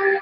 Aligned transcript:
Hola, 0.00 0.20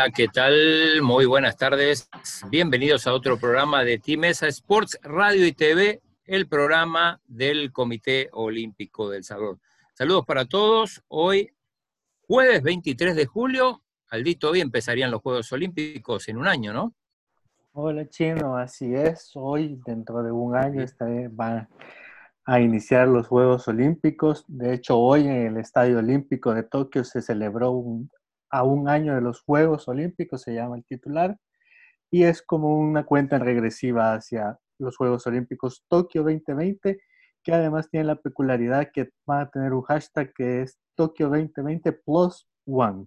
hola, 0.00 0.12
¿qué 0.14 0.28
tal? 0.28 1.02
Muy 1.02 1.26
buenas 1.26 1.56
tardes. 1.56 2.08
Bienvenidos 2.50 3.08
a 3.08 3.12
otro 3.12 3.36
programa 3.36 3.82
de 3.82 3.98
Timesa 3.98 4.46
Sports 4.46 4.96
Radio 5.02 5.44
y 5.44 5.52
TV, 5.52 6.00
el 6.24 6.46
programa 6.46 7.20
del 7.26 7.72
Comité 7.72 8.28
Olímpico 8.32 9.10
del 9.10 9.24
Salvador. 9.24 9.58
Saludos 9.94 10.24
para 10.24 10.44
todos. 10.44 11.02
Hoy, 11.08 11.50
jueves 12.20 12.62
23 12.62 13.16
de 13.16 13.26
julio, 13.26 13.82
Aldito, 14.10 14.50
hoy 14.50 14.60
empezarían 14.60 15.10
los 15.10 15.20
Juegos 15.20 15.50
Olímpicos 15.52 16.28
en 16.28 16.36
un 16.36 16.46
año, 16.46 16.72
¿no? 16.72 16.94
Hola, 17.72 18.08
Chino, 18.08 18.56
así 18.56 18.94
es. 18.94 19.32
Hoy, 19.34 19.80
dentro 19.84 20.22
de 20.22 20.30
un 20.30 20.54
año, 20.54 20.84
van 21.32 21.68
a 22.44 22.60
iniciar 22.60 23.08
los 23.08 23.26
Juegos 23.26 23.66
Olímpicos. 23.66 24.44
De 24.46 24.74
hecho, 24.74 24.96
hoy 24.96 25.26
en 25.26 25.46
el 25.48 25.56
Estadio 25.56 25.98
Olímpico 25.98 26.54
de 26.54 26.62
Tokio 26.62 27.02
se 27.02 27.20
celebró 27.20 27.72
un 27.72 28.08
a 28.50 28.62
un 28.62 28.88
año 28.88 29.14
de 29.14 29.20
los 29.20 29.40
Juegos 29.42 29.88
Olímpicos, 29.88 30.42
se 30.42 30.54
llama 30.54 30.76
el 30.76 30.84
titular, 30.84 31.36
y 32.10 32.24
es 32.24 32.42
como 32.42 32.78
una 32.78 33.04
cuenta 33.04 33.38
regresiva 33.38 34.14
hacia 34.14 34.58
los 34.78 34.96
Juegos 34.96 35.26
Olímpicos 35.26 35.84
Tokio 35.88 36.22
2020, 36.22 36.98
que 37.42 37.52
además 37.52 37.88
tiene 37.90 38.06
la 38.06 38.16
peculiaridad 38.16 38.90
que 38.92 39.10
va 39.28 39.42
a 39.42 39.50
tener 39.50 39.72
un 39.72 39.82
hashtag 39.82 40.32
que 40.34 40.62
es 40.62 40.78
Tokio 40.94 41.28
2020 41.28 41.92
plus 41.92 42.46
one, 42.66 43.06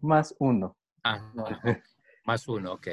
más 0.00 0.34
uno. 0.38 0.76
Ah, 1.04 1.32
más 2.24 2.48
uno, 2.48 2.74
ok. 2.74 2.88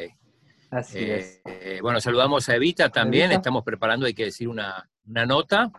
Así 0.71 0.99
eh, 0.99 1.17
es. 1.17 1.41
Eh, 1.45 1.79
bueno, 1.81 1.99
saludamos 1.99 2.47
a 2.49 2.55
Evita 2.55 2.89
también, 2.89 3.31
estamos 3.31 3.63
preparando, 3.63 4.05
hay 4.05 4.13
que 4.13 4.25
decir, 4.25 4.47
una, 4.47 4.89
una 5.07 5.25
nota. 5.25 5.71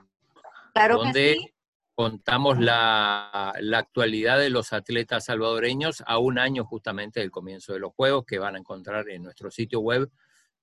Claro 0.72 0.98
donde, 0.98 1.34
que 1.34 1.40
sí 1.40 1.54
contamos 2.00 2.58
la, 2.58 3.52
actualidad 3.74 4.38
de 4.38 4.48
los 4.48 4.72
atletas 4.72 5.26
salvadoreños 5.26 6.02
a 6.06 6.16
un 6.16 6.38
año 6.38 6.64
justamente 6.64 7.20
del 7.20 7.30
comienzo 7.30 7.74
de 7.74 7.78
los 7.78 7.92
Juegos 7.92 8.24
que 8.24 8.38
van 8.38 8.54
a 8.54 8.58
encontrar 8.58 9.10
en 9.10 9.22
nuestro 9.22 9.50
sitio 9.50 9.80
web 9.80 10.10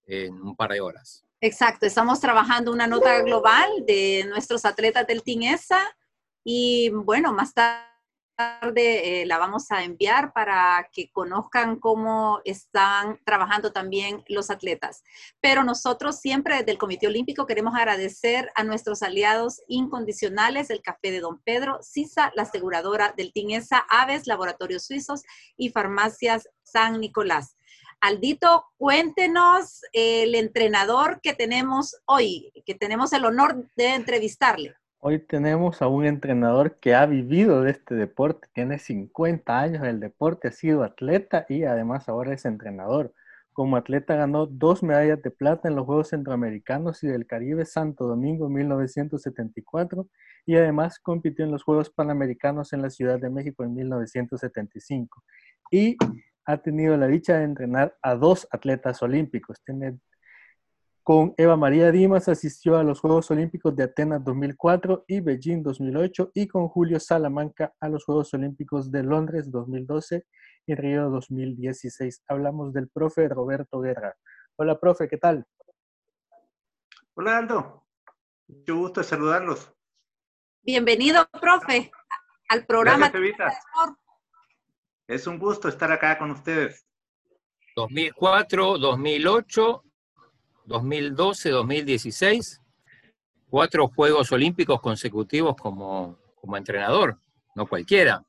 en 0.08 0.34
un 0.42 0.56
par 0.56 0.72
de 0.72 0.82
horas. 0.82 1.24
Exacto, 1.40 1.86
estamos 1.86 2.20
trabajando 2.20 2.72
una 2.72 2.88
nota 2.88 3.22
global 3.22 3.70
de 3.86 4.26
nuestros 4.28 4.66
atletas 4.66 5.06
del 5.06 5.22
TINESA 5.22 5.80
y 6.44 6.90
bueno, 6.90 7.32
más 7.34 7.54
tarde 7.54 7.87
tarde 8.38 9.22
eh, 9.22 9.26
la 9.26 9.40
vamos 9.40 9.72
a 9.72 9.84
enviar 9.84 10.32
para 10.32 10.90
que 10.94 11.12
conozcan 11.12 11.80
cómo 11.80 12.40
están 12.46 13.20
trabajando 13.26 13.74
también 13.74 14.24
los 14.28 14.52
atletas. 14.52 15.04
Pero 15.42 15.64
nosotros 15.64 16.20
siempre 16.20 16.58
desde 16.58 16.72
el 16.72 16.78
Comité 16.78 17.08
Olímpico 17.08 17.48
queremos 17.48 17.76
agradecer 17.76 18.52
a 18.56 18.64
nuestros 18.64 19.02
aliados 19.02 19.62
incondicionales, 19.68 20.70
el 20.70 20.84
Café 20.84 21.10
de 21.10 21.20
Don 21.20 21.42
Pedro, 21.42 21.80
CISA, 21.82 22.32
la 22.36 22.44
aseguradora 22.44 23.14
del 23.18 23.34
TINESA, 23.34 23.86
Aves, 23.90 24.28
Laboratorios 24.28 24.86
Suizos 24.86 25.24
y 25.58 25.70
Farmacias 25.70 26.48
San 26.62 27.00
Nicolás. 27.02 27.58
Aldito, 28.02 28.66
cuéntenos 28.78 29.82
el 29.92 30.36
entrenador 30.36 31.20
que 31.22 31.34
tenemos 31.34 31.96
hoy, 32.06 32.54
que 32.68 32.76
tenemos 32.76 33.12
el 33.14 33.26
honor 33.26 33.68
de 33.76 33.96
entrevistarle. 33.96 34.76
Hoy 35.10 35.20
tenemos 35.20 35.82
a 35.82 35.88
un 35.88 36.04
entrenador 36.06 36.80
que 36.82 36.94
ha 36.94 37.06
vivido 37.06 37.62
de 37.62 37.72
este 37.72 37.96
deporte, 37.96 38.50
tiene 38.52 38.78
50 38.78 39.58
años 39.58 39.84
en 39.84 39.90
el 39.90 40.00
deporte, 40.02 40.50
ha 40.50 40.52
sido 40.52 40.84
atleta 40.84 41.46
y 41.48 41.64
además 41.64 42.10
ahora 42.10 42.34
es 42.34 42.44
entrenador. 42.44 43.14
Como 43.54 43.78
atleta 43.78 44.18
ganó 44.18 44.48
dos 44.48 44.84
medallas 44.84 45.22
de 45.22 45.32
plata 45.32 45.70
en 45.70 45.78
los 45.78 45.86
Juegos 45.86 46.10
Centroamericanos 46.10 47.02
y 47.06 47.08
del 47.08 47.26
Caribe 47.26 47.64
Santo 47.64 48.06
Domingo 48.06 48.50
1974 48.50 50.10
y 50.46 50.58
además 50.58 51.00
compitió 51.00 51.46
en 51.46 51.52
los 51.52 51.64
Juegos 51.64 51.90
Panamericanos 51.90 52.74
en 52.74 52.82
la 52.82 52.90
Ciudad 52.90 53.18
de 53.18 53.30
México 53.30 53.64
en 53.64 53.76
1975. 53.76 55.24
Y 55.72 55.96
ha 56.44 56.58
tenido 56.58 56.98
la 56.98 57.08
dicha 57.08 57.38
de 57.38 57.46
entrenar 57.46 57.96
a 58.02 58.16
dos 58.16 58.46
atletas 58.52 59.02
olímpicos. 59.02 59.62
Tiene 59.64 60.00
con 61.08 61.34
Eva 61.38 61.56
María 61.56 61.90
Dimas 61.90 62.28
asistió 62.28 62.76
a 62.76 62.84
los 62.84 63.00
Juegos 63.00 63.32
Olímpicos 63.32 63.74
de 63.78 63.86
Atenas 63.86 64.22
2004 64.26 65.06
y 65.08 65.22
Beijing 65.22 65.64
2008 65.64 66.32
y 66.34 66.50
con 66.50 66.68
Julio 66.68 67.00
Salamanca 67.00 67.74
a 67.80 67.88
los 67.88 68.04
Juegos 68.04 68.34
Olímpicos 68.34 68.92
de 68.92 69.04
Londres 69.04 69.50
2012 69.50 70.26
y 70.66 70.76
Río 70.76 71.10
2016. 71.10 72.26
Hablamos 72.28 72.74
del 72.74 72.90
profe 72.90 73.30
Roberto 73.30 73.80
Guerra. 73.80 74.18
Hola, 74.58 74.78
profe, 74.78 75.08
¿qué 75.08 75.16
tal? 75.16 75.46
Hola, 77.14 77.38
Aldo. 77.38 77.86
Mucho 78.50 78.76
gusto 78.76 79.02
saludarlos. 79.02 79.72
Bienvenido, 80.62 81.26
profe, 81.40 81.90
al 82.50 82.66
programa. 82.66 83.10
es 85.08 85.26
un 85.26 85.40
gusto 85.40 85.70
estar 85.70 85.90
acá 85.90 86.18
con 86.18 86.32
ustedes. 86.32 86.86
2004, 87.78 88.78
2008 88.78 89.84
2012, 90.68 91.50
2016, 91.50 92.62
cuatro 93.50 93.88
Juegos 93.88 94.32
Olímpicos 94.32 94.82
consecutivos 94.82 95.56
como, 95.56 96.20
como 96.36 96.58
entrenador, 96.58 97.20
no 97.56 97.66
cualquiera. 97.68 98.24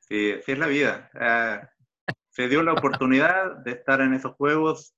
Sí, 0.00 0.32
así 0.32 0.52
es 0.52 0.58
la 0.58 0.66
vida. 0.66 1.10
Ah, 1.14 1.70
se 2.28 2.48
dio 2.48 2.62
la 2.62 2.74
oportunidad 2.74 3.56
de 3.64 3.72
estar 3.72 4.00
en 4.00 4.12
esos 4.14 4.34
Juegos 4.34 4.94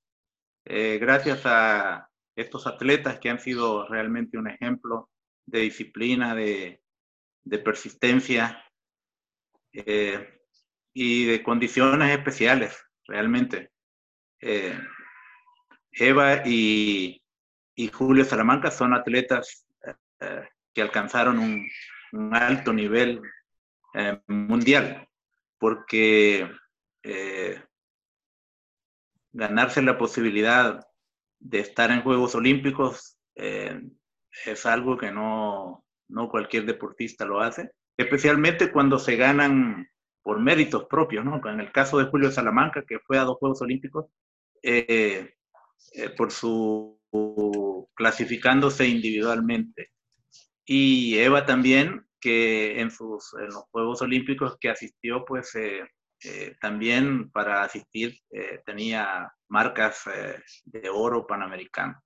eh, 0.65 0.97
gracias 0.99 1.41
a 1.45 2.09
estos 2.35 2.67
atletas 2.67 3.19
que 3.19 3.29
han 3.29 3.39
sido 3.39 3.87
realmente 3.87 4.37
un 4.37 4.49
ejemplo 4.49 5.09
de 5.45 5.59
disciplina, 5.59 6.35
de, 6.35 6.81
persistencia 7.63 8.63
eh, 9.73 10.41
y 10.93 11.25
de 11.25 11.43
condiciones 11.43 12.17
especiales, 12.17 12.77
realmente. 13.05 13.71
Eh, 14.45 14.77
Eva 15.93 16.45
y, 16.45 17.21
Julio 17.93 18.25
Salamanca 18.25 18.71
son 18.71 18.93
atletas 18.93 19.65
eh, 20.19 20.43
que 20.73 20.81
alcanzaron 20.81 21.39
un, 21.39 21.65
alto 22.35 22.73
nivel 22.73 23.21
eh, 23.93 24.19
mundial, 24.27 25.07
porque 25.57 26.47
ganarse 29.31 29.81
la 29.81 29.97
posibilidad 29.97 30.85
de 31.39 31.59
estar 31.59 31.89
en 31.91 32.01
Juegos 32.01 32.35
Olímpicos 32.35 33.17
es 33.33 34.65
algo 34.65 34.97
que 34.97 35.11
no, 35.11 35.83
no 36.07 36.29
cualquier 36.29 36.65
deportista 36.65 37.25
lo 37.25 37.41
hace, 37.41 37.71
especialmente 37.97 38.71
cuando 38.71 38.99
se 38.99 39.15
ganan 39.15 39.87
por 40.21 40.39
méritos 40.39 40.85
propios, 40.85 41.25
¿no? 41.25 41.41
En 41.45 41.59
el 41.59 41.71
caso 41.71 41.97
de 41.97 42.05
Julio 42.05 42.31
Salamanca, 42.31 42.83
que 42.87 42.99
fue 42.99 43.17
a 43.17 43.23
dos 43.23 43.37
Juegos 43.37 43.61
Olímpicos, 43.61 44.05
eh, 44.65 45.35
eh, 45.91 46.09
por 46.11 46.31
su 46.31 46.99
clasificándose 47.93 48.87
individualmente. 48.87 49.91
Y 50.65 51.17
Eva 51.19 51.45
también, 51.45 52.07
que 52.19 52.79
en, 52.79 52.89
sus, 52.89 53.33
en 53.33 53.47
los 53.47 53.65
Juegos 53.69 54.01
Olímpicos 54.01 54.57
que 54.59 54.69
asistió, 54.69 55.25
pues 55.25 55.53
eh, 55.55 55.85
también 56.61 57.29
para 57.29 57.63
asistir 57.63 58.17
tenía 58.65 59.31
marcas 59.49 60.05
de 60.63 60.89
oro 60.89 61.27
panamericano. 61.27 62.01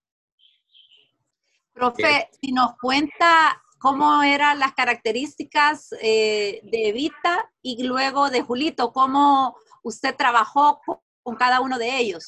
Profe, 1.71 2.27
si 2.41 2.51
nos 2.51 2.75
cuenta 2.81 3.61
cómo 3.77 4.23
eran 4.23 4.57
las 4.57 4.73
características 4.73 5.91
de 5.91 6.59
Evita 6.71 7.49
y 7.61 7.83
luego 7.83 8.31
de 8.31 8.41
Julito, 8.41 8.91
cómo 8.91 9.55
usted 9.83 10.15
trabajó 10.15 10.81
con 11.27 11.35
cada 11.35 11.61
uno 11.61 11.77
de 11.77 11.97
ellos. 11.97 12.25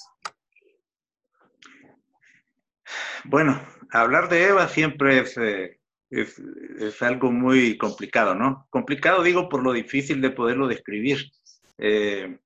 Bueno, 3.23 3.61
hablar 3.91 4.29
de 4.29 4.47
Eva 4.47 4.67
siempre 4.67 5.19
eh, 5.19 5.79
es, 6.09 6.39
es, 6.79 7.01
algo 7.01 7.31
muy 7.31 7.77
complicado, 7.77 8.35
¿no? 8.35 8.67
Complicado 8.69 9.23
digo 9.23 9.49
por 9.49 9.63
lo 9.63 9.73
difícil 9.73 10.21
de 10.21 10.31
poderlo 10.31 10.67
describir. 10.67 11.31
Eh, 11.77 12.37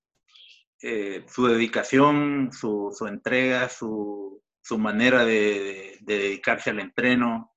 eh, 0.82 1.24
su 1.28 1.48
dedicación, 1.48 2.50
su, 2.52 2.94
su 2.98 3.08
entrega, 3.08 3.70
su, 3.70 4.42
su 4.62 4.78
manera 4.78 5.24
de, 5.24 5.98
de, 6.02 6.18
dedicarse 6.18 6.70
al 6.72 6.80
entreno, 6.80 7.52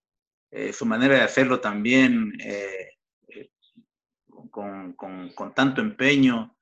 su 0.73 0.87
manera 0.87 1.17
de 1.17 1.23
hacerlo 1.23 1.61
también 1.61 2.33
con, 4.51 4.95
con, 4.95 5.55
tanto 5.55 5.83
empeño 5.83 6.56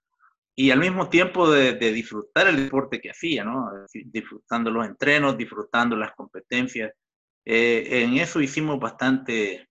y 0.57 0.71
al 0.71 0.79
mismo 0.79 1.09
tiempo 1.09 1.51
de, 1.51 1.75
disfrutar 1.93 2.49
el 2.49 2.65
deporte 2.65 3.01
que 3.01 3.11
hacía, 3.11 3.45
¿no? 3.45 3.71
disfrutando 3.93 4.71
los 4.71 4.87
entrenos, 4.87 5.37
disfrutando 5.37 5.97
las 5.97 6.13
competencias. 6.13 6.93
en 7.45 8.17
eso 8.19 8.41
hicimos 8.41 8.79
bastante 8.79 9.69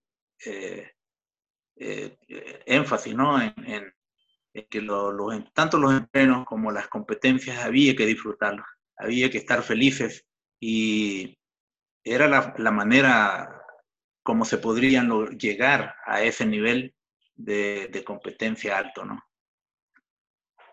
énfasis, 2.65 3.15
¿no? 3.15 3.41
En, 3.41 3.93
que 4.69 4.81
los, 4.81 5.15
tanto 5.53 5.79
los 5.79 5.93
entrenos 5.93 6.45
como 6.45 6.71
las 6.71 6.87
competencias 6.87 7.57
había 7.57 7.95
que 7.95 8.05
disfrutarlos, 8.05 8.65
había 8.97 9.29
que 9.31 9.39
estar 9.39 9.63
felices 9.63 10.25
y 10.59 11.35
era 12.03 12.27
la, 12.27 12.71
manera 12.71 13.61
como 14.21 14.45
se 14.45 14.57
podrían 14.57 15.09
llegar 15.37 15.95
a 16.05 16.21
ese 16.21 16.45
nivel 16.45 16.93
de, 17.35 18.03
competencia 18.05 18.77
alto, 18.77 19.05
¿no? 19.05 19.21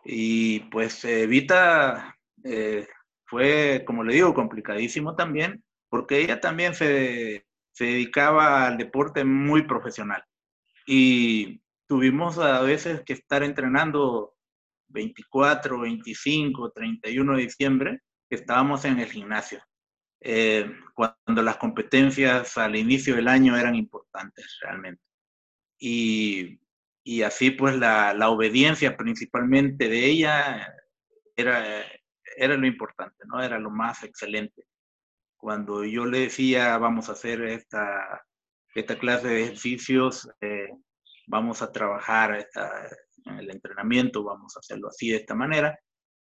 Y 0.05 0.61
pues 0.71 1.05
Evita 1.05 2.17
eh, 2.45 2.87
fue, 3.27 3.85
como 3.87 4.05
le 4.05 4.15
digo, 4.15 4.35
complicadísimo 4.35 5.15
también, 5.15 5.63
porque 5.89 6.19
ella 6.19 6.41
también 6.41 6.75
se, 6.75 7.47
se 7.73 7.85
dedicaba 7.85 8.67
al 8.67 8.79
deporte 8.79 9.25
muy 9.25 9.63
profesional. 9.63 10.23
Y 10.87 11.61
tuvimos 11.87 12.39
a 12.39 12.61
veces 12.63 13.03
que 13.05 13.15
estar 13.15 13.43
entrenando 13.43 14.35
24, 14.89 15.81
25, 15.81 16.73
31 16.73 17.37
de 17.37 17.43
diciembre, 17.43 18.01
que 18.29 18.37
estábamos 18.37 18.85
en 18.85 19.01
el 19.01 19.11
gimnasio, 19.11 19.63
eh, 20.21 20.71
cuando 20.95 21.43
las 21.43 21.57
competencias 21.57 22.57
al 22.59 22.77
inicio 22.77 23.17
del 23.17 23.29
año 23.29 23.57
eran 23.57 23.75
importantes 23.75 24.59
realmente. 24.61 25.03
Y, 25.79 26.60
y 27.03 27.23
así 27.23 27.51
pues 27.51 27.77
la, 27.77 28.15
la, 28.15 28.31
obediencia 28.31 28.97
principalmente 28.97 29.89
de 29.89 30.07
ella 30.07 30.75
era, 31.37 31.85
era 32.37 32.57
lo 32.57 32.67
importante, 32.67 33.25
¿no? 33.27 33.43
Era 33.43 33.59
lo 33.59 33.71
más 33.71 34.03
excelente. 34.05 34.67
Cuando 35.37 35.85
yo 35.85 36.05
le 36.05 36.21
decía, 36.21 36.77
vamos 36.79 37.09
a 37.09 37.13
hacer 37.13 37.43
esta, 37.43 38.23
esta 38.75 38.99
clase 38.99 39.29
de 39.29 39.43
ejercicios, 39.45 40.29
eh, 40.41 40.69
vamos 41.27 41.63
a 41.63 41.73
trabajar 41.73 42.47
el 43.39 43.51
entrenamiento, 43.51 44.25
vamos 44.25 44.57
a 44.57 44.61
hacerlo 44.61 44.89
así 44.89 45.11
de 45.11 45.17
esta 45.17 45.35
manera. 45.35 45.79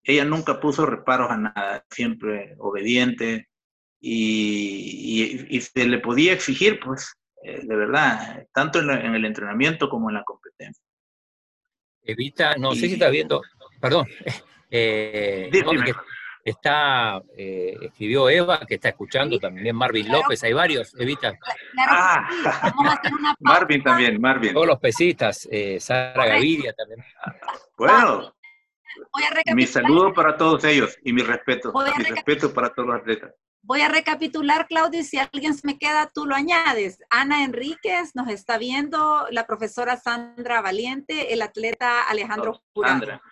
Ella 0.02 0.24
nunca 0.24 0.60
puso 0.60 0.86
reparos 0.86 1.30
a 1.30 1.36
nada, 1.36 1.84
siempre 1.90 2.54
obediente 2.58 3.48
y, 4.00 5.60
se 5.60 5.86
le 5.86 5.98
podía 5.98 6.32
exigir, 6.32 6.78
pues, 6.80 7.14
eh, 7.44 7.60
de 7.62 7.76
verdad, 7.76 8.46
tanto 8.52 8.80
en, 8.80 9.14
el 9.14 9.24
entrenamiento 9.24 9.88
como 9.88 10.08
en 10.08 10.14
la 10.14 10.24
competencia. 10.24 10.82
Evita, 12.02 12.56
no 12.56 12.72
sé 12.72 12.86
si 12.88 12.94
está 12.94 13.08
viendo, 13.10 13.42
perdón, 13.80 14.06
eh, 14.70 15.50
Está, 16.44 17.22
eh, 17.38 17.74
escribió 17.80 18.28
Eva, 18.28 18.60
que 18.68 18.74
está 18.74 18.90
escuchando 18.90 19.38
también 19.38 19.74
Marvin 19.74 20.12
López, 20.12 20.42
hay 20.44 20.52
varios, 20.52 20.94
Evita. 21.00 21.32
ah, 21.88 22.28
Marvin 23.40 23.82
también, 23.82 24.20
Marvin. 24.20 24.52
Todos 24.52 24.66
los 24.66 24.78
pesistas, 24.78 25.48
eh, 25.50 25.80
Sara 25.80 26.26
Gaviria 26.26 26.74
también. 26.74 27.02
Bueno, 27.78 28.34
mi 29.54 29.66
saludo 29.66 30.12
para 30.12 30.36
todos 30.36 30.64
ellos 30.64 30.96
y 31.04 31.12
mi 31.12 31.22
respeto, 31.22 31.72
mi 31.72 32.04
respeto 32.04 32.52
para 32.52 32.70
todos 32.70 32.88
los 32.88 33.00
atletas. 33.00 33.32
Voy 33.66 33.80
a 33.80 33.88
recapitular, 33.88 34.66
Claudia, 34.66 35.02
si 35.02 35.16
alguien 35.16 35.54
se 35.54 35.66
me 35.66 35.78
queda, 35.78 36.10
tú 36.12 36.26
lo 36.26 36.34
añades. 36.34 36.98
Ana 37.08 37.44
Enríquez 37.44 38.14
nos 38.14 38.28
está 38.28 38.58
viendo, 38.58 39.26
la 39.30 39.46
profesora 39.46 39.96
Sandra 39.96 40.60
Valiente, 40.60 41.32
el 41.32 41.40
atleta 41.40 42.02
Alejandro 42.02 42.60
Jurado. 42.74 43.22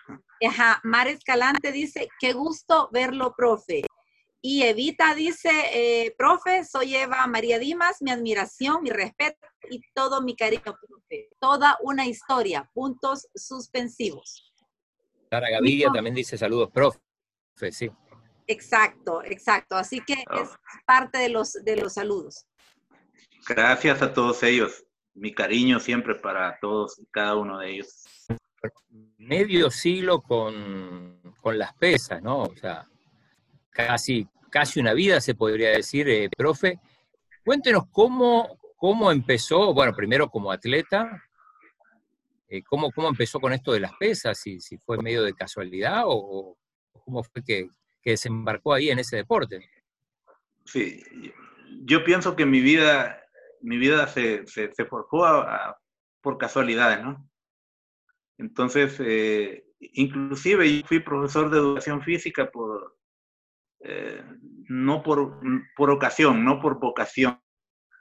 Ajá, 0.43 0.81
Mar 0.83 1.07
Escalante 1.07 1.71
dice, 1.71 2.09
qué 2.19 2.33
gusto 2.33 2.89
verlo, 2.91 3.35
profe. 3.37 3.83
Y 4.41 4.63
Evita 4.63 5.13
dice, 5.13 5.51
eh, 5.71 6.15
profe, 6.17 6.65
soy 6.65 6.95
Eva 6.95 7.27
María 7.27 7.59
Dimas, 7.59 8.01
mi 8.01 8.09
admiración, 8.09 8.81
mi 8.81 8.89
respeto 8.89 9.37
y 9.69 9.81
todo 9.93 10.21
mi 10.21 10.35
cariño, 10.35 10.63
profe. 10.63 11.29
Toda 11.39 11.77
una 11.81 12.07
historia, 12.07 12.69
puntos 12.73 13.27
suspensivos. 13.35 14.52
Sara 15.33 15.49
Gaviria 15.49 15.89
también 15.91 16.13
dice 16.13 16.37
saludos, 16.37 16.69
profe, 16.71 16.99
sí. 17.71 17.89
Exacto, 18.45 19.23
exacto. 19.23 19.75
Así 19.75 19.99
que 20.05 20.13
es 20.13 20.49
parte 20.85 21.17
de 21.17 21.29
los, 21.29 21.53
de 21.53 21.75
los 21.75 21.93
saludos. 21.93 22.45
Gracias 23.47 24.03
a 24.03 24.13
todos 24.13 24.43
ellos. 24.43 24.85
Mi 25.15 25.33
cariño 25.33 25.79
siempre 25.79 26.13
para 26.13 26.59
todos 26.59 26.99
y 26.99 27.07
cada 27.07 27.35
uno 27.35 27.57
de 27.57 27.71
ellos 27.71 28.05
medio 29.17 29.71
siglo 29.71 30.21
con, 30.21 31.19
las 31.45 31.73
pesas, 31.73 32.21
¿no? 32.21 32.43
O 32.43 32.55
sea, 32.55 32.87
casi, 33.71 34.27
casi 34.51 34.79
una 34.79 34.93
vida 34.93 35.19
se 35.19 35.33
podría 35.33 35.71
decir, 35.71 36.07
eh, 36.09 36.29
profe. 36.29 36.79
Cuéntenos 37.43 37.85
cómo, 37.91 38.59
cómo 38.77 39.11
empezó, 39.11 39.73
bueno, 39.73 39.93
primero 39.93 40.29
como 40.29 40.51
atleta, 40.51 41.23
cómo, 42.61 42.91
cómo 42.91 43.07
empezó 43.07 43.39
con 43.39 43.53
esto 43.53 43.71
de 43.71 43.79
las 43.79 43.93
pesas, 43.93 44.37
si, 44.37 44.59
si 44.59 44.77
fue 44.77 44.97
medio 44.97 45.23
de 45.23 45.33
casualidad 45.33 46.03
o, 46.05 46.57
cómo 47.03 47.23
fue 47.23 47.43
que, 47.43 47.67
desembarcó 48.05 48.73
ahí 48.73 48.89
en 48.89 48.99
ese 48.99 49.15
deporte. 49.15 49.65
Sí, 50.65 51.01
yo 51.85 52.03
pienso 52.03 52.35
que 52.35 52.45
mi 52.45 52.59
vida, 52.59 53.23
mi 53.61 53.77
vida 53.77 54.07
se, 54.07 54.45
forjó 54.89 55.45
por 56.21 56.37
casualidades, 56.37 57.01
¿no? 57.01 57.29
Entonces, 58.37 58.99
eh, 58.99 59.65
inclusive 59.79 60.79
yo 60.79 60.85
fui 60.85 60.99
profesor 60.99 61.49
de 61.49 61.59
educación 61.59 62.01
física 62.01 62.51
por, 62.51 62.97
eh, 63.79 64.21
no 64.67 65.01
por, 65.01 65.39
por 65.77 65.89
ocasión, 65.89 66.43
no 66.43 66.61
por 66.61 66.79
vocación. 66.79 67.39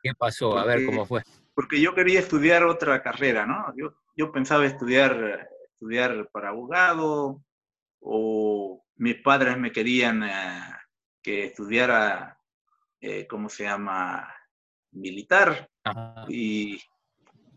¿Qué 0.03 0.13
pasó? 0.19 0.59
A 0.59 0.65
ver 0.65 0.85
cómo 0.85 1.07
fue. 1.07 1.23
Porque 1.55 1.81
yo 1.81 1.95
quería 1.95 2.21
estudiar 2.21 2.65
otra 2.65 3.03
carrera, 3.03 3.47
¿no? 3.47 3.75
Yo, 3.77 3.95
yo 4.17 4.33
pensaba 4.33 4.67
estudiar, 4.67 5.49
estudiar 5.73 6.29
para 6.33 6.49
abogado 6.49 7.43
o 8.01 8.85
mis 8.97 9.17
padres 9.17 9.59
me 9.59 9.73
querían 9.73 10.23
eh, 10.23 10.63
que 11.23 11.45
estudiara, 11.45 12.39
¿cómo 13.29 13.49
se 13.49 13.65
llama? 13.65 14.29
Militar. 14.93 15.69
Y 16.29 16.81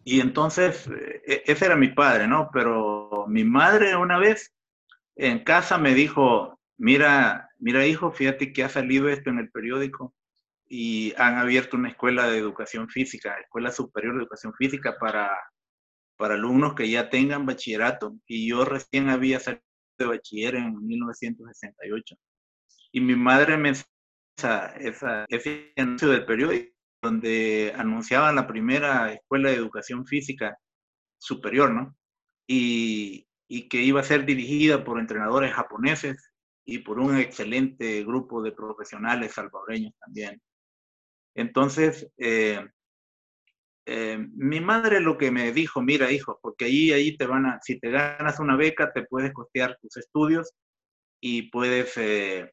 y 0.06 0.22
entonces, 0.22 0.88
e, 1.26 1.44
ese 1.48 1.66
era 1.66 1.76
mi 1.76 1.90
padre, 1.90 2.28
¿no? 2.28 2.50
Pero 2.54 3.26
mi 3.28 3.44
madre 3.44 3.96
una 3.96 4.20
vez 4.20 4.54
en 5.16 5.44
casa 5.44 5.78
me 5.80 5.96
dijo, 5.96 6.60
mira, 6.78 7.50
mira 7.58 7.86
hijo, 7.88 8.12
fíjate 8.12 8.54
que 8.54 8.64
ha 8.64 8.70
salido 8.70 9.10
esto 9.10 9.32
en 9.32 9.40
el 9.40 9.50
periódico 9.50 10.14
y 10.68 11.14
han 11.18 11.38
abierto 11.38 11.78
una 11.78 11.90
escuela 11.90 12.28
de 12.28 12.38
educación 12.38 12.90
física, 12.90 13.38
escuela 13.40 13.72
superior 13.72 14.16
de 14.16 14.22
educación 14.22 14.54
física 14.54 14.98
para, 15.00 15.32
para 16.18 16.36
alumnos 16.36 16.74
que 16.74 16.90
ya 16.90 17.10
tengan 17.10 17.46
bachillerato. 17.46 18.16
Y 18.28 18.50
yo 18.50 18.66
recién 18.66 19.10
había 19.10 19.40
salido 19.40 19.64
de 19.98 20.06
bachiller 20.06 20.56
en 20.56 20.86
1968. 20.86 22.16
Y 22.92 23.02
mi 23.02 23.16
madre 23.16 23.58
me 23.58 23.74
esa, 24.38 24.68
esa, 24.78 25.26
ese 25.30 25.74
anuncio 25.78 26.10
del 26.10 26.26
periódico 26.26 26.76
donde 27.02 27.74
anunciaban 27.76 28.36
la 28.36 28.48
primera 28.48 29.14
escuela 29.14 29.50
de 29.50 29.56
educación 29.56 30.06
física 30.08 30.58
superior, 31.20 31.72
¿no? 31.72 31.96
Y, 32.48 33.28
y, 33.48 33.68
que 33.70 33.82
iba 33.82 34.02
a 34.02 34.04
ser 34.04 34.26
dirigida 34.26 34.84
por 34.84 35.00
entrenadores 35.00 35.54
japoneses 35.54 36.32
y 36.66 36.80
por 36.80 37.00
un 37.00 37.18
excelente 37.18 38.04
grupo 38.04 38.42
de 38.42 38.52
profesionales 38.52 39.34
salvadoreños 39.34 39.94
también. 40.00 40.42
Entonces, 41.36 42.10
eh, 42.18 42.66
eh, 43.86 44.18
mi 44.18 44.62
madre 44.62 45.00
lo 45.00 45.18
que 45.18 45.30
me 45.32 45.52
dijo, 45.52 45.82
mira 45.82 46.12
hijo, 46.12 46.40
porque 46.42 46.66
ahí, 46.66 46.92
ahí 46.92 47.18
te 47.18 47.28
van 47.28 47.46
a, 47.46 47.60
si 47.62 47.80
te 47.80 47.92
ganas 47.92 48.40
una 48.40 48.56
beca, 48.56 48.92
te 48.94 49.04
puedes 49.04 49.34
costear 49.34 49.78
tus 49.82 49.98
estudios 49.98 50.54
y 51.22 51.50
puedes 51.50 51.94
eh, 51.98 52.52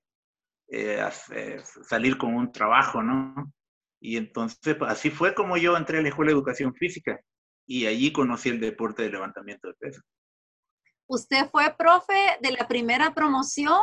salir 1.88 2.18
con 2.18 2.34
un 2.34 2.50
trabajo, 2.52 3.02
¿no? 3.02 3.52
Y 4.00 4.16
entonces, 4.16 4.74
pues, 4.74 4.90
así 4.90 5.10
fue 5.10 5.34
como 5.34 5.56
yo 5.56 5.76
entré 5.76 5.98
a 5.98 6.02
la 6.02 6.08
Escuela 6.08 6.30
de 6.30 6.34
Educación 6.34 6.74
Física 6.74 7.20
y 7.66 7.86
allí 7.86 8.12
conocí 8.12 8.48
el 8.48 8.60
deporte 8.60 9.02
de 9.02 9.10
levantamiento 9.10 9.68
de 9.68 9.74
peso. 9.74 10.02
¿Usted 11.06 11.48
fue 11.50 11.74
profe 11.76 12.36
de 12.40 12.52
la 12.52 12.66
primera 12.66 13.14
promoción? 13.14 13.82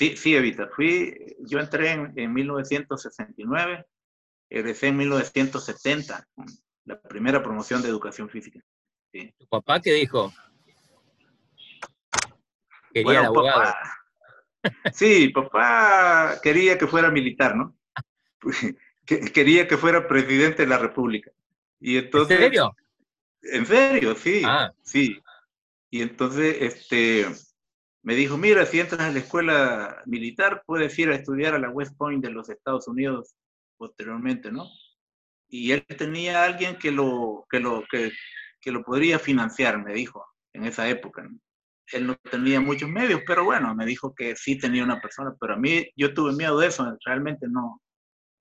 Sí, 0.00 0.16
sí, 0.16 0.34
Evita. 0.34 0.66
Fui, 0.68 1.36
yo 1.40 1.58
entré 1.58 1.90
en, 1.90 2.32
1969, 2.32 3.84
egresé 4.48 4.86
en 4.86 4.96
1970, 4.96 6.26
la 6.86 7.02
primera 7.02 7.42
promoción 7.42 7.82
de 7.82 7.90
educación 7.90 8.30
física. 8.30 8.60
¿Tu 9.12 9.46
papá 9.50 9.78
qué 9.78 9.92
dijo? 9.92 10.32
Quería 12.94 13.26
abogado. 13.26 13.74
sí, 14.94 15.28
papá 15.28 16.40
quería 16.42 16.78
que 16.78 16.86
fuera 16.86 17.10
militar, 17.10 17.54
¿no? 17.54 17.76
quería 19.04 19.68
que 19.68 19.76
fuera 19.76 20.08
presidente 20.08 20.62
de 20.62 20.68
la 20.68 20.78
República. 20.78 21.30
Y 21.78 21.98
entonces, 21.98 22.38
¿En 22.38 22.44
serio? 22.44 22.76
En 23.42 23.66
serio, 23.66 24.14
sí, 24.14 24.40
Ah. 24.46 24.72
sí. 24.82 25.20
Y 25.90 26.00
entonces, 26.00 26.56
este, 26.58 27.26
me 28.02 28.14
dijo, 28.14 28.38
mira, 28.38 28.64
si 28.66 28.80
entras 28.80 29.00
a 29.00 29.10
la 29.10 29.18
escuela 29.18 30.02
militar, 30.06 30.62
puedes 30.66 30.98
ir 30.98 31.10
a 31.10 31.16
estudiar 31.16 31.54
a 31.54 31.58
la 31.58 31.70
West 31.70 31.96
Point 31.96 32.24
de 32.24 32.30
los 32.30 32.48
Estados 32.48 32.88
Unidos 32.88 33.34
posteriormente, 33.76 34.50
¿no? 34.50 34.66
Y 35.48 35.72
él 35.72 35.84
tenía 35.86 36.42
a 36.42 36.46
alguien 36.46 36.76
que 36.76 36.92
lo, 36.92 37.46
que 37.50 37.60
lo, 37.60 37.84
que, 37.90 38.12
que 38.60 38.70
lo 38.70 38.82
podría 38.82 39.18
financiar, 39.18 39.82
me 39.82 39.92
dijo, 39.92 40.24
en 40.52 40.64
esa 40.64 40.88
época. 40.88 41.22
¿no? 41.22 41.38
Él 41.92 42.06
no 42.06 42.16
tenía 42.16 42.60
muchos 42.60 42.88
medios, 42.88 43.22
pero 43.26 43.44
bueno, 43.44 43.74
me 43.74 43.84
dijo 43.84 44.14
que 44.14 44.36
sí 44.36 44.58
tenía 44.58 44.84
una 44.84 45.00
persona, 45.00 45.34
pero 45.40 45.54
a 45.54 45.56
mí 45.56 45.90
yo 45.96 46.14
tuve 46.14 46.32
miedo 46.32 46.58
de 46.58 46.68
eso, 46.68 46.96
realmente 47.04 47.46
no, 47.48 47.82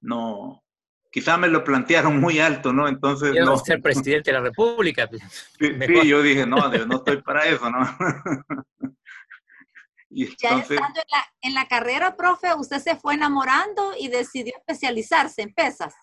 no, 0.01 0.63
quizá 1.11 1.37
me 1.37 1.47
lo 1.47 1.63
plantearon 1.63 2.19
muy 2.19 2.39
alto, 2.39 2.71
¿no? 2.71 2.87
Entonces, 2.87 3.31
Quiero 3.31 3.47
no. 3.47 3.57
ser 3.57 3.81
presidente 3.81 4.31
de 4.31 4.37
la 4.37 4.43
República. 4.43 5.09
Sí, 5.59 5.73
sí, 5.85 6.07
yo 6.07 6.21
dije, 6.21 6.45
no, 6.45 6.69
Dios, 6.69 6.87
no 6.87 6.97
estoy 6.97 7.21
para 7.21 7.45
eso, 7.45 7.69
¿no? 7.69 7.79
y 10.09 10.25
Ya 10.37 10.49
entonces, 10.49 10.71
estando 10.71 10.99
en 10.99 11.07
la, 11.11 11.33
en 11.41 11.53
la 11.53 11.67
carrera, 11.67 12.15
profe, 12.17 12.53
usted 12.55 12.79
se 12.79 12.95
fue 12.95 13.13
enamorando 13.15 13.93
y 13.99 14.07
decidió 14.07 14.53
especializarse 14.57 15.41
en 15.41 15.53
pesas. 15.53 15.93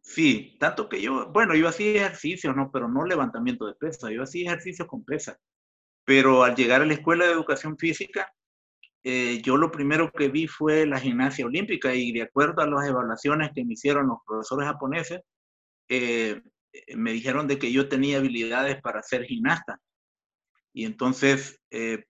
sí, 0.00 0.56
tanto 0.60 0.88
que 0.88 1.00
yo, 1.02 1.30
bueno, 1.32 1.54
yo 1.54 1.68
hacía 1.68 2.06
ejercicio, 2.06 2.52
¿no? 2.52 2.70
Pero 2.72 2.88
no 2.88 3.04
levantamiento 3.04 3.66
de 3.66 3.74
pesas, 3.74 4.10
yo 4.10 4.22
hacía 4.22 4.50
ejercicio 4.50 4.86
con 4.86 5.04
pesas. 5.04 5.36
Pero 6.04 6.44
al 6.44 6.54
llegar 6.54 6.82
a 6.82 6.86
la 6.86 6.94
escuela 6.94 7.26
de 7.26 7.32
educación 7.32 7.76
física, 7.78 8.32
eh, 9.02 9.40
yo 9.42 9.56
lo 9.56 9.70
primero 9.70 10.10
que 10.12 10.28
vi 10.28 10.48
fue 10.48 10.86
la 10.86 10.98
gimnasia 11.00 11.46
olímpica 11.46 11.94
y 11.94 12.12
de 12.12 12.22
acuerdo 12.22 12.62
a 12.62 12.66
las 12.66 12.88
evaluaciones 12.88 13.50
que 13.54 13.64
me 13.64 13.74
hicieron 13.74 14.08
los 14.08 14.18
profesores 14.26 14.66
japoneses, 14.68 15.20
eh, 15.88 16.42
me 16.96 17.12
dijeron 17.12 17.46
de 17.46 17.58
que 17.58 17.72
yo 17.72 17.88
tenía 17.88 18.18
habilidades 18.18 18.80
para 18.82 19.02
ser 19.02 19.24
gimnasta. 19.24 19.80
Y 20.72 20.84
entonces, 20.84 21.60
eh, 21.70 22.04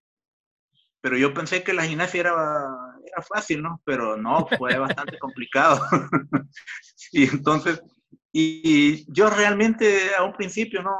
pero 1.06 1.18
yo 1.18 1.32
pensé 1.32 1.62
que 1.62 1.72
la 1.72 1.84
gimnasia 1.84 2.18
era, 2.18 2.32
era 3.06 3.22
fácil, 3.22 3.62
¿no? 3.62 3.80
Pero 3.84 4.16
no, 4.16 4.44
fue 4.58 4.76
bastante 5.06 5.20
complicado. 5.20 5.80
y 7.12 7.28
entonces, 7.28 7.80
y 8.32 9.06
yo 9.12 9.30
realmente 9.30 10.16
a 10.18 10.24
un 10.24 10.32
principio 10.32 10.82
no, 10.82 10.98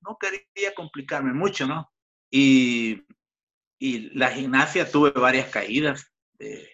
no 0.00 0.18
quería 0.18 0.74
complicarme 0.74 1.32
mucho, 1.32 1.68
¿no? 1.68 1.92
Y, 2.28 3.06
y 3.78 4.18
la 4.18 4.32
gimnasia 4.32 4.90
tuve 4.90 5.12
varias 5.12 5.48
caídas 5.48 6.10
de, 6.32 6.68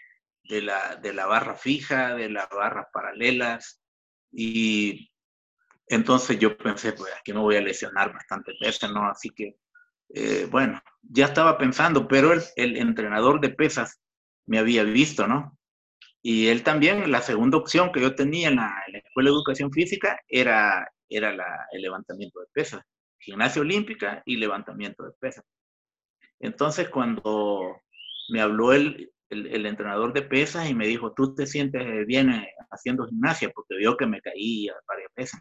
de, 0.44 0.62
la, 0.62 0.96
de 0.96 1.12
la 1.12 1.26
barra 1.26 1.56
fija, 1.56 2.14
de 2.14 2.30
las 2.30 2.48
barras 2.48 2.86
paralelas, 2.90 3.82
y 4.32 5.10
entonces 5.88 6.38
yo 6.38 6.56
pensé, 6.56 6.94
pues 6.94 7.12
aquí 7.20 7.34
me 7.34 7.40
voy 7.40 7.56
a 7.56 7.60
lesionar 7.60 8.14
bastante 8.14 8.54
pesas, 8.58 8.90
¿no? 8.92 9.10
Así 9.10 9.28
que, 9.28 9.58
eh, 10.10 10.46
bueno, 10.50 10.80
ya 11.02 11.26
estaba 11.26 11.58
pensando, 11.58 12.08
pero 12.08 12.32
el, 12.32 12.76
entrenador 12.76 13.40
de 13.40 13.50
pesas 13.50 14.00
me 14.46 14.58
había 14.58 14.84
visto, 14.84 15.26
¿no? 15.26 15.58
Y 16.22 16.48
él 16.48 16.62
también, 16.62 17.10
la 17.10 17.22
segunda 17.22 17.56
opción 17.58 17.92
que 17.92 18.00
yo 18.00 18.14
tenía 18.14 18.48
en 18.48 18.56
la, 18.56 18.74
Escuela 18.92 19.30
de 19.30 19.34
Educación 19.36 19.72
Física 19.72 20.18
era, 20.28 20.88
era 21.08 21.30
el 21.72 21.82
levantamiento 21.82 22.40
de 22.40 22.46
pesas, 22.52 22.82
gimnasia 23.18 23.62
olímpica 23.62 24.22
y 24.24 24.36
levantamiento 24.36 25.04
de 25.04 25.12
pesas. 25.20 25.44
Entonces, 26.40 26.88
cuando 26.88 27.80
me 28.28 28.40
habló 28.40 28.72
el, 28.72 29.12
entrenador 29.30 30.12
de 30.12 30.22
pesas 30.22 30.68
y 30.70 30.74
me 30.74 30.86
dijo, 30.86 31.12
tú 31.12 31.34
te 31.34 31.46
sientes 31.46 32.06
bien 32.06 32.30
eh, 32.30 32.48
haciendo 32.70 33.06
gimnasia, 33.06 33.50
porque 33.50 33.76
vio 33.76 33.96
que 33.96 34.06
me 34.06 34.20
caía 34.20 34.74
varias 34.86 35.10
veces. 35.16 35.40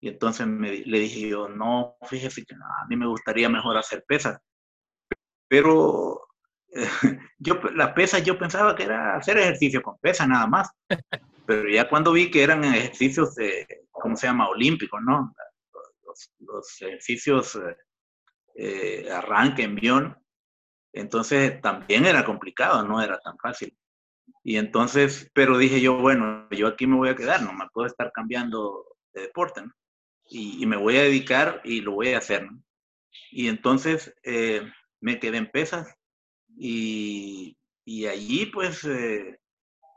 Y 0.00 0.08
entonces 0.08 0.46
me, 0.46 0.70
le 0.70 0.98
dije 0.98 1.28
yo, 1.28 1.48
no, 1.48 1.96
fíjese 2.08 2.44
que 2.44 2.54
a 2.54 2.86
mí 2.88 2.96
me 2.96 3.06
gustaría 3.06 3.48
mejor 3.48 3.76
hacer 3.76 4.04
pesas. 4.06 4.38
Pero 5.48 6.28
eh, 6.72 6.88
yo, 7.38 7.60
las 7.74 7.92
pesas 7.92 8.24
yo 8.24 8.38
pensaba 8.38 8.74
que 8.74 8.84
era 8.84 9.16
hacer 9.16 9.38
ejercicio 9.38 9.82
con 9.82 9.98
pesas 9.98 10.28
nada 10.28 10.46
más. 10.46 10.70
Pero 11.46 11.68
ya 11.68 11.88
cuando 11.88 12.12
vi 12.12 12.30
que 12.30 12.42
eran 12.42 12.64
ejercicios 12.64 13.34
de, 13.34 13.66
¿cómo 13.90 14.16
se 14.16 14.26
llama? 14.26 14.48
Olímpicos, 14.48 15.00
¿no? 15.02 15.34
Los, 16.04 16.32
los 16.38 16.82
ejercicios 16.82 17.58
eh, 18.54 19.10
arranque, 19.10 19.62
envión, 19.64 20.16
entonces 20.92 21.60
también 21.60 22.04
era 22.04 22.24
complicado, 22.24 22.86
no 22.86 23.00
era 23.00 23.18
tan 23.20 23.36
fácil. 23.38 23.76
Y 24.42 24.56
entonces, 24.56 25.30
pero 25.34 25.58
dije 25.58 25.80
yo, 25.80 25.96
bueno, 25.96 26.48
yo 26.50 26.66
aquí 26.68 26.86
me 26.86 26.96
voy 26.96 27.10
a 27.10 27.16
quedar, 27.16 27.42
no 27.42 27.52
me 27.52 27.66
puedo 27.72 27.86
estar 27.86 28.10
cambiando 28.12 28.84
de 29.12 29.22
deporte, 29.22 29.62
¿no? 29.62 29.72
Y, 30.30 30.64
me 30.66 30.76
voy 30.76 30.96
a 30.96 31.02
dedicar 31.02 31.60
y 31.64 31.80
lo 31.80 31.92
voy 31.92 32.12
a 32.12 32.18
hacer. 32.18 32.48
Y 33.32 33.48
entonces 33.48 34.14
eh, 34.22 34.62
me 35.00 35.18
quedé 35.18 35.38
en 35.38 35.50
pesas 35.50 35.92
y, 36.56 37.56
y 37.84 38.06
allí 38.06 38.46
pues 38.46 38.84
eh, 38.84 39.40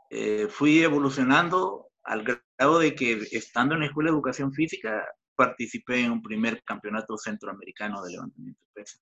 eh, 0.09 0.47
fui 0.49 0.83
evolucionando 0.83 1.87
al 2.03 2.23
grado 2.23 2.79
de 2.79 2.95
que 2.95 3.13
estando 3.31 3.75
en 3.75 3.81
la 3.81 3.85
Escuela 3.87 4.09
de 4.09 4.15
Educación 4.15 4.51
Física 4.51 5.05
participé 5.35 6.01
en 6.03 6.11
un 6.11 6.21
primer 6.21 6.63
campeonato 6.63 7.17
centroamericano 7.17 8.03
de 8.03 8.11
levantamiento 8.11 8.59
de 8.65 8.81
pesas. 8.81 9.01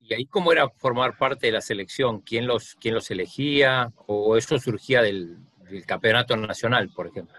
¿Y 0.00 0.14
ahí 0.14 0.26
cómo 0.26 0.52
era 0.52 0.70
formar 0.70 1.18
parte 1.18 1.46
de 1.46 1.52
la 1.52 1.60
selección? 1.60 2.22
¿Quién 2.22 2.46
los, 2.46 2.74
quién 2.76 2.94
los 2.94 3.10
elegía? 3.10 3.92
¿O 4.06 4.38
eso 4.38 4.58
surgía 4.58 5.02
del 5.02 5.38
campeonato 5.86 6.34
nacional, 6.36 6.90
por 6.94 7.08
ejemplo? 7.08 7.36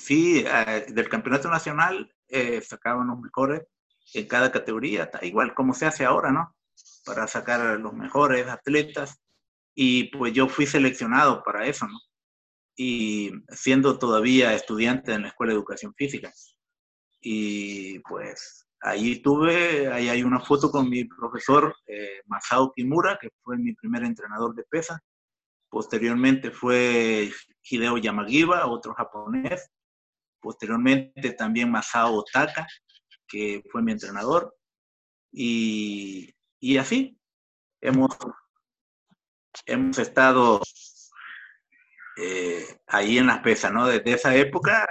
Sí, 0.00 0.42
eh, 0.46 0.86
del 0.88 1.10
campeonato 1.10 1.50
nacional 1.50 2.10
eh, 2.28 2.62
sacaban 2.62 3.08
los 3.08 3.20
mejores 3.20 3.62
en 4.14 4.26
cada 4.26 4.50
categoría, 4.50 5.10
igual 5.20 5.54
como 5.54 5.74
se 5.74 5.84
hace 5.84 6.06
ahora, 6.06 6.32
¿no? 6.32 6.56
Para 7.04 7.26
sacar 7.26 7.60
a 7.60 7.76
los 7.76 7.92
mejores 7.92 8.48
atletas. 8.48 9.20
Y 9.74 10.04
pues 10.04 10.32
yo 10.32 10.48
fui 10.48 10.66
seleccionado 10.66 11.42
para 11.44 11.66
eso, 11.66 11.86
¿no? 11.86 11.98
Y 12.76 13.30
siendo 13.50 13.98
todavía 13.98 14.54
estudiante 14.54 15.12
en 15.12 15.22
la 15.22 15.28
Escuela 15.28 15.52
de 15.52 15.58
Educación 15.58 15.92
Física. 15.94 16.32
Y 17.20 17.98
pues 18.00 18.66
ahí 18.80 19.20
tuve, 19.20 19.88
ahí 19.92 20.08
hay 20.08 20.22
una 20.22 20.40
foto 20.40 20.70
con 20.70 20.88
mi 20.88 21.04
profesor 21.04 21.76
eh, 21.86 22.22
Masao 22.26 22.72
Kimura, 22.72 23.18
que 23.20 23.28
fue 23.42 23.58
mi 23.58 23.74
primer 23.74 24.04
entrenador 24.04 24.54
de 24.54 24.64
pesas. 24.64 24.98
Posteriormente 25.68 26.50
fue 26.50 27.30
Hideo 27.62 27.98
Yamagiba, 27.98 28.66
otro 28.66 28.94
japonés. 28.94 29.70
Posteriormente 30.40 31.32
también 31.32 31.70
Masao 31.70 32.14
Otaka, 32.14 32.66
que 33.28 33.62
fue 33.70 33.82
mi 33.82 33.92
entrenador. 33.92 34.56
Y, 35.32 36.34
y 36.58 36.76
así 36.78 37.20
hemos, 37.80 38.16
hemos 39.66 39.98
estado 39.98 40.60
eh, 42.16 42.80
ahí 42.86 43.18
en 43.18 43.26
las 43.26 43.40
pesas, 43.40 43.72
¿no? 43.72 43.86
Desde 43.86 44.12
esa 44.12 44.34
época 44.34 44.88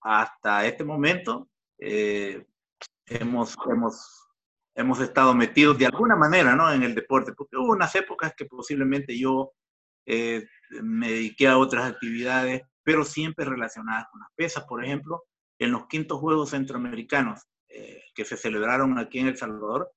hasta 0.00 0.66
este 0.66 0.84
momento 0.84 1.48
eh, 1.78 2.46
hemos, 3.06 3.56
hemos, 3.70 4.28
hemos 4.74 5.00
estado 5.00 5.34
metidos 5.34 5.78
de 5.78 5.86
alguna 5.86 6.16
manera, 6.16 6.54
¿no? 6.54 6.72
En 6.72 6.82
el 6.82 6.94
deporte, 6.94 7.32
porque 7.32 7.56
hubo 7.56 7.72
unas 7.72 7.94
épocas 7.94 8.32
que 8.36 8.46
posiblemente 8.46 9.18
yo 9.18 9.52
eh, 10.06 10.46
me 10.82 11.10
dediqué 11.10 11.48
a 11.48 11.58
otras 11.58 11.90
actividades, 11.90 12.62
pero 12.84 13.04
siempre 13.04 13.44
relacionadas 13.44 14.06
con 14.12 14.20
las 14.20 14.30
pesas. 14.36 14.64
Por 14.64 14.84
ejemplo, 14.84 15.24
en 15.58 15.72
los 15.72 15.86
quintos 15.86 16.20
Juegos 16.20 16.50
Centroamericanos 16.50 17.40
eh, 17.68 18.02
que 18.14 18.24
se 18.24 18.36
celebraron 18.36 18.98
aquí 18.98 19.18
en 19.18 19.28
El 19.28 19.36
Salvador, 19.36 19.90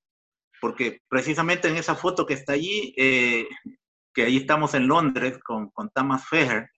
porque 0.59 1.01
precisamente 1.07 1.67
en 1.67 1.77
esa 1.77 1.95
foto 1.95 2.25
que 2.25 2.33
está 2.33 2.53
allí, 2.53 2.93
eh, 2.97 3.47
que 4.13 4.23
ahí 4.23 4.37
estamos 4.37 4.73
en 4.73 4.87
Londres 4.87 5.37
con, 5.43 5.69
con 5.69 5.89
Thomas 5.91 6.27
Feher, 6.27 6.69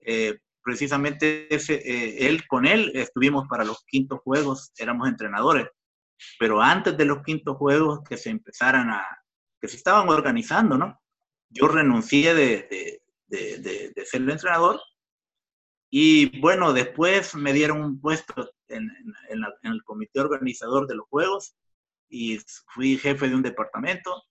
eh, 0.00 0.38
precisamente 0.62 1.52
ese, 1.54 2.26
él, 2.26 2.46
con 2.46 2.66
él 2.66 2.92
estuvimos 2.94 3.46
para 3.48 3.64
los 3.64 3.84
quintos 3.84 4.20
Juegos, 4.20 4.72
éramos 4.78 5.08
entrenadores, 5.08 5.66
pero 6.38 6.62
antes 6.62 6.96
de 6.96 7.04
los 7.04 7.22
quintos 7.22 7.56
Juegos 7.56 8.00
que 8.08 8.16
se 8.16 8.30
empezaran 8.30 8.90
a, 8.90 9.04
que 9.60 9.68
se 9.68 9.76
estaban 9.76 10.08
organizando, 10.08 10.78
¿no? 10.78 10.98
Yo 11.50 11.68
renuncié 11.68 12.34
de, 12.34 13.00
de, 13.26 13.58
de, 13.58 13.92
de 13.94 14.06
ser 14.06 14.22
el 14.22 14.30
entrenador 14.30 14.80
y 15.90 16.40
bueno, 16.40 16.72
después 16.72 17.34
me 17.34 17.52
dieron 17.52 17.82
un 17.82 18.00
puesto 18.00 18.50
en, 18.68 18.90
el 19.62 19.84
comité 19.84 20.20
organizador 20.20 20.86
de 20.86 20.96
los 20.96 21.06
Juegos 21.08 21.56
y 22.08 22.38
fui 22.74 22.98
jefe 22.98 23.28
de 23.28 23.34
un 23.34 23.42
departamento. 23.42 24.22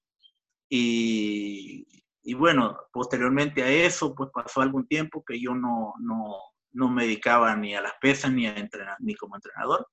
Y, 0.69 1.87
y, 2.21 2.33
bueno, 2.33 2.77
posteriormente 2.91 3.63
a 3.63 3.69
eso, 3.69 4.13
pues 4.13 4.29
pasó 4.33 4.61
algún 4.61 4.87
tiempo 4.87 5.23
que 5.25 5.39
yo 5.39 5.55
no, 5.55 5.93
no, 5.99 6.35
no 6.73 6.89
me 6.89 7.03
dedicaba 7.03 7.55
ni 7.55 7.73
a 7.75 7.81
las 7.81 7.93
pesas 8.01 8.31
ni, 8.31 8.45
a 8.45 8.55
entrenar, 8.55 8.97
ni 8.99 9.15
como 9.15 9.35
entrenador. 9.35 9.87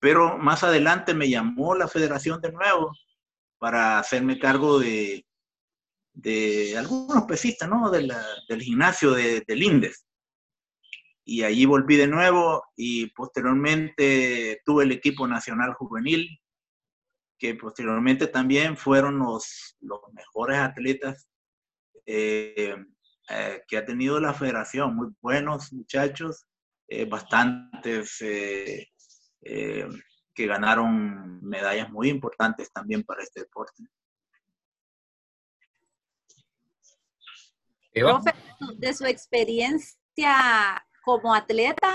Pero 0.00 0.38
más 0.38 0.62
adelante 0.62 1.12
me 1.12 1.28
llamó 1.28 1.74
la 1.74 1.88
federación 1.88 2.40
de 2.40 2.52
nuevo 2.52 2.92
para 3.58 3.98
hacerme 3.98 4.38
cargo 4.38 4.78
de, 4.78 5.26
de 6.14 6.78
algunos 6.78 7.24
pesistas, 7.24 7.68
¿no? 7.68 7.90
del 7.90 8.12
gimnasio 8.60 9.10
de, 9.10 9.42
del 9.46 9.62
INDES. 9.62 10.07
Y 11.30 11.42
allí 11.42 11.66
volví 11.66 11.96
de 11.96 12.06
nuevo 12.06 12.64
y 12.74 13.10
posteriormente 13.10 14.62
tuve 14.64 14.84
el 14.84 14.92
equipo 14.92 15.28
nacional 15.28 15.74
juvenil, 15.74 16.40
que 17.38 17.54
posteriormente 17.54 18.28
también 18.28 18.78
fueron 18.78 19.18
los, 19.18 19.76
los 19.80 20.00
mejores 20.14 20.56
atletas 20.56 21.28
eh, 22.06 22.74
eh, 23.28 23.62
que 23.68 23.76
ha 23.76 23.84
tenido 23.84 24.18
la 24.18 24.32
federación. 24.32 24.96
Muy 24.96 25.08
buenos 25.20 25.70
muchachos, 25.70 26.46
eh, 26.88 27.04
bastantes 27.04 28.16
que 28.18 28.86
ganaron 30.34 31.42
medallas 31.42 31.90
muy 31.90 32.08
importantes 32.08 32.72
también 32.72 33.02
para 33.02 33.22
este 33.22 33.40
deporte. 33.40 33.82
de 38.78 38.94
su 38.94 39.04
experiencia 39.04 40.87
como 41.08 41.34
atleta, 41.34 41.90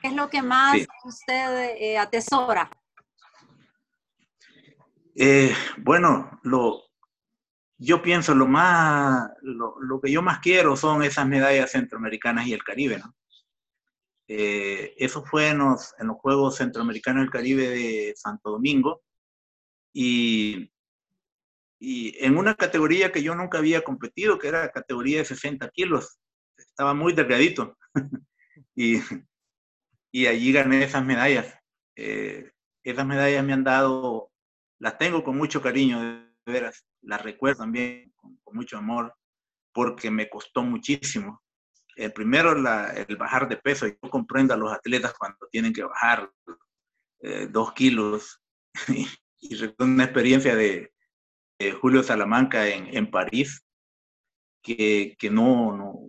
¿qué 0.00 0.08
es 0.08 0.14
lo 0.14 0.30
que 0.30 0.40
más 0.40 0.78
usted 1.04 1.76
eh, 1.78 1.98
atesora? 1.98 2.70
Eh, 5.14 5.54
bueno, 5.76 6.40
lo, 6.42 6.84
yo 7.76 8.00
pienso 8.00 8.34
lo 8.34 8.46
más, 8.46 9.28
lo, 9.42 10.00
que 10.00 10.10
yo 10.10 10.22
más 10.22 10.38
quiero 10.38 10.74
son 10.74 11.02
esas 11.02 11.28
medallas 11.28 11.72
centroamericanas 11.72 12.46
y 12.46 12.54
el 12.54 12.64
Caribe, 12.64 12.98
¿no? 12.98 13.14
Eh, 14.26 14.94
eso 14.96 15.22
fue 15.22 15.48
en 15.48 15.58
los, 15.58 15.92
en 15.98 16.06
los 16.06 16.16
Juegos 16.16 16.56
Centroamericanos 16.56 17.24
del 17.24 17.30
Caribe 17.30 17.68
de 17.68 18.14
Santo 18.16 18.52
Domingo 18.52 19.02
y 19.92 20.72
y 21.78 22.16
en 22.24 22.38
una 22.38 22.54
categoría 22.54 23.12
que 23.12 23.22
yo 23.22 23.34
nunca 23.34 23.58
había 23.58 23.84
competido, 23.84 24.38
que 24.38 24.48
era 24.48 24.62
la 24.62 24.70
categoría 24.70 25.18
de 25.18 25.26
60 25.26 25.68
kilos. 25.68 26.18
Estaba 26.74 26.92
muy 26.92 27.12
delgadito. 27.12 27.78
y, 28.74 28.96
y 30.10 30.26
allí 30.26 30.52
gané 30.52 30.82
esas 30.82 31.04
medallas. 31.04 31.56
Eh, 31.94 32.50
esas 32.82 33.06
medallas 33.06 33.44
me 33.44 33.52
han 33.52 33.62
dado, 33.62 34.32
las 34.80 34.98
tengo 34.98 35.22
con 35.22 35.36
mucho 35.36 35.62
cariño, 35.62 36.02
de 36.02 36.52
veras. 36.52 36.84
Las 37.02 37.22
recuerdo 37.22 37.60
también 37.60 38.12
con, 38.16 38.38
mucho 38.52 38.76
amor, 38.76 39.14
porque 39.72 40.10
me 40.10 40.28
costó 40.28 40.64
muchísimo. 40.64 41.42
El 41.94 42.12
primero, 42.12 42.52
el 42.52 43.16
bajar 43.16 43.48
de 43.48 43.56
peso. 43.56 43.86
Yo 43.86 44.10
comprendo 44.10 44.52
a 44.52 44.56
los 44.56 44.72
atletas 44.72 45.14
cuando 45.16 45.46
tienen 45.52 45.72
que 45.72 45.84
bajar 45.84 46.28
eh, 47.20 47.46
dos 47.48 47.72
kilos. 47.72 48.42
y 49.40 49.54
recuerdo 49.54 49.92
una 49.92 50.04
experiencia 50.04 50.56
de, 50.56 50.92
Julio 51.80 52.02
Salamanca 52.02 52.68
en, 52.68 53.10
París, 53.10 53.64
que, 54.62 55.16
no, 55.30 56.03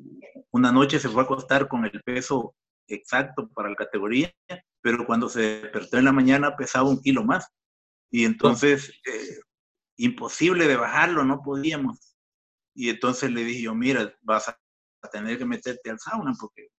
una 0.56 0.72
noche 0.72 1.00
se 1.00 1.10
fue 1.10 1.22
a 1.22 1.26
acostar 1.26 1.68
con 1.68 1.84
el 1.84 2.02
peso 2.02 2.56
exacto 2.88 3.50
para 3.50 3.70
la 3.70 3.76
categoría, 3.76 4.34
pero 4.82 5.06
cuando 5.06 5.28
se 5.28 5.60
despertó 5.60 5.98
en 5.98 6.06
la 6.06 6.14
mañana 6.14 6.56
pesaba 6.56 6.88
un 6.88 7.02
kilo 7.02 7.26
más. 7.26 7.46
Y 8.10 8.24
entonces, 8.24 8.90
eh, 9.06 9.40
imposible 9.98 10.66
de 10.66 10.78
bajarlo, 10.78 11.26
no 11.26 11.42
podíamos. 11.42 12.16
Y 12.74 12.90
entonces 12.90 13.32
le 13.32 13.44
dije 13.44 13.64
yo, 13.64 13.76
mira, 13.76 14.16
vas 14.22 14.48
a 14.48 14.58
tener 15.12 15.38
que 15.38 15.46
meterte 15.46 15.90
al 15.90 16.00
sauna, 16.00 16.34
porque... 16.40 16.70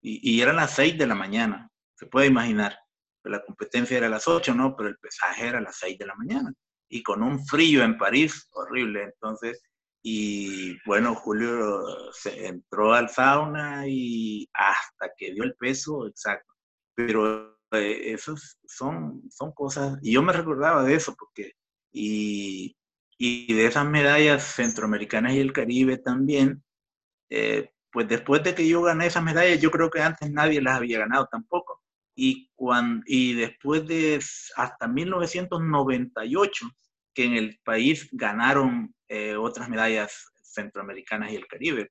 Y, 0.00 0.40
eran 0.40 0.56
las 0.56 0.70
seis 0.70 0.96
de 0.96 1.06
la 1.06 1.16
mañana, 1.16 1.68
se 1.94 2.06
puede 2.06 2.28
imaginar. 2.28 2.78
La 3.24 3.44
competencia 3.44 3.98
era 3.98 4.06
a 4.06 4.10
las 4.10 4.28
ocho, 4.28 4.54
¿no? 4.54 4.74
Pero 4.76 4.88
el 4.88 4.96
pesaje 4.98 5.48
era 5.48 5.58
a 5.58 5.62
las 5.62 5.76
seis 5.76 5.98
de 5.98 6.06
la 6.06 6.14
mañana 6.14 6.54
y 6.88 7.02
con 7.02 7.22
un 7.22 7.44
frío 7.44 7.82
en 7.82 7.98
París 7.98 8.48
horrible. 8.52 9.02
Entonces, 9.02 9.62
y 10.08 10.78
bueno, 10.86 11.16
Julio 11.16 11.84
se 12.12 12.46
entró 12.46 12.94
al 12.94 13.08
sauna 13.08 13.88
y 13.88 14.48
hasta 14.54 15.12
que 15.16 15.32
dio 15.32 15.42
el 15.42 15.56
peso 15.56 16.06
exacto. 16.06 16.54
Pero 16.94 17.58
eh, 17.72 18.12
esos 18.12 18.56
son, 18.68 19.24
son 19.32 19.50
cosas, 19.50 19.98
y 20.02 20.12
yo 20.12 20.22
me 20.22 20.32
recordaba 20.32 20.84
de 20.84 20.94
eso, 20.94 21.16
porque, 21.18 21.54
y, 21.92 22.76
y 23.18 23.52
de 23.52 23.66
esas 23.66 23.84
medallas 23.84 24.44
centroamericanas 24.44 25.32
y 25.32 25.40
el 25.40 25.52
Caribe 25.52 25.98
también, 25.98 26.62
eh, 27.28 27.70
pues 27.90 28.06
después 28.06 28.44
de 28.44 28.54
que 28.54 28.68
yo 28.68 28.82
gané 28.82 29.06
esas 29.06 29.24
medallas, 29.24 29.60
yo 29.60 29.72
creo 29.72 29.90
que 29.90 30.02
antes 30.02 30.30
nadie 30.30 30.62
las 30.62 30.76
había 30.76 31.00
ganado 31.00 31.26
tampoco 31.26 31.82
y, 32.14 32.48
cuando, 32.54 33.02
y 33.06 33.34
después 33.34 33.84
de 33.88 34.20
hasta 34.56 34.86
1998 34.86 36.66
que 37.16 37.24
en 37.24 37.32
el 37.32 37.58
país 37.64 38.08
ganaron 38.12 38.94
eh, 39.08 39.36
otras 39.36 39.70
medallas 39.70 40.30
centroamericanas 40.42 41.32
y 41.32 41.36
el 41.36 41.46
Caribe. 41.46 41.90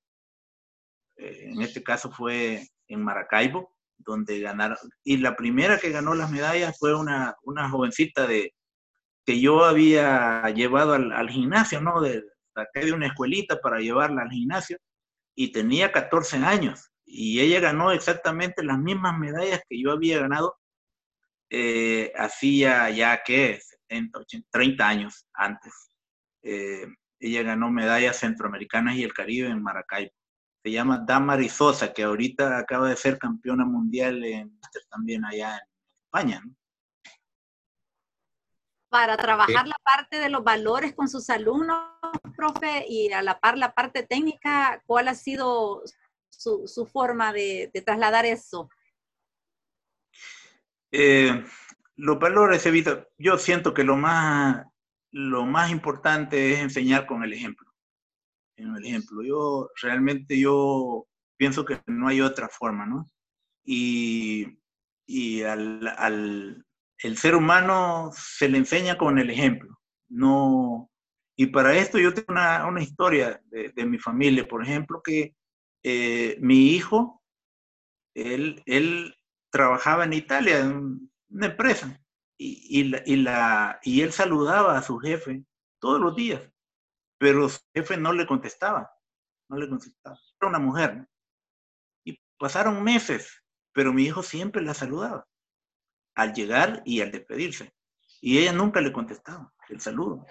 Eh, 1.18 1.50
en 1.52 1.62
este 1.64 1.82
caso 1.82 2.12
fue 2.12 2.68
en 2.88 3.04
Maracaibo, 3.04 3.76
donde 3.98 4.40
ganaron, 4.40 4.78
y 5.04 5.18
la 5.18 5.36
primera 5.36 5.80
que 5.80 5.90
ganó 5.90 6.14
las 6.14 6.30
medallas 6.30 6.78
fue 6.78 6.94
una, 6.94 7.36
una 7.42 7.68
jovencita 7.70 8.28
de, 8.28 8.54
que 9.26 9.42
yo 9.42 9.66
había 9.66 10.48
llevado 10.50 10.94
al, 10.94 11.30
gimnasio, 11.30 11.82
¿no? 11.82 12.02
De, 12.02 12.24
saqué 12.54 12.86
de 12.86 12.94
una 12.94 13.08
escuelita 13.08 13.60
para 13.60 13.80
llevarla 13.80 14.22
al 14.22 14.30
gimnasio, 14.30 14.78
y 15.34 15.52
tenía 15.52 15.92
14 15.92 16.38
años 16.38 16.92
y 17.04 17.40
ella 17.40 17.60
ganó 17.60 17.92
exactamente 17.92 18.64
las 18.64 18.80
mismas 18.80 19.18
medallas 19.18 19.62
que 19.70 19.82
yo 19.82 19.92
había 19.92 20.20
ganado 20.20 20.56
eh, 21.50 22.14
hacía 22.16 22.90
ya 22.90 23.22
que 23.24 23.60
70, 23.90 24.20
80, 24.20 24.48
30 24.52 24.88
años 24.88 25.28
antes. 25.34 25.74
Eh, 26.44 26.86
ella 27.20 27.44
ganó 27.44 27.72
medallas 27.72 28.20
centroamericanas 28.20 28.96
y 28.96 29.04
el 29.04 29.14
Caribe 29.14 29.50
en 29.50 29.64
Maracaibo. 29.64 30.12
Se 30.64 30.72
llama 30.72 31.04
Damari 31.06 31.50
Sosa, 31.50 31.94
que 31.94 32.04
ahorita 32.04 32.58
acaba 32.58 32.90
de 32.90 32.96
ser 32.96 33.18
campeona 33.18 33.66
mundial 33.66 34.24
en, 34.24 34.60
también 34.90 35.24
allá 35.24 35.58
en 35.58 35.64
España. 36.06 36.44
Para 38.90 39.18
trabajar 39.18 39.68
la 39.68 39.78
parte 39.84 40.20
de 40.20 40.30
los 40.30 40.44
valores 40.44 40.94
con 40.96 41.08
sus 41.08 41.30
alumnos, 41.30 41.78
profe, 42.36 42.86
y 42.88 43.12
a 43.12 43.22
la 43.22 43.40
par 43.40 43.58
la 43.58 43.74
parte 43.74 44.04
técnica, 44.04 44.82
¿cuál 44.86 45.08
ha 45.08 45.16
sido 45.16 45.84
su, 46.30 46.90
forma 46.92 47.34
de, 47.34 47.72
trasladar 47.86 48.26
eso? 48.26 48.70
Eh, 50.92 51.44
los 51.96 52.20
valores, 52.20 52.66
Evita, 52.66 53.08
yo 53.18 53.38
siento 53.38 53.74
que 53.74 53.84
lo 53.84 53.96
más, 53.96 54.66
lo 55.12 55.46
más 55.46 55.72
importante 55.72 56.54
es 56.54 56.60
enseñar 56.60 57.06
con 57.06 57.24
el 57.24 57.34
ejemplo. 57.34 57.72
En 58.58 58.76
el 58.76 58.86
ejemplo, 58.86 59.22
yo 59.24 59.70
realmente 59.82 60.40
yo 60.40 61.08
pienso 61.38 61.66
que 61.66 61.82
no 61.88 62.08
hay 62.08 62.22
otra 62.22 62.50
forma, 62.50 62.86
¿no? 62.86 63.10
Y, 63.64 64.46
al, 65.44 66.66
el 67.00 67.18
ser 67.18 67.36
humano 67.36 68.12
se 68.14 68.50
le 68.50 68.58
enseña 68.58 68.98
con 68.98 69.20
el 69.20 69.30
ejemplo. 69.30 69.78
No, 70.08 70.90
y 71.38 71.48
para 71.48 71.76
esto 71.76 72.00
yo 72.00 72.14
tengo 72.14 72.32
una, 72.32 72.82
historia 72.82 73.42
de, 73.46 73.70
de, 73.70 73.86
mi 73.86 73.98
familia, 73.98 74.48
por 74.48 74.64
ejemplo, 74.64 75.02
que 75.04 75.36
eh, 75.84 76.38
mi 76.40 76.72
hijo, 76.72 77.22
él, 78.14 78.64
él, 78.66 79.16
trabajaba 79.52 80.04
en 80.04 80.14
Italia, 80.14 80.70
una 81.30 81.48
empresa, 81.48 82.00
y, 82.38 82.82
y, 82.82 83.16
la, 83.18 83.80
y 83.84 84.02
él 84.02 84.12
saludaba 84.12 84.78
a 84.78 84.82
su 84.82 84.98
jefe 84.98 85.46
todos 85.80 86.02
los 86.02 86.16
días, 86.16 86.42
pero 87.18 87.48
su 87.50 87.60
jefe 87.74 87.98
no 87.98 88.12
le 88.14 88.26
contestaba, 88.26 88.92
no 89.50 89.58
le 89.58 89.70
contestaba. 89.70 90.20
Era 90.40 90.50
una 90.50 90.60
mujer. 90.60 91.08
Y 92.04 92.20
pasaron 92.38 92.84
meses, 92.84 93.44
pero 93.74 93.94
mi 93.94 94.04
hijo 94.04 94.22
siempre 94.24 94.62
la 94.62 94.74
saludaba, 94.74 95.28
al 96.16 96.34
llegar 96.34 96.82
y 96.86 97.02
al 97.02 97.12
despedirse. 97.12 97.74
Y 98.22 98.40
ella 98.40 98.54
nunca 98.54 98.82
le 98.82 98.92
contestaba 98.92 99.54
el 99.70 99.80
saludo. 99.80 100.26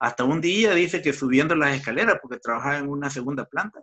Hasta 0.00 0.24
un 0.24 0.40
día 0.40 0.74
dice 0.74 1.02
que 1.02 1.12
subiendo 1.12 1.54
las 1.56 1.74
escaleras, 1.74 2.18
porque 2.22 2.38
trabajaba 2.38 2.78
en 2.78 2.88
una 2.88 3.10
segunda 3.10 3.44
planta, 3.46 3.82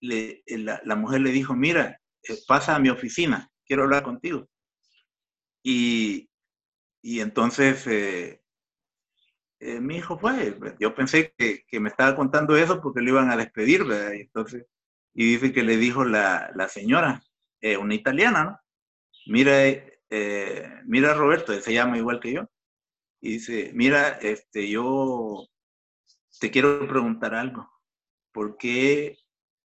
eh, 0.00 0.42
la, 0.46 0.96
mujer 0.96 1.22
le 1.22 1.30
dijo, 1.30 1.54
mira, 1.54 2.00
eh, 2.22 2.36
pasa 2.46 2.76
a 2.76 2.78
mi 2.78 2.88
oficina, 2.90 3.50
quiero 3.66 3.84
hablar 3.84 4.02
contigo. 4.02 4.48
Y, 5.64 6.28
entonces 7.02 7.86
eh, 7.86 8.40
mi 9.80 9.96
hijo 9.96 10.18
fue, 10.18 10.56
yo 10.78 10.94
pensé 10.94 11.34
que, 11.36 11.64
me 11.80 11.88
estaba 11.88 12.14
contando 12.16 12.56
eso 12.56 12.80
porque 12.80 13.00
le 13.00 13.10
iban 13.10 13.30
a 13.30 13.36
despedir, 13.36 13.84
¿verdad? 13.84 14.12
Y 14.12 14.20
entonces, 14.22 14.66
y 15.14 15.32
dice 15.32 15.52
que 15.52 15.62
le 15.62 15.76
dijo 15.76 16.04
la, 16.04 16.68
señora, 16.68 17.22
una 17.80 17.94
italiana, 17.94 18.44
¿no? 18.44 18.60
Mira, 19.26 19.52
mira 20.84 21.14
Roberto, 21.14 21.58
se 21.60 21.72
llama 21.72 21.98
igual 21.98 22.20
que 22.20 22.32
yo, 22.34 22.48
y 23.20 23.32
dice, 23.32 23.72
mira, 23.74 24.08
este, 24.20 24.68
yo 24.68 25.46
te 26.40 26.50
quiero 26.50 26.86
preguntar 26.86 27.34
algo. 27.34 27.70
¿Por 28.32 28.58
qué 28.58 29.16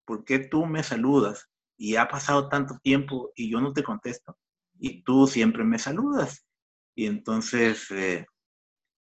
¿por 0.06 0.24
qué 0.24 0.38
tú 0.38 0.64
me 0.64 0.82
saludas? 0.82 1.50
Y 1.76 1.96
ha 1.96 2.08
pasado 2.08 2.48
tanto 2.48 2.78
tiempo 2.78 3.32
y 3.34 3.50
yo 3.50 3.60
no 3.60 3.74
te 3.74 3.82
contesto. 3.82 4.38
Y 4.78 5.02
tú 5.02 5.26
siempre 5.26 5.64
me 5.64 5.78
saludas. 5.78 6.46
Y 6.94 7.06
entonces, 7.06 7.90
eh, 7.90 8.26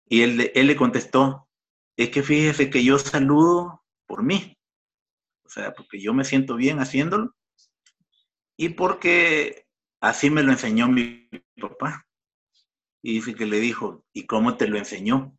y 0.07 0.23
él, 0.23 0.51
él 0.55 0.67
le 0.67 0.77
contestó, 0.77 1.49
es 1.97 2.11
que 2.11 2.23
fíjese 2.23 2.71
que 2.71 2.83
yo 2.85 2.99
saludo 2.99 3.85
por 4.07 4.23
mí. 4.23 4.57
O 5.45 5.49
sea, 5.49 5.75
porque 5.75 6.01
yo 6.01 6.15
me 6.15 6.25
siento 6.25 6.57
bien 6.57 6.79
haciéndolo 6.79 7.35
y 8.57 8.69
porque 8.69 9.67
así 10.01 10.29
me 10.31 10.43
lo 10.43 10.53
enseñó 10.53 10.87
mi 10.87 11.29
papá. 11.61 12.07
Y 13.03 13.15
dice 13.15 13.35
que 13.35 13.47
le 13.47 13.59
dijo, 13.59 14.05
¿y 14.13 14.27
cómo 14.27 14.59
te 14.59 14.69
lo 14.69 14.77
enseñó? 14.77 15.35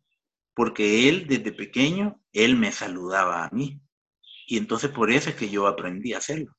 Porque 0.54 1.08
él 1.08 1.28
desde 1.28 1.52
pequeño, 1.52 2.20
él 2.32 2.56
me 2.56 2.72
saludaba 2.72 3.44
a 3.44 3.50
mí. 3.50 3.80
Y 4.48 4.58
entonces 4.58 4.90
por 4.90 5.10
eso 5.10 5.30
es 5.30 5.36
que 5.36 5.48
yo 5.48 5.68
aprendí 5.68 6.14
a 6.14 6.18
hacerlo. 6.18 6.56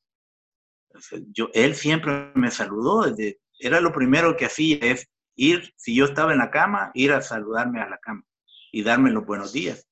Yo, 1.34 1.50
él 1.54 1.76
siempre 1.76 2.32
me 2.36 2.50
saludó, 2.50 3.04
desde, 3.04 3.42
era 3.60 3.82
lo 3.82 3.92
primero 3.92 4.36
que 4.36 4.46
hacía, 4.46 4.78
es 4.82 5.08
ir, 5.36 5.74
si 5.76 5.96
yo 5.96 6.06
estaba 6.06 6.32
en 6.32 6.40
la 6.40 6.52
cama, 6.52 6.92
ir 6.94 7.12
a 7.12 7.22
saludarme 7.22 7.82
a 7.82 7.90
la 7.90 7.98
cama 7.98 8.24
y 8.72 8.84
darme 8.84 9.12
los 9.12 9.26
buenos 9.26 9.54
días. 9.54 9.88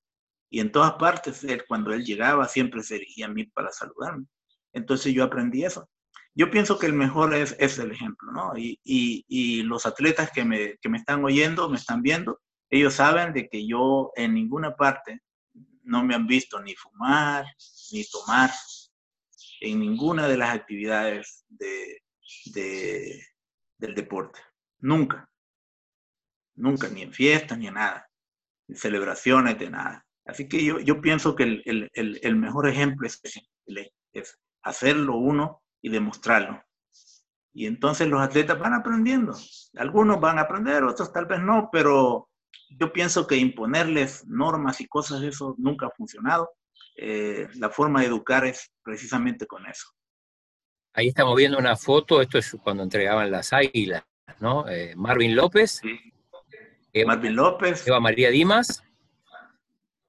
Y 0.49 0.59
en 0.59 0.71
todas 0.71 0.93
partes, 0.93 1.43
él, 1.43 1.63
cuando 1.67 1.93
él 1.93 2.03
llegaba, 2.03 2.47
siempre 2.47 2.83
se 2.83 2.95
dirigía 2.95 3.27
a 3.27 3.29
mí 3.29 3.45
para 3.45 3.71
saludarme. 3.71 4.25
Entonces 4.73 5.13
yo 5.13 5.23
aprendí 5.23 5.63
eso. 5.63 5.89
Yo 6.33 6.49
pienso 6.49 6.79
que 6.79 6.87
el 6.87 6.93
mejor 6.93 7.33
es, 7.33 7.55
es 7.59 7.77
el 7.79 7.91
ejemplo, 7.91 8.31
¿no? 8.31 8.57
Y, 8.57 8.79
y, 8.83 9.25
y 9.27 9.63
los 9.63 9.85
atletas 9.85 10.31
que 10.31 10.45
me, 10.45 10.77
que 10.81 10.89
me 10.89 10.97
están 10.97 11.23
oyendo, 11.23 11.69
me 11.69 11.77
están 11.77 12.01
viendo, 12.01 12.39
ellos 12.69 12.93
saben 12.93 13.33
de 13.33 13.49
que 13.49 13.67
yo 13.67 14.11
en 14.15 14.33
ninguna 14.33 14.75
parte 14.75 15.19
no 15.83 16.03
me 16.05 16.15
han 16.15 16.25
visto 16.25 16.61
ni 16.61 16.73
fumar, 16.75 17.45
ni 17.91 18.05
tomar, 18.05 18.49
en 19.59 19.79
ninguna 19.79 20.27
de 20.27 20.37
las 20.37 20.55
actividades 20.55 21.45
de, 21.49 22.01
de, 22.45 23.23
del 23.81 23.95
deporte. 23.95 24.39
Nunca. 24.79 25.29
Nunca, 26.55 26.87
ni 26.87 27.01
en 27.01 27.11
fiestas, 27.11 27.57
ni 27.57 27.67
en 27.67 27.73
nada. 27.73 28.07
Ni 28.67 28.75
celebraciones, 28.75 29.57
de 29.59 29.69
nada. 29.69 30.05
Así 30.25 30.47
que 30.47 30.63
yo, 30.63 30.79
yo 30.79 31.01
pienso 31.01 31.35
que 31.35 31.43
el, 31.43 31.89
el, 31.93 32.19
el, 32.21 32.35
mejor 32.35 32.69
ejemplo 32.69 33.07
es, 33.07 33.19
es 34.13 34.39
hacerlo 34.61 35.17
uno 35.17 35.61
y 35.81 35.89
demostrarlo. 35.89 36.63
Y 37.53 37.65
entonces 37.65 38.07
los 38.07 38.21
atletas 38.21 38.57
van 38.59 38.73
aprendiendo. 38.73 39.35
Algunos 39.75 40.21
van 40.21 40.37
a 40.37 40.43
aprender, 40.43 40.83
otros 40.83 41.11
tal 41.11 41.25
vez 41.25 41.41
no, 41.41 41.69
pero 41.71 42.29
yo 42.69 42.93
pienso 42.93 43.27
que 43.27 43.35
imponerles 43.35 44.25
normas 44.27 44.79
y 44.79 44.87
cosas, 44.87 45.23
eso 45.23 45.55
nunca 45.57 45.87
ha 45.87 45.91
funcionado. 45.91 46.51
Eh, 46.95 47.47
la 47.55 47.69
forma 47.69 48.01
de 48.01 48.07
educar 48.07 48.45
es 48.45 48.71
precisamente 48.83 49.47
con 49.47 49.65
eso. 49.65 49.87
Ahí 50.93 51.07
estamos 51.07 51.35
viendo 51.37 51.57
una 51.57 51.77
foto, 51.77 52.21
esto 52.21 52.37
es 52.37 52.57
cuando 52.63 52.83
entregaban 52.83 53.31
las 53.31 53.53
águilas, 53.53 54.03
¿no? 54.39 54.67
Eh, 54.67 54.93
Marvin 54.95 55.35
López. 55.35 55.81
Sí. 55.81 57.03
Marvin 57.05 57.35
López. 57.35 57.87
Eva 57.87 57.99
María 57.99 58.29
Dimas. 58.29 58.83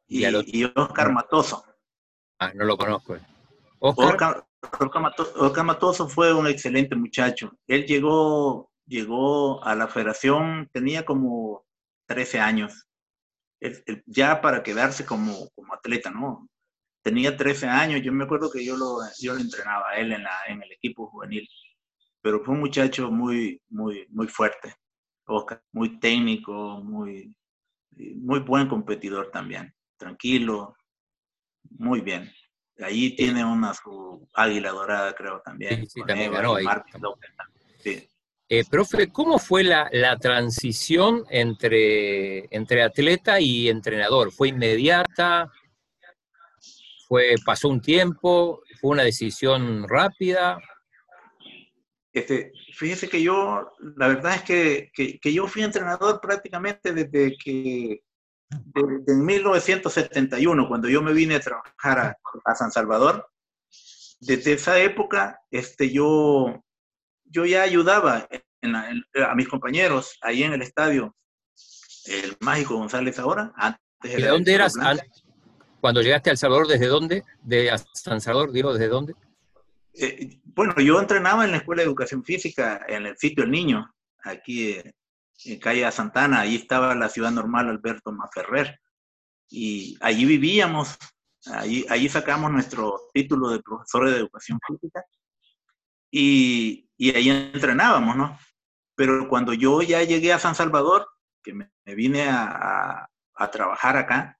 Y, 0.08 0.26
y, 0.26 0.64
Oscar 0.74 1.12
Matoso. 1.12 1.64
Ah, 2.38 2.52
no 2.54 2.64
lo 2.64 2.76
conozco. 2.76 3.16
Oscar, 3.78 4.44
Oscar, 4.80 5.64
Matoso, 5.64 6.08
fue 6.08 6.32
un 6.34 6.48
excelente 6.48 6.96
muchacho. 6.96 7.52
Él 7.68 7.86
llegó, 7.86 8.70
llegó 8.86 9.62
a 9.64 9.76
la 9.76 9.86
federación, 9.86 10.68
tenía 10.72 11.04
como 11.04 11.64
13 12.06 12.40
años, 12.40 12.88
ya 14.06 14.40
para 14.40 14.62
quedarse 14.62 15.06
como, 15.06 15.48
como 15.54 15.74
atleta, 15.74 16.10
¿no? 16.10 16.48
Tenía 17.02 17.36
13 17.36 17.66
años, 17.66 18.00
yo 18.02 18.12
me 18.12 18.24
acuerdo 18.24 18.50
que 18.50 18.64
yo 18.64 18.76
lo, 18.76 18.98
yo 19.20 19.34
lo 19.34 19.40
entrenaba 19.40 19.90
a 19.90 19.96
él 19.96 20.12
en, 20.12 20.22
la, 20.22 20.38
en 20.46 20.62
el 20.62 20.72
equipo 20.72 21.08
juvenil, 21.08 21.48
pero 22.20 22.42
fue 22.44 22.54
un 22.54 22.60
muchacho 22.60 23.10
muy, 23.10 23.60
muy, 23.68 24.06
muy 24.10 24.28
fuerte, 24.28 24.76
Oscar, 25.26 25.62
muy 25.72 25.98
técnico, 25.98 26.80
muy, 26.84 27.36
muy 28.16 28.40
buen 28.40 28.68
competidor 28.68 29.30
también, 29.32 29.74
tranquilo, 29.96 30.76
muy 31.70 32.00
bien. 32.00 32.32
Ahí 32.78 33.14
tiene 33.14 33.44
una 33.44 33.74
su 33.74 34.28
águila 34.34 34.70
dorada, 34.70 35.14
creo, 35.14 35.40
también. 35.44 35.86
Sí, 35.88 36.00
también 36.06 36.32
ganó 36.32 36.56
ahí. 36.56 36.66
Eh, 38.48 38.64
profe, 38.68 39.08
¿cómo 39.08 39.38
fue 39.38 39.64
la, 39.64 39.88
la, 39.92 40.16
transición 40.18 41.24
entre, 41.30 42.54
entre 42.54 42.82
atleta 42.82 43.40
y 43.40 43.68
entrenador? 43.68 44.30
¿Fue 44.30 44.48
inmediata? 44.48 45.50
¿Fue, 47.12 47.34
¿Pasó 47.44 47.68
un 47.68 47.82
tiempo? 47.82 48.62
¿Fue 48.80 48.92
una 48.92 49.02
decisión 49.02 49.86
rápida? 49.86 50.58
Este, 52.10 52.52
fíjese 52.74 53.06
que 53.10 53.22
yo, 53.22 53.70
la 53.98 54.08
verdad 54.08 54.36
es 54.36 54.42
que, 54.44 54.90
que, 54.94 55.20
que 55.20 55.30
yo 55.30 55.46
fui 55.46 55.62
entrenador 55.62 56.22
prácticamente 56.22 56.94
desde 56.94 57.36
que 57.36 58.02
desde 58.48 59.14
1971, 59.14 60.66
cuando 60.66 60.88
yo 60.88 61.02
me 61.02 61.12
vine 61.12 61.34
a 61.34 61.40
trabajar 61.40 62.16
a, 62.46 62.54
San 62.54 62.72
Salvador, 62.72 63.28
desde 64.20 64.54
esa 64.54 64.78
época 64.78 65.38
este, 65.50 65.92
yo, 65.92 66.64
yo 67.26 67.44
ya 67.44 67.60
ayudaba 67.60 68.26
a 68.62 69.34
mis 69.34 69.48
compañeros 69.48 70.16
ahí 70.22 70.44
en 70.44 70.54
el 70.54 70.62
estadio, 70.62 71.14
el 72.06 72.38
Mágico 72.40 72.76
González 72.76 73.18
ahora. 73.18 73.52
Antes 73.56 74.16
de, 74.16 74.28
dónde 74.28 74.54
eras 74.54 74.78
cuando 75.82 76.00
llegaste 76.00 76.30
a 76.30 76.32
El 76.32 76.38
Salvador? 76.38 76.68
¿Desde 76.68 76.86
dónde? 76.86 77.24
¿De 77.42 77.76
San 77.92 78.20
Salvador? 78.20 78.52
Digo, 78.52 78.72
¿desde 78.72 78.86
dónde? 78.86 79.14
Eh, 79.94 80.38
bueno, 80.44 80.76
yo 80.76 81.00
entrenaba 81.00 81.44
en 81.44 81.50
la 81.50 81.56
Escuela 81.56 81.82
de 81.82 81.88
Educación 81.88 82.22
Física, 82.22 82.86
en 82.86 83.06
el 83.06 83.18
sitio 83.18 83.42
El 83.42 83.50
Niño, 83.50 83.92
aquí 84.22 84.80
en 85.44 85.58
calle 85.58 85.90
Santana, 85.90 86.42
ahí 86.42 86.54
estaba 86.54 86.94
la 86.94 87.08
ciudad 87.08 87.32
normal 87.32 87.68
Alberto 87.68 88.12
Maferrer. 88.12 88.78
Y 89.50 89.98
allí 90.00 90.24
vivíamos, 90.24 90.96
allí, 91.46 91.84
allí 91.90 92.08
sacamos 92.08 92.52
nuestro 92.52 93.10
título 93.12 93.50
de 93.50 93.60
profesor 93.60 94.08
de 94.08 94.18
educación 94.18 94.60
física 94.64 95.04
y, 96.12 96.88
y 96.96 97.10
ahí 97.10 97.28
entrenábamos, 97.28 98.16
¿no? 98.16 98.38
Pero 98.94 99.28
cuando 99.28 99.52
yo 99.52 99.82
ya 99.82 100.04
llegué 100.04 100.32
a 100.32 100.38
San 100.38 100.54
Salvador, 100.54 101.08
que 101.42 101.54
me, 101.54 101.68
vine 101.86 102.28
a, 102.28 103.08
a, 103.34 103.50
trabajar 103.50 103.96
acá, 103.96 104.38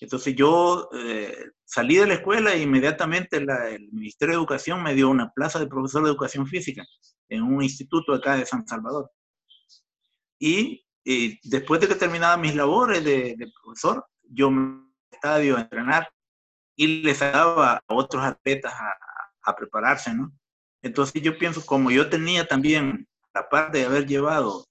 entonces 0.00 0.34
yo 0.36 0.88
eh, 0.92 1.34
salí 1.64 1.96
de 1.96 2.06
la 2.06 2.14
escuela 2.14 2.54
e 2.54 2.62
inmediatamente 2.62 3.40
la, 3.40 3.68
el 3.68 3.90
Ministerio 3.92 4.34
de 4.34 4.38
Educación 4.38 4.82
me 4.82 4.94
dio 4.94 5.08
una 5.08 5.30
plaza 5.30 5.58
de 5.58 5.66
profesor 5.66 6.04
de 6.04 6.10
educación 6.10 6.46
física 6.46 6.84
en 7.28 7.42
un 7.42 7.62
instituto 7.62 8.14
acá 8.14 8.36
de 8.36 8.46
San 8.46 8.66
Salvador. 8.66 9.10
Y, 10.38 10.84
después 11.44 11.80
de 11.80 11.88
que 11.88 11.94
terminaba 11.94 12.36
mis 12.36 12.54
labores 12.54 13.02
de, 13.02 13.50
profesor, 13.62 14.06
yo 14.22 14.50
me 14.50 14.82
estadio 15.10 15.56
a 15.56 15.62
entrenar 15.62 16.08
y 16.76 17.02
les 17.02 17.18
daba 17.20 17.76
a 17.76 17.82
otros 17.88 18.22
atletas 18.22 18.72
a, 18.74 19.56
prepararse, 19.56 20.12
¿no? 20.12 20.30
Entonces 20.82 21.22
yo 21.22 21.38
pienso, 21.38 21.64
como 21.64 21.90
yo 21.90 22.10
tenía 22.10 22.46
también, 22.46 23.08
la 23.32 23.48
parte 23.48 23.78
de 23.78 23.86
haber 23.86 24.06
llevado 24.06 24.66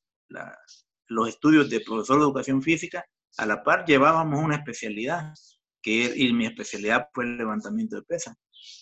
los 1.08 1.30
estudios 1.30 1.68
de 1.72 1.80
profesor 1.80 2.18
de 2.18 2.26
educación 2.26 2.62
física, 2.62 3.04
a 3.38 3.46
la 3.46 3.64
par 3.64 3.86
llevábamos 3.86 4.44
una 4.44 4.56
especialidad, 4.56 5.34
que, 5.82 6.14
y 6.16 6.34
mi 6.34 6.46
especialidad 6.46 7.08
fue 7.14 7.26
el 7.26 7.38
levantamiento 7.38 7.96
de 7.96 8.04
pesas. 8.04 8.36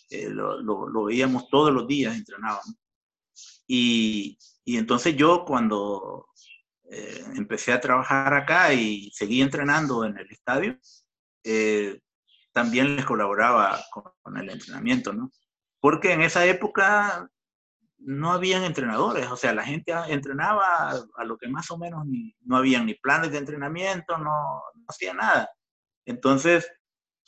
Eh, 0.09 0.29
lo, 0.29 0.61
lo, 0.61 1.03
veíamos 1.03 1.49
todos 1.49 1.73
los 1.73 1.87
días, 1.87 2.15
entrenábamos. 2.15 2.75
Y, 3.67 4.37
y 4.63 4.77
entonces 4.77 5.15
yo 5.15 5.43
cuando 5.45 6.27
eh, 6.89 7.23
empecé 7.35 7.73
a 7.73 7.81
trabajar 7.81 8.33
acá 8.33 8.73
y 8.73 9.11
seguí 9.11 9.41
entrenando 9.41 10.05
en 10.05 10.17
el 10.17 10.31
estadio, 10.31 10.77
eh, 11.43 11.99
también 12.51 12.95
les 12.95 13.05
colaboraba 13.05 13.83
con, 13.91 14.37
el 14.37 14.49
entrenamiento, 14.49 15.13
¿no? 15.13 15.31
Porque 15.79 16.13
en 16.13 16.21
esa 16.21 16.45
época 16.45 17.29
no 18.05 18.31
habían 18.31 18.63
entrenadores, 18.63 19.27
o 19.31 19.35
sea, 19.35 19.53
la 19.53 19.63
gente 19.63 19.91
entrenaba 20.09 20.91
a, 21.15 21.23
lo 21.23 21.37
que 21.37 21.47
más 21.47 21.71
o 21.71 21.77
menos 21.77 22.05
ni, 22.05 22.35
no 22.41 22.57
habían 22.57 22.85
ni 22.85 22.93
planes 22.93 23.31
de 23.31 23.39
entrenamiento, 23.39 24.17
no, 24.17 24.61
no 24.75 24.85
hacía 24.87 25.13
nada. 25.15 25.49
Entonces, 26.05 26.71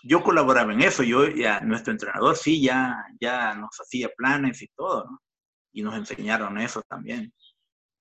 yo 0.03 0.21
colaboraba 0.21 0.71
en 0.73 0.81
eso, 0.81 1.01
yo 1.01 1.27
ya, 1.27 1.59
nuestro 1.61 1.93
entrenador 1.93 2.35
sí, 2.37 2.61
ya, 2.61 2.95
ya 3.19 3.55
nos 3.55 3.75
hacía 3.79 4.09
planes 4.15 4.61
y 4.61 4.67
todo, 4.75 5.05
¿no? 5.05 5.19
Y 5.73 5.81
nos 5.81 5.95
enseñaron 5.95 6.59
eso 6.59 6.83
también. 6.87 7.33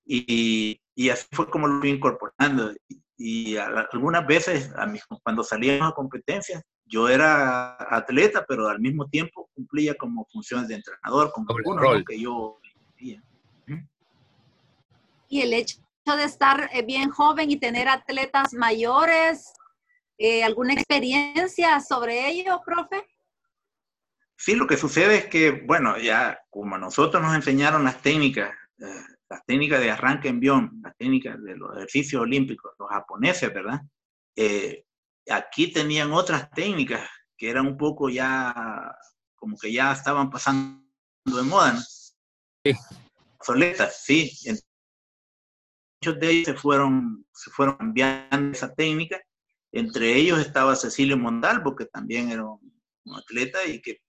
Y, 0.05 0.79
y 0.95 1.09
así 1.09 1.25
fue 1.31 1.49
como 1.49 1.67
lo 1.67 1.79
fui 1.79 1.89
incorporando. 1.89 2.73
Y, 3.17 3.57
algunas 3.57 4.25
veces, 4.27 4.71
a 4.75 4.87
cuando 5.23 5.43
salíamos 5.43 5.91
a 5.91 5.95
competencias, 5.95 6.61
yo 6.85 7.09
era 7.09 7.75
atleta, 7.89 8.45
pero 8.47 8.67
al 8.69 8.79
mismo 8.79 9.07
tiempo 9.09 9.49
cumplía 9.55 9.95
como 9.95 10.27
funciones 10.31 10.67
de 10.67 10.75
entrenador, 10.75 11.31
como 11.31 11.47
uno 11.65 12.03
que 12.07 12.19
yo 12.19 12.59
Y 15.29 15.41
el 15.41 15.53
hecho 15.53 15.77
de 16.05 16.23
estar 16.23 16.69
eh, 16.73 16.83
bien 16.83 17.09
joven 17.09 17.51
y 17.51 17.57
tener 17.57 17.89
atletas 17.89 18.53
mayores, 18.53 19.53
eh, 20.17 20.43
¿alguna 20.43 20.73
experiencia 20.73 21.79
sobre 21.79 22.29
ello, 22.29 22.61
profe? 22.65 23.05
Sí, 24.37 24.55
lo 24.55 24.67
que 24.67 24.77
sucede 24.77 25.17
es 25.17 25.25
que, 25.25 25.51
bueno, 25.51 25.97
ya 25.97 26.39
como 26.49 26.77
nosotros 26.77 27.21
nos 27.21 27.35
enseñaron 27.35 27.83
las 27.83 28.01
técnicas, 28.01 28.51
eh, 28.79 29.03
las 29.29 29.43
técnicas 29.45 29.81
de 29.81 29.91
arranque 29.91 30.29
en 30.29 30.35
envión, 30.35 30.79
las 30.83 30.95
técnicas 30.95 31.41
de 31.43 31.57
los 31.57 31.75
ejercicios 31.75 32.21
olímpicos, 32.21 32.71
los 32.79 32.89
japoneses, 32.89 33.53
¿verdad? 33.53 33.81
Eh, 34.35 34.85
aquí 35.29 35.73
tenían 35.73 36.13
otras 36.13 36.49
técnicas 36.51 37.09
que 37.35 37.49
eran 37.49 37.67
un 37.67 37.77
poco 37.77 38.09
ya, 38.09 38.95
como 39.35 39.57
que 39.57 39.71
ya 39.71 39.91
estaban 39.91 40.29
pasando 40.29 40.83
de 41.25 41.43
moda, 41.43 41.73
¿no? 41.73 41.81
Sí. 42.73 42.79
Soletas, 43.41 44.03
sí. 44.03 44.31
Muchos 46.01 46.19
de 46.19 46.29
ellos 46.29 46.45
se 46.45 46.53
fueron, 46.53 47.25
se 47.33 47.49
fueron 47.51 47.77
cambiando 47.77 48.51
esa 48.51 48.73
técnica. 48.73 49.21
Entre 49.71 50.15
ellos 50.15 50.39
estaba 50.39 50.75
Cecilio 50.75 51.17
Mondalvo, 51.17 51.75
que 51.75 51.85
también 51.85 52.31
era 52.31 52.45
un, 52.45 52.73
atleta 53.15 53.65
y 53.65 53.81
que 53.81 54.01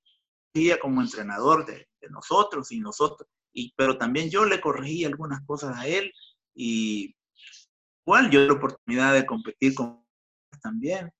como 0.80 1.00
entrenador 1.00 1.64
de, 1.66 1.86
nosotros 2.10 2.72
y 2.72 2.80
nosotros. 2.80 3.28
Y, 3.52 3.72
pero 3.76 3.96
también 3.96 4.30
yo 4.30 4.44
le 4.44 4.60
corregí 4.60 5.04
algunas 5.04 5.44
cosas 5.44 5.76
a 5.76 5.86
él 5.86 6.12
y 6.54 7.14
igual 8.04 8.30
yo 8.30 8.40
la 8.40 8.54
oportunidad 8.54 9.14
de 9.14 9.26
competir 9.26 9.74
con 9.74 10.04
también 10.62 11.12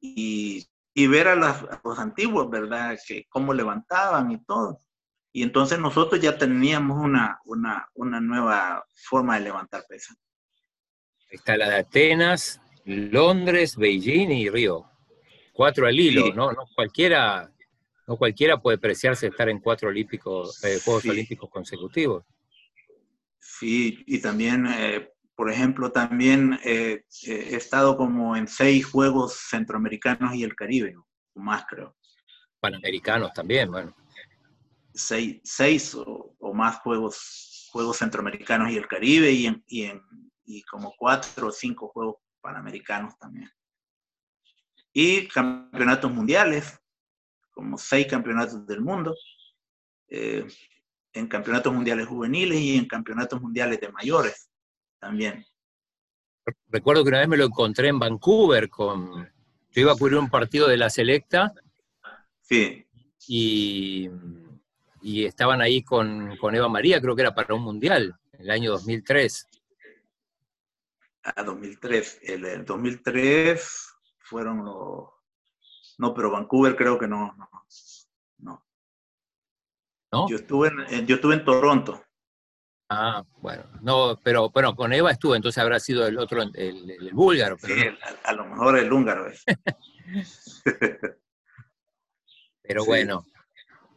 y, 0.00 0.64
y 0.94 1.06
ver 1.06 1.28
a, 1.28 1.34
los 1.82 1.98
antiguos, 1.98 2.50
¿verdad? 2.50 2.96
Que 3.06 3.26
cómo 3.28 3.52
levantaban 3.52 4.30
y 4.30 4.44
todo. 4.44 4.80
Y 5.32 5.42
entonces 5.42 5.78
nosotros 5.78 6.20
ya 6.20 6.36
teníamos 6.36 6.98
una, 7.02 7.40
una, 7.46 7.88
una 7.94 8.20
nueva 8.20 8.84
forma 8.94 9.38
de 9.38 9.44
levantar 9.44 9.84
pesas. 9.88 10.16
Está 11.30 11.56
la 11.56 11.70
de 11.70 11.76
Atenas, 11.76 12.60
Londres, 12.84 13.76
Beijing 13.76 14.30
y 14.30 14.50
Río. 14.50 14.84
Cuatro 15.54 15.86
al 15.86 15.98
hilo, 15.98 16.34
¿no? 16.34 16.52
No 16.52 16.66
cualquiera, 16.74 17.50
no 18.06 18.16
cualquiera 18.16 18.60
puede 18.60 18.76
preciarse 18.76 19.28
estar 19.28 19.48
en 19.48 19.60
cuatro 19.60 19.88
olímpicos, 19.88 20.62
eh, 20.64 20.78
Juegos 20.84 21.06
Olímpicos 21.06 21.48
consecutivos. 21.48 22.24
Sí, 23.38 24.04
y 24.06 24.20
también, 24.20 24.66
eh, 24.66 25.12
por 25.34 25.50
ejemplo, 25.50 25.92
también 25.92 26.58
eh, 26.64 27.04
he 27.24 27.56
estado 27.56 27.96
como 27.96 28.36
en 28.36 28.48
seis 28.48 28.84
Juegos 28.84 29.46
Centroamericanos 29.48 30.34
y 30.34 30.42
el 30.42 30.54
Caribe, 30.54 30.94
más 31.34 31.64
creo. 31.66 31.96
Panamericanos 32.60 33.32
también, 33.32 33.70
bueno 33.70 34.01
seis, 34.94 35.40
seis 35.44 35.94
o, 35.94 36.54
más 36.54 36.80
juegos, 36.80 37.68
juegos 37.72 37.98
centroamericanos 37.98 38.70
y 38.70 38.76
el 38.76 38.86
Caribe 38.86 39.30
y, 39.30 39.46
en, 39.46 39.64
y, 39.66 39.82
en, 39.84 40.02
y 40.44 40.62
como 40.62 40.94
cuatro 40.96 41.48
o 41.48 41.52
cinco 41.52 41.88
juegos 41.88 42.16
panamericanos 42.40 43.16
también. 43.18 43.50
Y 44.92 45.26
campeonatos 45.28 46.12
mundiales, 46.12 46.78
como 47.50 47.78
seis 47.78 48.06
campeonatos 48.06 48.66
del 48.66 48.82
mundo, 48.82 49.14
eh, 50.08 50.46
en 51.14 51.26
campeonatos 51.28 51.72
mundiales 51.72 52.06
juveniles 52.06 52.60
y 52.60 52.76
en 52.76 52.86
campeonatos 52.86 53.40
mundiales 53.40 53.80
de 53.80 53.90
mayores 53.90 54.50
también. 54.98 55.44
Recuerdo 56.68 57.02
que 57.02 57.08
una 57.08 57.20
vez 57.20 57.28
me 57.28 57.36
lo 57.36 57.44
encontré 57.44 57.88
en 57.88 57.98
Vancouver 57.98 58.68
con... 58.68 59.30
Yo 59.70 59.80
iba 59.80 59.92
a 59.92 59.96
cubrir 59.96 60.18
un 60.18 60.28
partido 60.28 60.68
de 60.68 60.76
la 60.76 60.90
selecta. 60.90 61.54
Sí. 62.40 62.86
Y 63.26 64.10
y 65.02 65.24
estaban 65.24 65.60
ahí 65.60 65.82
con, 65.82 66.38
Eva 66.54 66.68
María, 66.68 67.00
creo 67.00 67.14
que 67.14 67.22
era 67.22 67.34
para 67.34 67.54
un 67.54 67.62
mundial, 67.62 68.14
en 68.32 68.42
el 68.42 68.50
año 68.50 68.70
2003. 68.72 69.48
Ah, 71.24 71.42
2003. 71.42 72.20
El, 72.22 72.44
el 72.44 72.64
2003 72.64 73.94
fueron 74.18 74.64
los... 74.64 75.08
No, 75.98 76.14
pero 76.14 76.30
Vancouver 76.30 76.74
creo 76.74 76.98
que 76.98 77.06
no. 77.06 77.34
No. 78.38 78.64
no. 80.10 80.28
Yo, 80.28 80.36
estuve 80.36 80.68
en, 80.68 81.06
yo 81.06 81.16
estuve 81.16 81.34
en 81.34 81.44
Toronto. 81.44 82.02
Ah, 82.88 83.24
bueno. 83.38 83.64
No, 83.80 84.20
pero 84.22 84.50
bueno, 84.50 84.74
con 84.76 84.92
Eva 84.92 85.10
estuve, 85.10 85.36
entonces 85.36 85.62
habrá 85.62 85.80
sido 85.80 86.06
el 86.06 86.18
otro, 86.18 86.42
el, 86.42 87.10
búlgaro. 87.12 87.56
sí, 87.58 87.72
a, 88.24 88.32
lo 88.34 88.44
mejor 88.44 88.78
el 88.78 88.92
húngaro 88.92 89.28
es. 89.28 89.44
pero 92.62 92.84
bueno, 92.84 93.24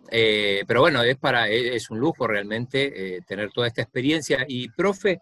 eh, 0.09 0.63
pero 0.67 0.81
bueno, 0.81 1.01
es, 1.03 1.17
para, 1.17 1.49
e, 1.49 1.75
es 1.75 1.89
un 1.89 1.99
lujo 1.99 2.27
realmente 2.27 3.17
eh, 3.17 3.21
tener 3.21 3.51
toda 3.51 3.67
esta 3.67 3.81
experiencia. 3.81 4.45
Y, 4.47 4.69
profe, 4.69 5.21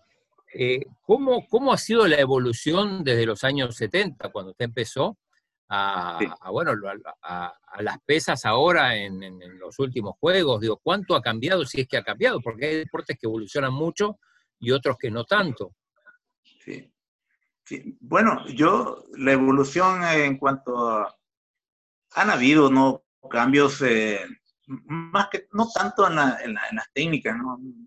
eh, 0.54 0.86
¿cómo, 1.02 1.48
¿cómo, 1.48 1.74
ha 1.74 1.78
sido 1.78 2.08
la 2.08 2.18
evolución 2.18 3.04
desde 3.04 3.26
los 3.26 3.44
años 3.44 3.76
70, 3.76 4.30
cuando 4.30 4.52
usted 4.52 4.66
empezó, 4.66 5.18
a, 5.70 6.20
bueno, 6.52 6.74
a, 7.24 7.54
las 7.80 7.98
pesas 8.06 8.46
ahora 8.46 8.96
en, 8.96 9.40
los 9.58 9.80
últimos 9.80 10.16
juegos? 10.20 10.62
Digo, 10.62 10.80
¿cuánto 10.84 11.16
ha 11.16 11.22
cambiado, 11.22 11.66
si 11.66 11.82
es 11.82 11.88
que 11.88 11.98
ha 11.98 12.04
cambiado? 12.04 12.42
Porque 12.42 12.66
hay 12.66 12.76
deportes 12.78 13.18
que 13.20 13.26
evolucionan 13.26 13.74
mucho 13.74 14.20
y 14.60 14.72
otros 14.72 14.98
que 15.00 15.10
no 15.10 15.24
tanto. 15.26 15.76
Sí. 16.44 16.90
Bueno, 18.02 18.46
yo, 18.48 19.06
la 19.18 19.32
evolución 19.32 20.04
en 20.04 20.38
cuanto 20.38 20.90
a... 20.90 21.16
Han 22.16 22.30
habido, 22.30 22.70
¿no? 22.70 23.04
Cambios 23.32 23.82
más 24.68 25.30
que, 25.30 25.48
no 25.52 25.68
tanto 25.74 26.08
en, 26.08 26.16
las 26.16 26.94
técnicas, 26.94 27.36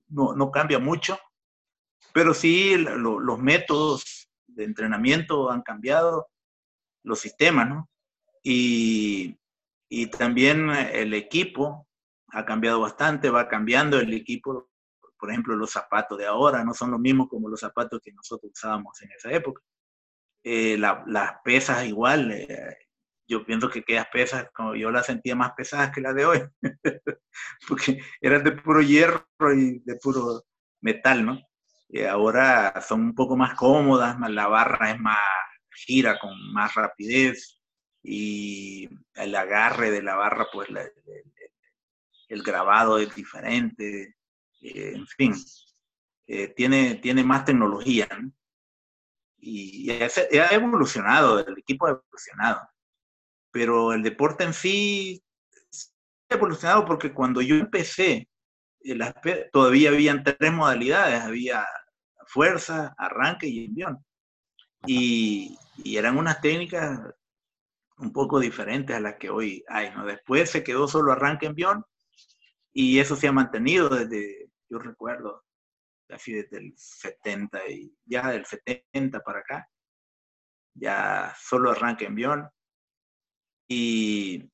no, 0.09 0.51
cambia 0.51 0.79
mucho, 0.79 1.19
pero 2.13 2.35
sí 2.35 2.77
los 2.77 3.39
métodos 3.39 4.29
de 4.47 4.65
entrenamiento 4.65 5.51
han 5.51 5.63
cambiado, 5.63 6.29
los 7.03 7.21
sistemas, 7.21 7.69
¿no? 7.69 7.89
Y, 8.43 9.39
también 10.19 10.71
el 10.71 11.15
equipo 11.15 11.87
ha 12.29 12.45
cambiado 12.45 12.81
bastante, 12.81 13.31
va 13.31 13.49
cambiando 13.49 13.99
el 13.99 14.13
equipo, 14.13 14.69
por 15.19 15.31
ejemplo, 15.31 15.57
los 15.57 15.71
zapatos 15.71 16.19
de 16.19 16.27
ahora 16.27 16.65
no 16.65 16.75
son 16.75 16.91
los 16.91 17.01
mismos 17.01 17.29
como 17.29 17.49
los 17.49 17.61
zapatos 17.61 18.01
que 18.03 18.13
nosotros 18.13 18.53
usábamos 18.53 19.01
en 19.03 19.11
esa 19.13 19.33
época. 19.33 19.63
Eh, 20.43 20.77
las 20.79 21.41
pesas 21.45 21.85
igual, 21.87 22.31
eh, 22.31 22.77
yo 23.29 23.45
pienso 23.45 23.69
que 23.69 23.81
aquellas 23.81 24.07
pesas, 24.13 24.49
como 24.55 24.75
yo 24.75 24.91
las 24.91 25.07
sentía 25.07 25.35
más 25.35 25.53
pesadas 25.57 25.93
que 25.93 26.01
las 26.01 26.15
de 26.15 26.27
hoy, 26.27 26.43
porque 27.69 28.01
eran 28.21 28.45
de 28.45 28.53
puro 28.53 28.81
hierro 28.81 29.55
y 29.55 29.81
de 29.85 29.97
puro 29.97 30.45
metal, 30.81 31.25
¿no? 31.25 31.41
Ahora 32.11 32.81
son 32.87 33.01
un 33.03 33.15
poco 33.15 33.37
más 33.37 33.55
cómodas, 33.55 34.17
la 34.31 34.49
barra 34.49 34.91
es 34.91 34.99
más 34.99 35.19
gira 35.71 36.19
con 36.19 36.33
más 36.53 36.75
rapidez 36.75 37.61
y 38.03 38.89
el 39.15 39.35
agarre 39.35 39.91
de 39.91 40.03
la 40.03 40.17
barra, 40.17 40.47
pues 40.53 40.69
el, 42.29 42.43
grabado 42.43 42.99
es 42.99 43.15
diferente, 43.15 44.17
eh, 44.61 44.93
en 44.95 45.07
fin, 45.07 45.35
eh, 46.27 46.49
tiene, 46.49 46.97
tiene 46.97 47.23
más 47.25 47.45
tecnología, 47.45 48.09
¿no? 48.21 48.33
Y, 49.39 49.93
y 49.93 50.39
ha 50.39 50.49
evolucionado, 50.51 51.39
el 51.39 51.59
equipo 51.59 51.87
ha 51.87 51.91
evolucionado 51.91 52.69
pero 53.57 53.95
el 53.95 54.03
deporte 54.03 54.45
en 54.45 54.53
sí 54.53 55.25
ha 56.29 56.35
evolucionado 56.35 56.85
porque 56.85 57.15
cuando 57.15 57.41
yo 57.41 57.55
empecé, 57.55 58.29
todavía 59.51 59.89
habían 59.89 60.23
tres 60.23 60.53
modalidades, 60.53 61.23
había 61.23 61.67
fuerza, 62.27 62.95
arranque 62.99 63.47
y 63.47 63.65
envión. 63.65 64.05
Y, 64.87 65.57
eran 65.87 66.19
unas 66.19 66.43
técnicas 66.43 67.01
un 67.97 68.13
poco 68.13 68.41
diferentes 68.41 68.95
a 68.95 69.01
las 69.01 69.15
que 69.17 69.31
hoy 69.31 69.65
hay, 69.69 69.91
¿no? 69.95 70.05
Después 70.05 70.51
se 70.51 70.63
quedó 70.63 70.87
solo 70.87 71.13
arranque 71.13 71.47
envión 71.47 71.83
y 72.75 72.99
eso 72.99 73.17
se 73.17 73.27
ha 73.27 73.33
mantenido 73.33 73.89
desde, 73.89 74.51
yo 74.69 74.79
recuerdo, 74.81 75.45
así 76.11 76.35
desde 76.35 76.59
el 76.59 76.75
70 76.77 77.69
y 77.71 77.97
ya 78.05 78.33
del 78.33 78.45
70 78.45 79.21
para 79.21 79.39
acá, 79.39 79.67
ya 80.75 81.35
solo 81.41 81.71
arranque 81.71 82.05
envión 82.05 82.51
y, 83.69 84.51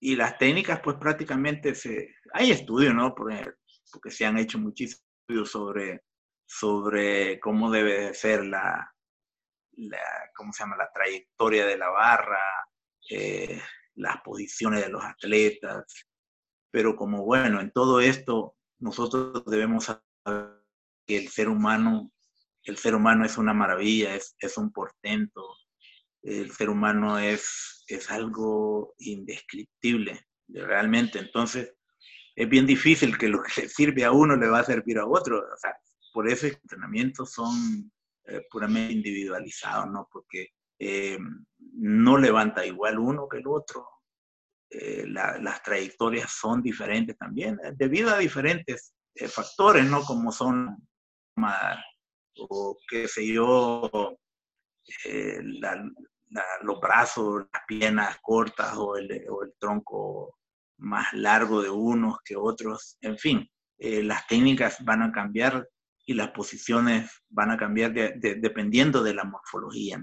y 0.00 0.16
las 0.16 0.38
técnicas, 0.38 0.80
pues 0.82 0.96
prácticamente 0.96 1.74
se, 1.74 2.14
hay 2.32 2.50
estudios, 2.50 2.94
¿no? 2.94 3.14
porque 3.14 4.10
se 4.10 4.26
han 4.26 4.38
hecho 4.38 4.58
muchísimos 4.58 5.04
estudios 5.20 5.50
sobre, 5.50 6.02
sobre 6.46 7.40
cómo 7.40 7.70
debe 7.70 8.14
ser 8.14 8.44
la, 8.44 8.94
la, 9.76 9.98
¿cómo 10.34 10.52
se 10.52 10.62
llama? 10.62 10.76
La 10.76 10.90
trayectoria 10.92 11.66
de 11.66 11.78
la 11.78 11.88
barra, 11.88 12.40
eh, 13.10 13.60
las 13.94 14.20
posiciones 14.22 14.82
de 14.82 14.90
los 14.90 15.04
atletas. 15.04 16.06
Pero 16.70 16.96
como 16.96 17.24
bueno, 17.24 17.60
en 17.60 17.70
todo 17.72 18.00
esto 18.00 18.56
nosotros 18.78 19.44
debemos 19.46 19.84
saber 19.84 20.62
que 21.06 21.16
el 21.16 21.28
ser 21.28 21.48
humano, 21.48 22.12
el 22.64 22.76
ser 22.76 22.94
humano 22.94 23.24
es 23.24 23.38
una 23.38 23.54
maravilla, 23.54 24.14
es, 24.14 24.36
es 24.38 24.58
un 24.58 24.72
portento, 24.72 25.56
el 26.26 26.50
ser 26.50 26.68
humano 26.68 27.18
es, 27.18 27.84
es 27.86 28.10
algo 28.10 28.94
indescriptible, 28.98 30.26
realmente. 30.48 31.20
Entonces, 31.20 31.72
es 32.34 32.48
bien 32.48 32.66
difícil 32.66 33.16
que 33.16 33.28
lo 33.28 33.42
que 33.42 33.62
le 33.62 33.68
sirve 33.68 34.04
a 34.04 34.10
uno 34.10 34.36
le 34.36 34.48
va 34.48 34.58
a 34.60 34.64
servir 34.64 34.98
a 34.98 35.06
otro. 35.06 35.38
O 35.38 35.56
sea, 35.56 35.74
por 36.12 36.28
eso 36.28 36.46
los 36.46 36.56
entrenamientos 36.56 37.32
son 37.32 37.90
eh, 38.24 38.42
puramente 38.50 38.92
individualizados, 38.92 39.88
¿no? 39.90 40.08
Porque 40.10 40.48
eh, 40.80 41.16
no 41.74 42.18
levanta 42.18 42.66
igual 42.66 42.98
uno 42.98 43.28
que 43.28 43.38
el 43.38 43.46
otro. 43.46 43.88
Eh, 44.68 45.04
las 45.06 45.62
trayectorias 45.62 46.32
son 46.32 46.60
diferentes 46.60 47.16
también, 47.16 47.56
debido 47.76 48.10
a 48.10 48.18
diferentes 48.18 48.94
factores, 49.28 49.84
¿no? 49.84 50.02
Como 50.02 50.32
son, 50.32 50.76
o 52.36 52.76
qué 52.88 53.06
sé 53.06 53.28
yo, 53.28 54.18
la, 55.04 55.88
los 56.62 56.80
brazos, 56.80 57.46
las 57.52 57.62
piernas 57.66 58.18
cortas 58.20 58.76
o 58.76 58.96
el, 58.96 59.24
o 59.28 59.44
el, 59.44 59.54
tronco 59.58 60.38
más 60.78 61.12
largo 61.12 61.62
de 61.62 61.70
unos 61.70 62.18
que 62.24 62.36
otros. 62.36 62.96
En 63.00 63.16
fin, 63.18 63.48
eh, 63.78 64.02
las 64.02 64.26
técnicas 64.26 64.84
van 64.84 65.02
a 65.02 65.12
cambiar 65.12 65.68
y 66.04 66.14
las 66.14 66.30
posiciones 66.30 67.10
van 67.28 67.50
a 67.50 67.56
cambiar 67.56 67.92
dependiendo 67.92 69.02
de 69.02 69.14
la 69.14 69.24
morfología. 69.24 70.00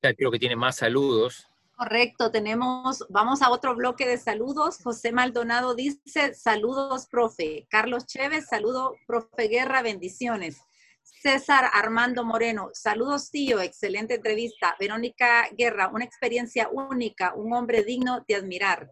Creo 0.00 0.30
que 0.30 0.38
tiene 0.38 0.56
más 0.56 0.76
saludos. 0.76 1.46
Correcto, 1.76 2.30
tenemos, 2.30 3.04
vamos 3.08 3.42
a 3.42 3.50
otro 3.50 3.74
bloque 3.74 4.06
de 4.06 4.16
saludos. 4.16 4.78
José 4.82 5.12
Maldonado 5.12 5.74
dice, 5.74 6.34
saludos, 6.34 7.06
profe. 7.06 7.66
Carlos 7.68 8.06
Chévez, 8.06 8.46
saludo, 8.46 8.94
profe 9.06 9.48
Guerra, 9.48 9.82
bendiciones. 9.82 10.62
César 11.04 11.70
Armando 11.72 12.24
Moreno, 12.24 12.70
saludos 12.72 13.30
tío, 13.30 13.60
excelente 13.60 14.14
entrevista. 14.14 14.74
Verónica 14.80 15.48
Guerra, 15.56 15.88
una 15.88 16.04
experiencia 16.04 16.68
única, 16.70 17.34
un 17.34 17.52
hombre 17.52 17.82
digno 17.82 18.24
de 18.26 18.34
admirar. 18.34 18.90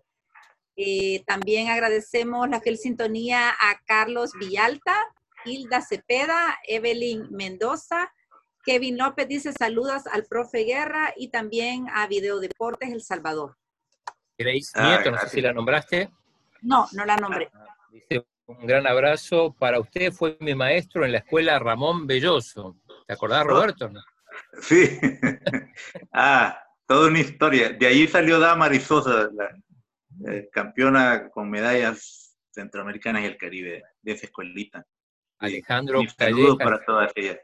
Eh, 0.76 1.22
también 1.26 1.68
agradecemos 1.68 2.48
la 2.48 2.60
fiel 2.60 2.78
sintonía 2.78 3.50
a 3.50 3.80
Carlos 3.84 4.32
Villalta, 4.38 4.94
Hilda 5.44 5.80
Cepeda, 5.80 6.58
Evelyn 6.66 7.28
Mendoza, 7.30 8.10
Kevin 8.64 8.96
López 8.96 9.26
dice 9.28 9.52
saludos 9.52 10.06
al 10.06 10.24
profe 10.24 10.64
Guerra 10.64 11.12
y 11.16 11.28
también 11.28 11.86
a 11.92 12.06
Video 12.06 12.38
Deportes 12.38 12.90
El 12.90 13.02
Salvador. 13.02 13.56
Grace 14.38 14.70
Nieto, 14.80 15.10
no 15.10 15.18
sé 15.18 15.28
si 15.28 15.40
la 15.40 15.52
nombraste. 15.52 16.10
No, 16.62 16.86
no 16.92 17.04
la 17.04 17.16
nombré. 17.16 17.50
Ah, 17.52 17.66
dice 17.90 18.24
un 18.60 18.66
gran 18.66 18.86
abrazo 18.86 19.54
para 19.58 19.80
usted, 19.80 20.12
fue 20.12 20.36
mi 20.40 20.54
maestro 20.54 21.04
en 21.04 21.12
la 21.12 21.18
escuela 21.18 21.58
Ramón 21.58 22.06
Belloso. 22.06 22.76
¿Te 23.06 23.14
acordás, 23.14 23.44
Roberto? 23.44 23.90
Sí. 24.60 24.98
ah, 26.12 26.58
toda 26.86 27.08
una 27.08 27.20
historia. 27.20 27.70
De 27.70 27.86
ahí 27.86 28.06
salió 28.06 28.38
Dama 28.38 28.72
Sosa, 28.80 29.28
la 29.32 29.50
eh, 30.32 30.48
campeona 30.52 31.30
con 31.30 31.50
medallas 31.50 32.36
centroamericanas 32.50 33.22
y 33.22 33.26
el 33.26 33.36
Caribe, 33.36 33.82
de 34.02 34.12
esa 34.12 34.26
escuelita. 34.26 34.86
Alejandro 35.38 36.02
Saludos 36.16 36.56
para 36.58 36.84
todas 36.84 37.12
ellas. 37.16 37.38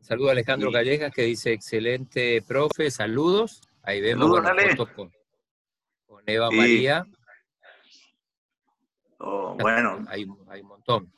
Saludos 0.00 0.30
a 0.30 0.32
Alejandro 0.32 0.72
Callejas 0.72 1.12
que 1.12 1.22
dice, 1.22 1.52
excelente 1.52 2.42
profe, 2.42 2.90
saludos. 2.90 3.60
Ahí 3.82 4.00
vemos 4.00 4.30
fotos 4.76 4.88
con, 4.90 5.12
Eva 6.26 6.50
María. 6.50 7.06
Oh, 9.22 9.54
bueno. 9.60 10.04
Hay, 10.08 10.26
hay, 10.48 10.62
un 10.62 10.68
montón. 10.68 11.12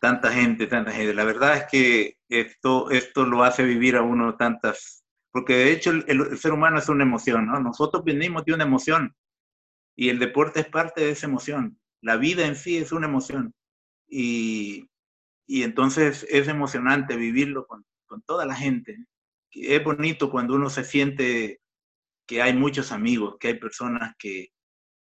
Tanta 0.00 0.32
gente, 0.32 0.66
tanta 0.66 0.90
gente. 0.90 1.12
La 1.14 1.24
verdad 1.24 1.56
es 1.56 1.64
que 1.70 2.16
esto, 2.28 2.90
esto 2.90 3.24
lo 3.24 3.44
hace 3.44 3.62
vivir 3.62 3.96
a 3.96 4.02
uno 4.02 4.36
tantas, 4.36 5.04
porque 5.32 5.54
de 5.54 5.72
hecho 5.72 5.90
el, 5.90 6.38
ser 6.38 6.52
humano 6.52 6.78
es 6.78 6.88
una 6.88 7.04
emoción, 7.04 7.46
¿no? 7.46 7.60
Nosotros 7.60 8.04
venimos 8.04 8.44
de 8.44 8.54
una 8.54 8.64
emoción 8.64 9.14
y 9.94 10.08
el 10.08 10.18
deporte 10.18 10.60
es 10.60 10.66
parte 10.66 11.02
de 11.02 11.10
esa 11.10 11.26
emoción. 11.26 11.78
La 12.00 12.16
vida 12.16 12.46
en 12.46 12.56
sí 12.56 12.78
es 12.78 12.90
una 12.92 13.06
emoción. 13.06 13.54
Y, 14.08 14.88
y 15.46 15.62
entonces 15.62 16.26
es 16.30 16.48
emocionante 16.48 17.16
vivirlo 17.16 17.66
con, 17.66 17.84
con 18.06 18.22
toda 18.22 18.46
la 18.46 18.54
gente. 18.54 18.96
Es 19.50 19.84
bonito 19.84 20.30
cuando 20.30 20.54
uno 20.54 20.70
se 20.70 20.84
siente 20.84 21.60
que 22.26 22.40
hay 22.40 22.54
muchos 22.54 22.92
amigos, 22.92 23.36
que 23.38 23.48
hay 23.48 23.54
personas 23.54 24.14
que, 24.18 24.52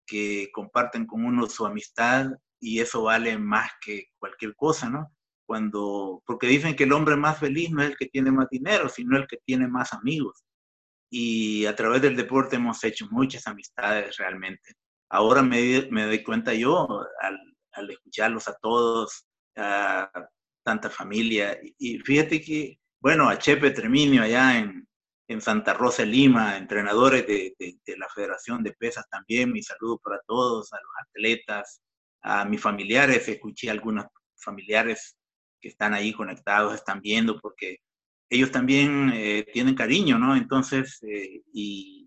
que 0.07 0.51
comparten 0.53 1.07
con 1.07 1.25
uno 1.25 1.47
su 1.47 1.67
amistad 1.67 2.27
y 2.61 2.81
eso 2.81 3.03
vale 3.03 3.39
más 3.39 3.71
que 3.81 4.07
cualquier 4.19 4.55
cosa, 4.55 4.89
¿no? 4.89 5.15
Cuando, 5.47 6.23
porque 6.27 6.47
dicen 6.47 6.75
que 6.75 6.85
el 6.85 6.93
hombre 6.93 7.17
más 7.17 7.39
feliz 7.39 7.71
no 7.71 7.83
es 7.83 7.91
el 7.91 7.97
que 7.97 8.07
tiene 8.07 8.31
más 8.31 8.49
dinero, 8.51 8.89
sino 8.89 9.17
el 9.17 9.27
que 9.27 9.39
tiene 9.45 9.69
más 9.69 9.93
amigos. 9.93 10.45
Y 11.11 11.67
a 11.67 11.77
través 11.77 12.03
del 12.03 12.17
deporte 12.17 12.57
hemos 12.57 12.83
hecho 12.83 13.07
muchas 13.11 13.47
amistades 13.47 14.17
realmente. 14.17 14.75
Ahora 15.11 15.43
me, 15.43 15.87
me 15.91 16.07
doy 16.07 16.23
cuenta 16.23 16.55
yo, 16.55 16.89
al, 17.21 17.91
escucharlos 17.91 18.49
a 18.49 18.55
todos, 18.55 19.27
a 19.57 20.11
tanta 20.65 20.89
familia, 20.89 21.59
y 21.79 21.99
fíjate 21.99 22.41
que 22.41 22.79
bueno, 23.05 23.29
a 23.29 23.39
Chepe 23.39 23.71
Treminio 23.71 24.23
allá 24.23 24.59
en, 24.59 24.89
Santa 25.41 25.73
Rosa, 25.73 26.05
Lima, 26.05 26.57
entrenadores 26.57 27.27
de, 27.27 27.57
la 27.97 28.09
Federación 28.15 28.63
de 28.63 28.73
Pesas 28.73 29.09
también, 29.09 29.53
mi 29.53 29.63
saludo 29.63 29.99
para 29.99 30.21
todos, 30.27 30.73
a 30.73 30.77
los 30.77 30.91
atletas, 31.09 31.81
a 32.23 32.45
mis 32.45 32.61
familiares, 32.61 33.29
escuché 33.29 33.69
a 33.69 33.73
algunos 33.73 34.07
familiares 34.37 35.17
que 35.61 35.69
están 35.69 35.95
ahí 35.95 36.13
conectados, 36.13 36.75
están 36.75 37.01
viendo, 37.01 37.41
porque 37.41 37.79
ellos 38.29 38.51
también 38.51 39.13
eh, 39.15 39.47
tienen 39.53 39.75
cariño, 39.75 40.19
¿no? 40.19 40.37
Entonces, 40.37 40.99
eh, 41.03 41.43
y, 41.53 42.01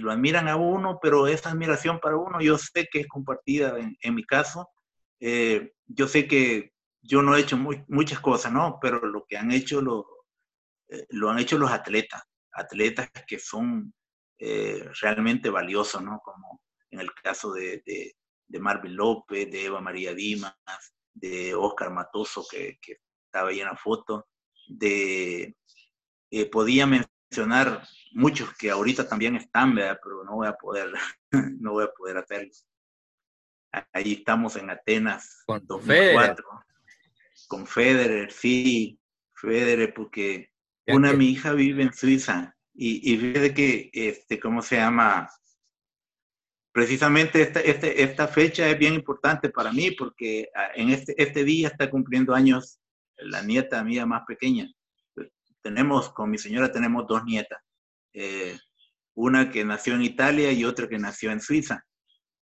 lo 0.00 0.10
admiran 0.10 0.48
a 0.48 0.56
uno, 0.56 0.98
pero 1.00 1.28
esa 1.28 1.50
admiración 1.50 2.00
para 2.00 2.16
uno 2.16 2.40
yo 2.40 2.58
sé 2.58 2.88
que 2.90 2.98
es 2.98 3.06
compartida 3.06 3.78
en, 3.78 4.14
mi 4.14 4.24
caso. 4.24 4.68
Eh, 5.20 5.72
yo 5.86 6.08
sé 6.08 6.26
que 6.26 6.72
yo 7.00 7.22
no 7.22 7.36
he 7.36 7.40
hecho 7.40 7.56
muchas 7.86 8.18
cosas, 8.18 8.52
¿no? 8.52 8.80
Pero 8.82 9.06
lo 9.06 9.24
que 9.24 9.36
han 9.36 9.52
hecho 9.52 9.80
lo, 9.80 10.13
eh, 10.94 11.06
lo 11.10 11.30
han 11.30 11.38
hecho 11.38 11.58
los 11.58 11.70
atletas, 11.70 12.22
atletas 12.52 13.10
que 13.26 13.38
son 13.38 13.92
eh, 14.38 14.88
realmente 15.00 15.50
valiosos, 15.50 16.02
¿no? 16.02 16.20
Como 16.24 16.60
en 16.90 17.00
el 17.00 17.12
caso 17.14 17.52
de, 17.52 17.82
de, 17.84 18.14
Marvin 18.60 18.94
López, 18.94 19.50
de 19.50 19.64
Eva 19.64 19.80
María 19.80 20.14
Dimas, 20.14 20.54
de 21.12 21.54
Oscar 21.54 21.90
Matoso, 21.90 22.46
que, 22.48 22.78
que 22.80 22.98
estaba 23.26 23.48
ahí 23.48 23.60
en 23.60 23.66
la 23.66 23.76
foto, 23.76 24.28
de, 24.68 25.56
eh, 26.30 26.46
podía 26.50 26.86
mencionar 26.86 27.82
muchos 28.12 28.54
que 28.56 28.70
ahorita 28.70 29.08
también 29.08 29.34
están, 29.34 29.74
¿verdad? 29.74 29.98
pero 30.02 30.22
no 30.24 30.36
voy 30.36 30.46
a 30.46 30.52
poder, 30.52 30.92
no 31.60 31.72
voy 31.72 31.84
a 31.84 31.92
poder 31.92 32.18
hacerlos. 32.18 32.64
Ahí 33.92 34.12
estamos 34.12 34.54
en 34.54 34.70
Atenas, 34.70 35.42
con 35.46 35.66
2004 35.66 36.44
con 37.46 37.66
Federer, 37.66 38.32
sí, 38.32 38.98
Federer, 39.34 39.92
porque 39.94 40.50
una 40.86 41.12
mi 41.12 41.30
hija 41.30 41.52
vive 41.52 41.82
en 41.82 41.92
Suiza 41.92 42.54
y, 42.74 43.12
y 43.12 43.16
fíjate 43.16 43.54
que, 43.54 43.90
este, 43.92 44.38
¿cómo 44.38 44.62
se 44.62 44.76
llama? 44.76 45.28
Precisamente 46.72 47.40
esta, 47.40 47.60
este, 47.60 48.02
esta 48.02 48.26
fecha 48.26 48.68
es 48.68 48.78
bien 48.78 48.94
importante 48.94 49.48
para 49.48 49.72
mí 49.72 49.92
porque 49.92 50.48
ah, 50.54 50.70
en 50.74 50.90
este, 50.90 51.14
este 51.22 51.44
día 51.44 51.68
está 51.68 51.88
cumpliendo 51.88 52.34
años 52.34 52.80
la 53.16 53.42
nieta 53.42 53.84
mía 53.84 54.06
más 54.06 54.22
pequeña. 54.26 54.68
Tenemos, 55.62 56.12
con 56.12 56.30
mi 56.30 56.38
señora 56.38 56.72
tenemos 56.72 57.06
dos 57.06 57.24
nietas. 57.24 57.60
Eh, 58.12 58.58
una 59.14 59.50
que 59.50 59.64
nació 59.64 59.94
en 59.94 60.02
Italia 60.02 60.50
y 60.50 60.64
otra 60.64 60.88
que 60.88 60.98
nació 60.98 61.30
en 61.30 61.40
Suiza. 61.40 61.84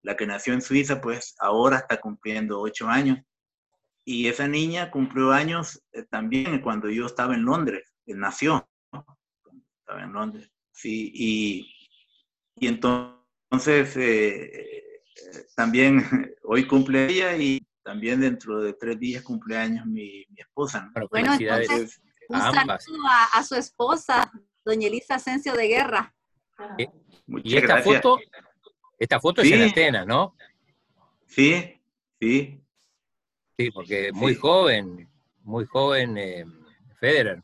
La 0.02 0.16
que 0.16 0.26
nació 0.26 0.54
en 0.54 0.62
Suiza, 0.62 1.02
pues 1.02 1.36
ahora 1.40 1.78
está 1.78 2.00
cumpliendo 2.00 2.62
ocho 2.62 2.88
años 2.88 3.20
y 4.06 4.28
esa 4.28 4.48
niña 4.48 4.92
cumplió 4.92 5.32
años 5.32 5.82
eh, 5.94 6.04
también 6.04 6.62
cuando 6.62 6.90
yo 6.90 7.06
estaba 7.06 7.36
en 7.36 7.46
Londres, 7.46 7.93
él 8.06 8.20
nació, 8.20 8.68
estaba 9.80 10.04
en 10.04 10.14
Londres, 10.14 10.52
sí, 10.72 11.12
y, 11.14 11.76
y 12.56 12.68
entonces 12.68 13.96
eh, 13.98 15.02
también 15.56 16.04
hoy 16.44 16.66
cumple 16.66 17.08
ella 17.08 17.36
y 17.38 17.66
también 17.84 18.22
dentro 18.22 18.62
de 18.62 18.74
tres 18.74 19.00
días 19.00 19.24
cumpleaños 19.24 19.86
mi, 19.86 20.26
mi 20.30 20.40
esposa. 20.40 20.90
Bueno, 21.10 21.34
entonces, 21.34 22.02
un 22.30 22.40
saludo 22.40 22.78
a, 23.34 23.44
su 23.44 23.56
esposa, 23.56 24.32
doña 24.64 24.88
Elisa 24.88 25.16
Asensio 25.16 25.54
de 25.54 25.68
Guerra. 25.68 26.16
y 27.44 27.58
esta 27.58 27.82
foto, 27.82 28.20
esta 28.98 29.20
foto 29.20 29.42
es 29.42 29.52
en 29.52 29.64
Atenas, 29.64 30.08
¿no? 30.08 30.36
Sí, 31.28 31.82
sí, 32.20 32.64
Sí, 33.58 33.70
porque 33.70 34.12
muy 34.12 34.34
joven, 34.36 35.08
muy 35.44 35.66
joven 35.66 36.18
eh, 36.18 36.46
Federer. 37.00 37.44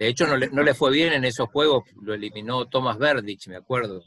De 0.00 0.08
hecho, 0.08 0.26
no 0.26 0.62
le, 0.62 0.74
fue 0.74 0.90
bien 0.90 1.12
en 1.12 1.26
esos 1.26 1.50
juegos, 1.50 1.84
lo 2.00 2.14
eliminó 2.14 2.66
Thomas 2.66 2.96
Verdich, 2.96 3.48
me 3.48 3.56
acuerdo. 3.56 4.02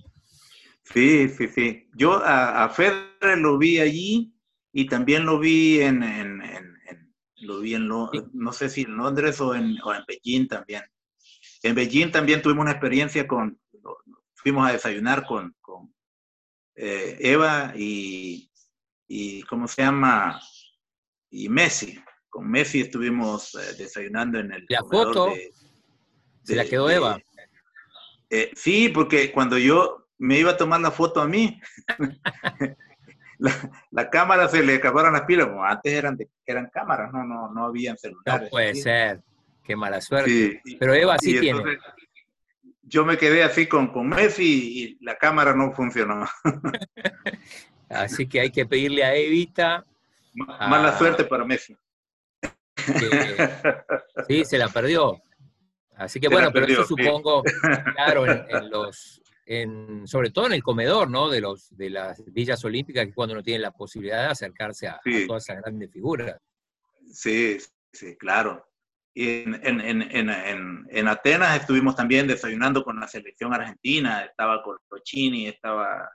Sí, 0.83 1.29
sí, 1.29 1.47
sí. 1.47 1.87
Yo 1.93 2.15
a, 2.15 2.67
Federer 2.69 3.37
lo 3.37 3.59
vi 3.59 3.79
allí 3.79 4.33
y 4.71 4.87
también 4.87 5.23
lo 5.23 5.37
vi 5.37 5.81
en, 5.81 6.01
en, 6.01 6.41
lo 7.35 7.59
vi 7.59 7.75
en, 7.75 7.87
no 7.87 8.51
sé 8.51 8.69
si 8.71 8.81
en 8.81 8.97
Londres 8.97 9.39
o 9.39 9.53
en, 9.53 9.77
o 9.83 9.93
en 9.93 10.03
Beijing 10.07 10.47
también. 10.47 10.81
En 11.61 11.75
Beijing 11.75 12.09
también 12.11 12.41
tuvimos 12.41 12.63
una 12.63 12.71
experiencia 12.71 13.27
con, 13.27 13.61
fuimos 14.33 14.67
a 14.67 14.73
desayunar 14.73 15.27
con, 15.27 15.55
con 15.61 15.93
eh, 16.75 17.17
Eva 17.19 17.71
y, 17.77 18.51
y, 19.07 19.43
¿cómo 19.43 19.67
se 19.67 19.83
llama? 19.83 20.41
y 21.29 21.49
Messi. 21.49 21.99
Con 22.29 22.49
Messi 22.49 22.81
estuvimos 22.81 23.53
eh, 23.53 23.75
desayunando 23.77 24.39
en 24.39 24.53
el... 24.53 24.65
La 24.69 24.81
foto 24.81 25.31
se 26.43 26.55
la 26.55 26.65
quedó 26.65 26.89
Eva. 26.89 27.19
Eh, 28.29 28.51
sí, 28.55 28.89
porque 28.89 29.31
cuando 29.31 29.57
yo 29.57 30.07
me 30.17 30.39
iba 30.39 30.51
a 30.51 30.57
tomar 30.57 30.81
la 30.81 30.91
foto 30.91 31.21
a 31.21 31.27
mí, 31.27 31.59
la, 33.91 34.09
cámara 34.09 34.47
se 34.47 34.63
le 34.63 34.75
acabaron 34.75 35.13
las 35.13 35.23
pilas, 35.23 35.49
antes 35.63 35.93
eran, 35.93 36.17
eran 36.45 36.69
cámaras, 36.73 37.11
no, 37.13 37.23
no, 37.23 37.51
no 37.53 37.65
habían 37.65 37.97
celulares. 37.97 38.43
No 38.43 38.49
puede 38.49 38.75
ser. 38.75 39.21
Qué 39.63 39.75
mala 39.75 40.01
suerte. 40.01 40.61
Pero 40.79 40.93
Eva 40.93 41.17
sí 41.17 41.39
tiene. 41.39 41.77
Yo 42.81 43.05
me 43.05 43.17
quedé 43.17 43.43
así 43.43 43.67
con, 43.67 43.93
con 43.93 44.09
Messi 44.09 44.97
y 44.99 45.05
la 45.05 45.17
cámara 45.17 45.53
no 45.55 45.71
funcionó. 45.71 46.25
así 47.89 48.27
que 48.27 48.41
hay 48.41 48.51
que 48.51 48.65
pedirle 48.65 49.03
a 49.05 49.15
Evita. 49.15 49.85
Mala 50.33 50.97
suerte 50.97 51.23
para 51.23 51.45
Messi. 51.45 51.77
sí, 54.27 54.43
se 54.43 54.57
la 54.57 54.67
perdió. 54.67 55.21
Así 56.03 56.19
que 56.19 56.27
bueno, 56.27 56.51
pero 56.51 56.65
eso 56.65 56.85
supongo, 56.85 57.43
claro, 57.95 58.25
en, 58.27 58.69
los, 58.69 59.21
en, 59.45 60.05
sobre 60.05 60.31
todo 60.31 60.47
en 60.47 60.53
el 60.53 60.63
comedor, 60.63 61.09
¿no? 61.09 61.29
De 61.29 61.39
los 61.39 61.75
de 61.75 61.89
las 61.89 62.21
villas 62.33 62.63
olímpicas, 62.65 63.05
que 63.05 63.13
cuando 63.13 63.33
uno 63.33 63.43
tiene 63.43 63.59
la 63.59 63.71
posibilidad 63.71 64.25
de 64.25 64.31
acercarse 64.31 64.87
a, 64.87 64.99
todas 65.27 65.43
esas 65.43 65.61
grandes 65.61 65.91
figuras. 65.91 66.37
Sí, 67.11 67.57
sí, 67.91 68.17
claro. 68.17 68.67
Y 69.15 69.43
en, 69.43 69.79
en, 69.79 70.29
en, 70.89 71.07
Atenas 71.07 71.59
estuvimos 71.59 71.95
también 71.95 72.27
desayunando 72.27 72.83
con 72.83 72.99
la 72.99 73.07
selección 73.07 73.53
argentina, 73.53 74.25
estaba 74.25 74.61
Corrochini, 74.63 75.47
estaba, 75.47 76.09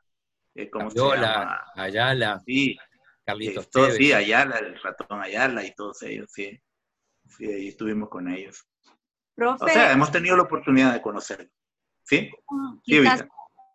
eh, 0.54 0.68
¿cómo 0.68 0.90
se 0.90 0.98
llama? 0.98 1.64
Ayala, 1.76 2.40
sí, 2.44 2.76
Carlitos 3.24 3.68
eh, 3.76 3.92
Sí, 3.92 4.12
Ayala, 4.12 4.58
el 4.58 4.80
ratón 4.82 5.22
Ayala 5.22 5.64
y 5.64 5.72
todos 5.74 6.02
ellos, 6.02 6.28
sí. 6.32 6.60
Sí, 7.28 7.46
ahí 7.46 7.68
estuvimos 7.68 8.08
con 8.08 8.28
ellos 8.28 8.66
o 9.38 9.68
sea, 9.68 9.92
hemos 9.92 10.10
tenido 10.10 10.36
la 10.36 10.42
oportunidad 10.44 10.92
de 10.92 11.02
conocerlo. 11.02 11.48
¿Sí? 12.04 12.30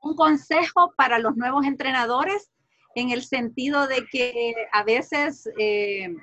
un 0.01 0.15
consejo 0.15 0.93
para 0.97 1.17
los 1.17 1.37
nuevos 1.37 1.65
entrenadores 1.65 2.51
en 2.95 3.11
el 3.11 3.23
sentido 3.23 3.87
de 3.87 4.05
que 4.11 4.53
a 4.71 4.83
veces 4.83 5.49
eh, 5.57 6.13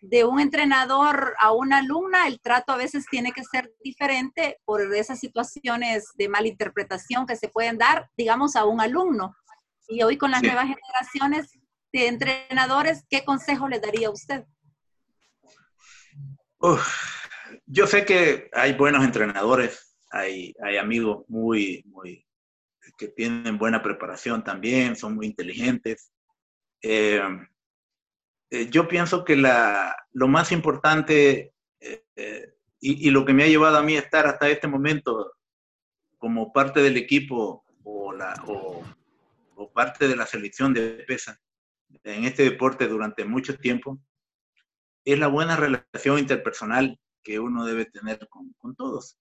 de 0.00 0.24
un 0.24 0.40
entrenador 0.40 1.34
a 1.38 1.52
una 1.52 1.78
alumna 1.78 2.26
el 2.26 2.40
trato 2.40 2.72
a 2.72 2.76
veces 2.76 3.06
tiene 3.10 3.32
que 3.32 3.44
ser 3.44 3.72
diferente 3.82 4.58
por 4.64 4.80
esas 4.94 5.18
situaciones 5.18 6.10
de 6.14 6.28
malinterpretación 6.28 7.26
que 7.26 7.36
se 7.36 7.48
pueden 7.48 7.78
dar, 7.78 8.10
digamos, 8.16 8.56
a 8.56 8.64
un 8.64 8.80
alumno. 8.80 9.34
Y 9.88 10.02
hoy 10.02 10.18
con 10.18 10.30
las 10.30 10.42
nuevas 10.42 10.66
generaciones 10.66 11.58
de 11.92 12.08
entrenadores, 12.08 13.04
¿qué 13.08 13.24
consejo 13.24 13.68
le 13.68 13.80
daría 13.80 14.08
a 14.08 14.12
usted? 14.12 14.44
Uf, 16.58 17.25
yo 17.66 17.86
sé 17.86 18.04
que 18.04 18.48
hay 18.52 18.74
buenos 18.74 19.04
entrenadores, 19.04 19.96
hay, 20.10 20.54
hay 20.62 20.76
amigos 20.76 21.24
muy, 21.28 21.82
muy, 21.86 22.24
que 22.96 23.08
tienen 23.08 23.58
buena 23.58 23.82
preparación 23.82 24.44
también, 24.44 24.96
son 24.96 25.16
muy 25.16 25.26
inteligentes. 25.26 26.12
Eh, 26.80 27.20
eh, 28.50 28.68
yo 28.70 28.86
pienso 28.86 29.24
que 29.24 29.36
la, 29.36 29.96
lo 30.12 30.28
más 30.28 30.52
importante 30.52 31.52
eh, 31.80 32.54
y, 32.80 33.08
y, 33.08 33.10
lo 33.10 33.24
que 33.24 33.32
me 33.32 33.42
ha 33.42 33.48
llevado 33.48 33.78
a 33.78 33.82
mí 33.82 33.96
a 33.96 34.00
estar 34.00 34.26
hasta 34.26 34.48
este 34.48 34.68
momento 34.68 35.32
como 36.18 36.52
parte 36.52 36.80
del 36.80 36.96
equipo 36.96 37.64
o, 37.82 38.12
la, 38.12 38.34
o, 38.46 38.82
o 39.56 39.72
parte 39.72 40.06
de 40.06 40.16
la 40.16 40.26
selección 40.26 40.72
de 40.72 41.04
pesa 41.06 41.40
en 42.04 42.24
este 42.24 42.44
deporte 42.44 42.86
durante 42.86 43.24
mucho 43.24 43.58
tiempo 43.58 43.98
es 45.04 45.18
la 45.18 45.28
buena 45.28 45.56
relación 45.56 46.18
interpersonal 46.18 46.98
que 47.26 47.40
uno 47.40 47.64
debe 47.64 47.86
tener 47.86 48.28
con, 48.28 48.54
con 48.56 48.76
todos. 48.76 49.18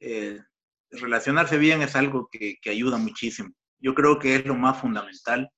Eh, 0.00 0.40
relacionarse 0.90 1.58
bien 1.58 1.82
es 1.82 1.94
algo 1.94 2.28
que, 2.32 2.56
que, 2.62 2.70
ayuda 2.70 2.96
muchísimo. 2.96 3.50
Yo 3.78 3.94
creo 3.94 4.18
que 4.18 4.36
es 4.36 4.46
lo 4.46 4.54
más 4.54 4.80
fundamental 4.80 5.50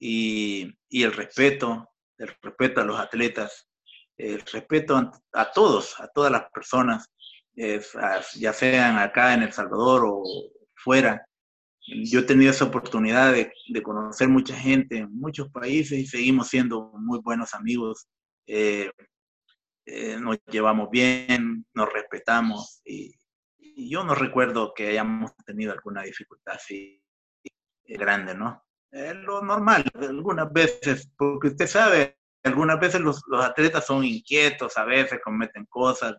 y, 0.00 0.74
y 0.88 1.04
el 1.04 1.12
respeto, 1.12 1.88
el 2.18 2.34
respeto 2.42 2.80
a 2.80 2.84
los 2.84 2.98
atletas, 2.98 3.68
el 4.16 4.40
respeto 4.40 4.96
a, 4.96 5.12
a 5.32 5.52
todos, 5.52 6.00
a 6.00 6.08
todas 6.08 6.32
las 6.32 6.50
personas, 6.52 7.08
ya 7.54 8.52
sean 8.52 8.98
acá 8.98 9.34
en 9.34 9.42
El 9.42 9.52
Salvador 9.52 10.02
o 10.06 10.24
fuera. 10.74 11.24
Yo 11.86 12.20
he 12.20 12.24
tenido 12.24 12.50
esa 12.50 12.64
oportunidad 12.64 13.32
de, 13.32 13.52
de 13.68 13.82
conocer 13.82 14.28
mucha 14.28 14.56
gente 14.56 14.98
en 14.98 15.12
muchos 15.12 15.50
países 15.50 15.98
y 15.98 16.06
seguimos 16.06 16.48
siendo 16.48 16.90
muy 16.94 17.20
buenos 17.20 17.54
amigos. 17.54 18.08
Eh, 18.48 18.90
eh, 19.84 20.16
nos 20.20 20.38
llevamos 20.46 20.90
bien, 20.90 21.66
nos 21.74 21.92
respetamos 21.92 22.80
y, 22.84 23.16
yo 23.74 24.04
no 24.04 24.14
recuerdo 24.14 24.74
que 24.74 24.88
hayamos 24.88 25.34
tenido 25.46 25.72
alguna 25.72 26.02
dificultad 26.02 26.56
así 26.56 27.02
eh, 27.42 27.96
grande, 27.96 28.34
¿no? 28.34 28.62
Es 28.90 29.14
lo 29.16 29.40
normal, 29.40 29.90
algunas 29.94 30.52
veces, 30.52 31.10
porque 31.16 31.48
usted 31.48 31.66
sabe, 31.66 32.18
algunas 32.44 32.78
veces 32.78 33.00
los, 33.00 33.22
los, 33.28 33.42
atletas 33.42 33.86
son 33.86 34.04
inquietos, 34.04 34.76
a 34.76 34.84
veces 34.84 35.20
cometen 35.24 35.64
cosas 35.70 36.16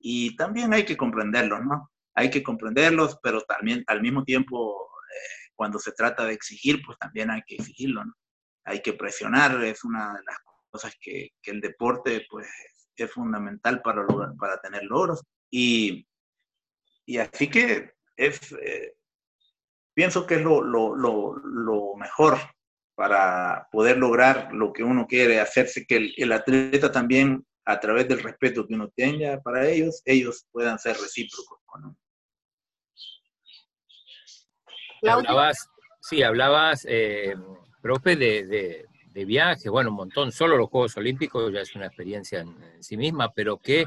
y 0.00 0.34
también 0.34 0.74
hay 0.74 0.84
que 0.84 0.96
comprenderlos, 0.96 1.64
¿no? 1.64 1.92
Hay 2.14 2.28
que 2.28 2.42
comprenderlos, 2.42 3.18
pero 3.22 3.40
también 3.42 3.84
al 3.86 4.02
mismo 4.02 4.24
tiempo, 4.24 4.90
eh, 5.08 5.50
cuando 5.54 5.78
se 5.78 5.92
trata 5.92 6.24
de 6.24 6.32
exigir, 6.32 6.82
pues 6.84 6.98
también 6.98 7.30
hay 7.30 7.42
que 7.46 7.54
exigirlo, 7.54 8.04
¿no? 8.04 8.14
Hay 8.64 8.82
que 8.82 8.94
presionar, 8.94 9.62
es 9.62 9.84
una 9.84 10.14
de 10.14 10.24
las 10.24 10.38
cosas 10.70 10.92
que, 11.00 11.30
que 11.40 11.52
el 11.52 11.60
deporte, 11.60 12.26
pues, 12.28 12.48
es 13.04 13.12
fundamental 13.12 13.82
para, 13.82 14.02
lograr, 14.02 14.34
para 14.36 14.60
tener 14.60 14.82
logros. 14.84 15.22
Y, 15.50 16.06
y 17.04 17.18
así 17.18 17.48
que 17.48 17.92
es, 18.16 18.52
eh, 18.52 18.94
pienso 19.94 20.26
que 20.26 20.36
es 20.36 20.42
lo, 20.42 20.62
lo, 20.62 20.94
lo, 20.94 21.36
lo, 21.36 21.94
mejor 21.96 22.38
para 22.94 23.68
poder 23.70 23.98
lograr 23.98 24.52
lo 24.52 24.72
que 24.72 24.82
uno 24.82 25.06
quiere, 25.06 25.40
hacerse 25.40 25.86
que 25.86 25.96
el, 25.96 26.14
el, 26.16 26.32
atleta 26.32 26.90
también, 26.90 27.46
a 27.64 27.78
través 27.78 28.08
del 28.08 28.22
respeto 28.22 28.66
que 28.66 28.74
uno 28.74 28.90
tenga 28.94 29.40
para 29.42 29.68
ellos, 29.68 30.02
ellos 30.04 30.46
puedan 30.50 30.78
ser 30.78 30.96
recíprocos 30.96 31.58
con 31.66 31.84
uno. 31.84 31.98
Hablabas, 35.02 35.68
sí, 36.00 36.22
hablabas, 36.22 36.86
eh, 36.88 37.34
profe, 37.82 38.16
de, 38.16 38.46
de, 38.46 38.86
de 39.16 39.24
viajes, 39.24 39.70
bueno, 39.70 39.88
un 39.88 39.96
montón, 39.96 40.30
solo 40.30 40.58
los 40.58 40.68
Juegos 40.68 40.94
Olímpicos 40.98 41.50
ya 41.50 41.62
es 41.62 41.74
una 41.74 41.86
experiencia 41.86 42.40
en, 42.40 42.54
sí 42.82 42.98
misma, 42.98 43.32
pero 43.32 43.56
¿qué, 43.56 43.86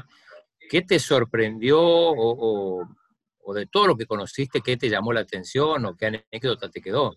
qué 0.68 0.82
te 0.82 0.98
sorprendió 0.98 1.80
o, 1.80 2.84
o, 3.40 3.54
de 3.54 3.66
todo 3.66 3.86
lo 3.86 3.96
que 3.96 4.06
conociste, 4.06 4.60
qué 4.60 4.76
te 4.76 4.88
llamó 4.88 5.12
la 5.12 5.20
atención 5.20 5.84
o 5.86 5.96
qué 5.96 6.06
anécdota 6.06 6.68
te 6.68 6.80
quedó? 6.80 7.16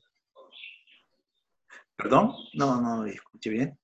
Perdón, 1.96 2.36
no, 2.54 2.80
no 2.80 3.04
escuché 3.08 3.50
bien. 3.50 3.80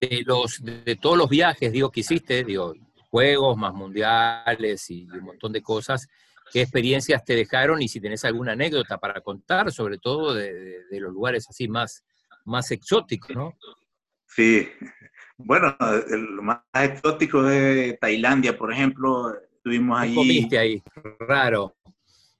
De, 0.00 0.22
los, 0.24 0.62
de, 0.62 0.94
todos 0.94 1.18
los 1.18 1.28
viajes, 1.28 1.72
digo, 1.72 1.90
que 1.90 2.00
hiciste, 2.00 2.44
digo, 2.44 2.74
juegos 3.10 3.56
más 3.56 3.74
mundiales 3.74 4.88
y 4.90 5.08
un 5.10 5.24
montón 5.24 5.52
de 5.52 5.60
cosas, 5.60 6.06
¿qué 6.52 6.62
experiencias 6.62 7.24
te 7.24 7.34
dejaron 7.34 7.82
y 7.82 7.88
si 7.88 8.00
tenés 8.00 8.24
alguna 8.24 8.52
anécdota 8.52 8.98
para 8.98 9.20
contar, 9.22 9.72
sobre 9.72 9.98
todo 9.98 10.34
de, 10.34 10.84
de 10.84 11.00
los 11.00 11.12
lugares 11.12 11.48
así 11.48 11.66
más, 11.66 12.04
más 12.44 12.70
exótico, 12.70 13.32
¿no? 13.32 13.58
Sí, 14.26 14.68
bueno, 15.36 15.76
lo 16.08 16.42
más 16.42 16.60
exótico 16.72 17.48
es 17.48 17.98
Tailandia, 17.98 18.56
por 18.56 18.72
ejemplo. 18.72 19.34
Estuvimos 19.56 20.00
allí. 20.00 20.14
comiste 20.14 20.58
ahí? 20.58 20.82
Raro. 21.20 21.76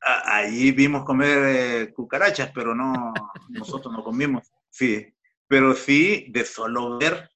Allí 0.01 0.73
vimos 0.73 1.05
comer 1.05 1.39
eh, 1.45 1.93
cucarachas, 1.93 2.51
pero 2.53 2.75
no, 2.75 3.13
nosotros 3.51 3.93
no 3.93 4.03
comimos. 4.03 4.51
Sí, 4.69 5.07
pero 5.47 5.75
sí, 5.75 6.27
de 6.31 6.45
solo 6.45 6.99
ver, 6.99 7.31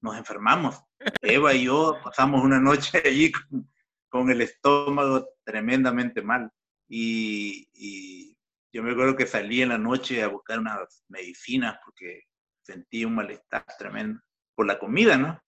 nos 0.00 0.16
enfermamos. 0.16 0.80
Eva 1.22 1.54
y 1.54 1.64
yo 1.64 1.96
pasamos 2.02 2.44
una 2.44 2.60
noche 2.60 3.02
allí 3.04 3.32
con, 3.32 3.68
con 4.08 4.30
el 4.30 4.42
estómago 4.42 5.28
tremendamente 5.44 6.22
mal. 6.22 6.50
Y, 6.88 7.68
y, 7.74 8.37
yo 8.72 8.82
me 8.82 8.92
acuerdo 8.92 9.16
que 9.16 9.26
salí 9.26 9.62
en 9.62 9.70
la 9.70 9.78
noche 9.78 10.22
a 10.22 10.28
buscar 10.28 10.58
unas 10.58 11.04
medicinas 11.08 11.78
porque 11.84 12.24
sentí 12.62 13.04
un 13.04 13.14
malestar 13.14 13.64
tremendo 13.78 14.20
por 14.54 14.66
la 14.66 14.78
comida, 14.78 15.16
¿no? 15.16 15.40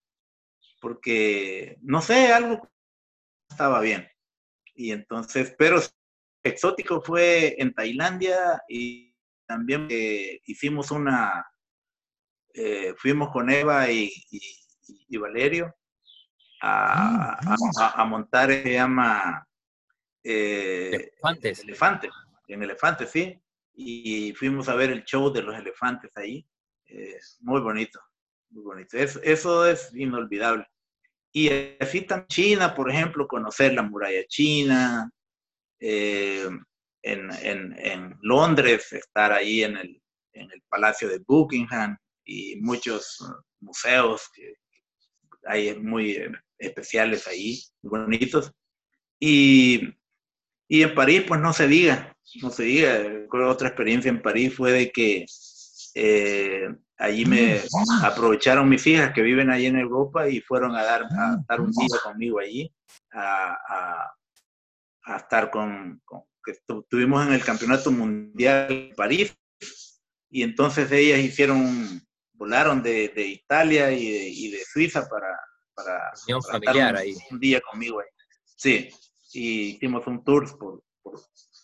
Porque, 0.80 1.76
no 1.82 2.00
sé, 2.00 2.32
algo 2.32 2.66
estaba 3.48 3.80
bien. 3.80 4.08
Y 4.74 4.92
entonces, 4.92 5.54
pero 5.58 5.80
exótico 6.42 7.02
fue 7.02 7.56
en 7.58 7.74
Tailandia 7.74 8.62
y 8.68 9.14
también 9.46 9.88
eh, 9.90 10.40
hicimos 10.46 10.90
una, 10.90 11.46
eh, 12.54 12.94
fuimos 12.96 13.30
con 13.30 13.50
Eva 13.50 13.90
y, 13.90 14.10
y, 14.30 14.40
y 15.08 15.16
Valerio 15.18 15.74
a, 16.62 17.34
a, 17.34 18.00
a, 18.00 18.04
montar, 18.04 18.50
se 18.50 18.72
llama... 18.72 19.46
Eh, 20.22 20.90
elefantes. 20.92 21.60
Elefantes 21.60 22.12
en 22.52 22.62
Elefantes, 22.62 23.10
sí, 23.10 23.40
y 23.74 24.32
fuimos 24.34 24.68
a 24.68 24.74
ver 24.74 24.90
el 24.90 25.04
show 25.04 25.32
de 25.32 25.42
los 25.42 25.56
elefantes 25.56 26.10
ahí. 26.16 26.46
muy 27.40 27.60
bonito, 27.60 28.00
muy 28.50 28.62
bonito. 28.62 28.96
Eso, 28.98 29.66
es 29.66 29.94
inolvidable. 29.94 30.66
Y 31.32 31.48
así 31.78 32.06
China, 32.26 32.74
por 32.74 32.90
ejemplo, 32.90 33.28
conocer 33.28 33.74
la 33.74 33.82
muralla 33.82 34.26
china, 34.26 35.10
eh, 35.78 36.48
en, 37.02 37.30
en, 37.42 37.74
en, 37.78 38.18
Londres, 38.20 38.92
estar 38.92 39.32
ahí 39.32 39.62
en 39.62 39.76
el, 39.76 40.02
en 40.32 40.50
el 40.50 40.62
Palacio 40.68 41.08
de 41.08 41.22
Buckingham 41.26 41.96
y 42.24 42.56
muchos 42.60 43.24
museos 43.60 44.28
que 44.34 44.54
hay 45.46 45.78
muy 45.78 46.18
especiales 46.58 47.26
ahí, 47.26 47.62
bonitos. 47.82 48.52
Y, 49.18 49.94
y 50.68 50.82
en 50.82 50.94
París, 50.94 51.24
pues 51.26 51.40
no 51.40 51.52
se 51.52 51.66
diga, 51.66 52.16
no 52.42 52.50
se 52.50 52.64
diga. 52.64 52.98
Otra 53.48 53.68
experiencia 53.68 54.08
en 54.08 54.22
París 54.22 54.54
fue 54.54 54.72
de 54.72 54.92
que 54.92 55.26
eh, 55.94 56.68
allí 56.98 57.24
me 57.24 57.60
aprovecharon 58.02 58.68
mis 58.68 58.86
hijas 58.86 59.12
que 59.12 59.22
viven 59.22 59.50
allí 59.50 59.66
en 59.66 59.78
Europa 59.78 60.28
y 60.28 60.40
fueron 60.40 60.76
a 60.76 60.82
dar, 60.82 61.04
a 61.04 61.38
dar 61.48 61.60
un 61.60 61.72
día 61.72 61.98
conmigo 62.02 62.38
allí, 62.38 62.72
a, 63.12 63.52
a, 63.68 64.14
a 65.04 65.16
estar 65.16 65.50
con, 65.50 66.00
con, 66.04 66.22
que 66.44 66.52
estuvimos 66.52 67.26
en 67.26 67.32
el 67.32 67.44
Campeonato 67.44 67.90
Mundial 67.90 68.66
en 68.70 68.94
París 68.94 69.34
y 70.30 70.42
entonces 70.42 70.90
ellas 70.92 71.18
hicieron, 71.18 72.00
volaron 72.34 72.82
de, 72.82 73.08
de 73.08 73.26
Italia 73.26 73.90
y 73.90 74.10
de, 74.10 74.28
y 74.28 74.50
de, 74.52 74.64
Suiza 74.64 75.08
para, 75.08 75.38
para, 75.74 76.12
para 76.22 76.60
familiar 76.60 76.92
un, 76.94 76.98
ahí. 76.98 77.14
un 77.30 77.40
día 77.40 77.60
conmigo 77.60 78.00
ahí. 78.00 78.06
Sí, 78.44 78.88
y 79.32 79.74
hicimos 79.74 80.06
un 80.06 80.22
tour 80.22 80.56
por, 80.58 80.82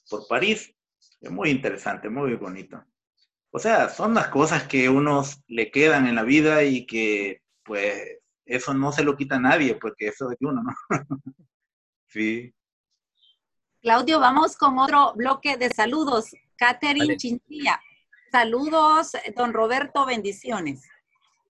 por, 0.08 0.26
París. 0.28 0.74
Es 1.20 1.30
muy 1.30 1.50
interesante, 1.50 2.08
muy 2.08 2.34
bonito. 2.34 2.82
O 3.50 3.58
sea, 3.58 3.88
son 3.88 4.14
las 4.14 4.28
cosas 4.28 4.64
que 4.64 4.88
unos 4.88 5.42
le 5.46 5.70
quedan 5.70 6.06
en 6.06 6.14
la 6.14 6.22
vida 6.22 6.62
y 6.64 6.86
que, 6.86 7.42
pues, 7.64 8.18
eso 8.44 8.74
no 8.74 8.92
se 8.92 9.02
lo 9.02 9.16
quita 9.16 9.36
a 9.36 9.40
nadie, 9.40 9.74
porque 9.74 10.08
eso 10.08 10.30
es 10.30 10.38
de 10.38 10.46
uno, 10.46 10.62
¿no? 10.62 10.72
sí. 12.08 12.52
Claudio, 13.80 14.20
vamos 14.20 14.56
con 14.56 14.78
otro 14.78 15.14
bloque 15.14 15.56
de 15.56 15.70
saludos. 15.70 16.34
Catherine 16.56 17.06
Vale. 17.06 17.16
Chinchilla. 17.16 17.80
Saludos, 18.30 19.12
don 19.36 19.52
Roberto, 19.52 20.04
bendiciones. 20.04 20.82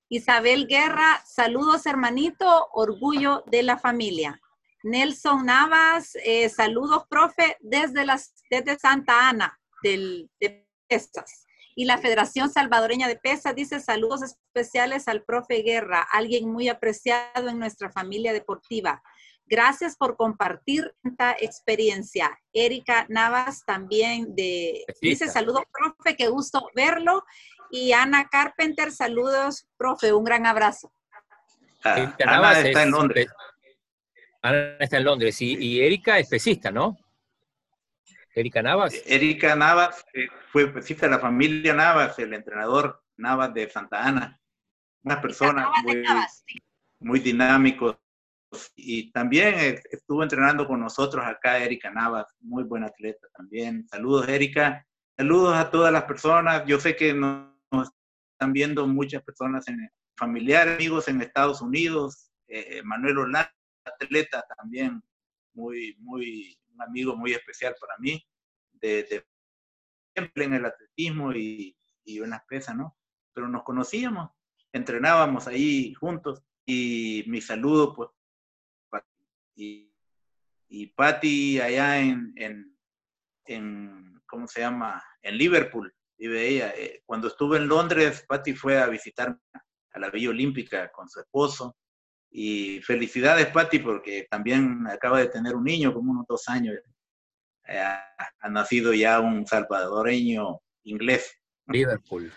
Isabel 0.09 0.67
Guerra, 0.69 1.23
saludos 1.27 1.87
hermanito, 1.87 2.69
orgullo 2.73 3.43
de 3.47 3.63
la 3.65 3.79
familia. 3.79 4.41
Nelson 4.87 5.47
Navas, 5.47 6.17
eh, 6.25 6.49
saludos 6.49 7.07
profe 7.11 7.57
desde, 7.61 8.07
las, 8.07 8.33
desde 8.49 8.79
Santa 8.79 9.29
Ana 9.29 9.59
del, 9.83 10.31
de 10.41 10.65
Pesas. 10.87 11.47
Y 11.75 11.87
la 11.87 11.99
Federación 11.99 12.51
Salvadoreña 12.51 13.09
de 13.09 13.17
Pesas 13.17 13.57
dice 13.57 13.81
saludos 13.81 14.23
especiales 14.23 15.09
al 15.09 15.25
profe 15.25 15.63
Guerra, 15.63 16.07
alguien 16.13 16.49
muy 16.49 16.69
apreciado 16.69 17.49
en 17.49 17.59
nuestra 17.59 17.91
familia 17.91 18.33
deportiva. 18.33 19.03
Gracias 19.45 19.97
por 19.97 20.17
compartir 20.17 20.95
esta 21.03 21.33
experiencia. 21.33 22.39
Erika 22.53 23.07
Navas 23.09 23.65
también 23.67 24.37
de, 24.37 24.85
dice 25.01 25.29
saludos, 25.29 25.65
profe, 25.73 26.17
qué 26.17 26.29
gusto 26.29 26.71
verlo. 26.77 27.25
Y 27.73 27.93
Ana 27.93 28.29
Carpenter, 28.29 28.93
saludos, 28.93 29.67
profe, 29.77 30.13
un 30.13 30.25
gran 30.25 30.47
abrazo. 30.47 30.93
Ah, 31.85 32.15
Ana 32.25 32.61
está 32.61 32.85
en 32.85 32.93
Londres. 32.93 33.27
Ana 34.49 34.77
está 34.79 34.99
en 34.99 35.05
Londres 35.05 35.41
y, 35.43 35.57
y 35.57 35.81
Erika 35.81 36.19
es 36.19 36.29
pesista, 36.29 36.71
¿no? 36.71 36.97
Erika 38.35 38.63
Navas. 38.63 38.95
Erika 39.07 39.57
Navas 39.57 40.05
eh, 40.13 40.29
fue 40.51 40.69
pesista 40.69 41.07
de 41.07 41.13
la 41.13 41.19
familia 41.19 41.73
Navas, 41.73 42.19
el 42.19 42.35
entrenador 42.35 43.03
Navas 43.17 43.55
de 43.55 43.71
Santa 43.71 44.07
Ana. 44.07 44.39
Una 45.03 45.21
persona 45.21 45.71
muy, 45.85 46.05
muy 47.01 47.21
dinámico, 47.21 47.99
y 48.75 49.11
también 49.11 49.81
estuvo 49.91 50.23
entrenando 50.23 50.67
con 50.67 50.81
nosotros 50.81 51.25
acá 51.25 51.59
Erika 51.59 51.91
Navas, 51.91 52.27
muy 52.41 52.65
buena 52.65 52.87
atleta 52.87 53.27
también. 53.35 53.87
Saludos 53.89 54.29
Erika, 54.29 54.87
saludos 55.17 55.57
a 55.57 55.71
todas 55.71 55.93
las 55.93 56.05
personas. 56.05 56.65
Yo 56.67 56.79
sé 56.79 56.97
que 56.97 57.13
nos 57.13 57.91
están 58.33 58.53
viendo 58.53 58.87
muchas 58.87 59.23
personas, 59.23 59.67
en, 59.69 59.91
familiares, 60.17 60.77
amigos 60.77 61.09
en 61.09 61.21
Estados 61.21 61.61
Unidos. 61.61 62.31
Eh, 62.49 62.81
Manuel 62.85 63.19
Orlando, 63.19 63.51
atleta 63.87 64.45
también, 64.57 65.03
muy, 65.55 65.97
muy, 65.99 66.59
un 66.75 66.83
amigo 66.83 67.17
muy 67.17 67.33
especial 67.33 67.75
para 67.81 67.97
mí, 67.99 68.25
de, 68.73 69.27
siempre 70.15 70.45
en 70.45 70.55
el 70.55 70.65
atletismo 70.65 71.33
y, 71.33 71.77
y 72.05 72.19
en 72.19 72.31
las 72.31 72.43
¿no? 72.75 72.97
Pero 73.33 73.49
nos 73.49 73.63
conocíamos, 73.65 74.31
entrenábamos 74.73 75.47
ahí 75.47 75.95
juntos 75.95 76.43
y 76.65 77.25
mi 77.27 77.41
saludo 77.41 77.95
pues 77.95 78.11
y, 79.57 79.91
y 80.69 80.93
allá 81.61 81.99
en, 82.01 82.33
en, 82.37 82.77
en, 83.47 84.21
¿cómo 84.27 84.47
se 84.47 84.61
llama? 84.61 85.03
En 85.23 85.39
Liverpool, 85.39 85.95
vive. 86.19 86.59
Eh, 86.59 87.03
cuando 87.07 87.29
estuve 87.29 87.57
en 87.57 87.69
Londres, 87.69 88.25
Patty 88.29 88.55
fue 88.55 88.79
a 88.79 88.87
visitar 88.87 89.39
a 89.93 89.99
la 89.99 90.11
Villa 90.11 90.31
Olímpica 90.31 90.93
con 90.93 91.09
su 91.09 91.21
esposo. 91.21 91.77
Y 92.39 92.83
felicidades, 92.83 93.47
Patty, 93.47 93.79
porque 93.79 94.27
también 94.31 94.87
acaba 94.89 95.21
de 95.21 95.29
tener 95.29 95.57
un 95.57 95.65
niño, 95.65 95.95
como 95.95 96.13
unos 96.13 96.27
dos 96.29 96.47
años. 96.49 96.77
Eh, 97.67 97.79
ha 97.79 98.49
nacido 98.51 98.93
ya 98.93 99.21
un 99.21 99.47
salvadoreño 99.47 100.61
inglés. 100.85 101.33
Liverpool. 101.67 102.31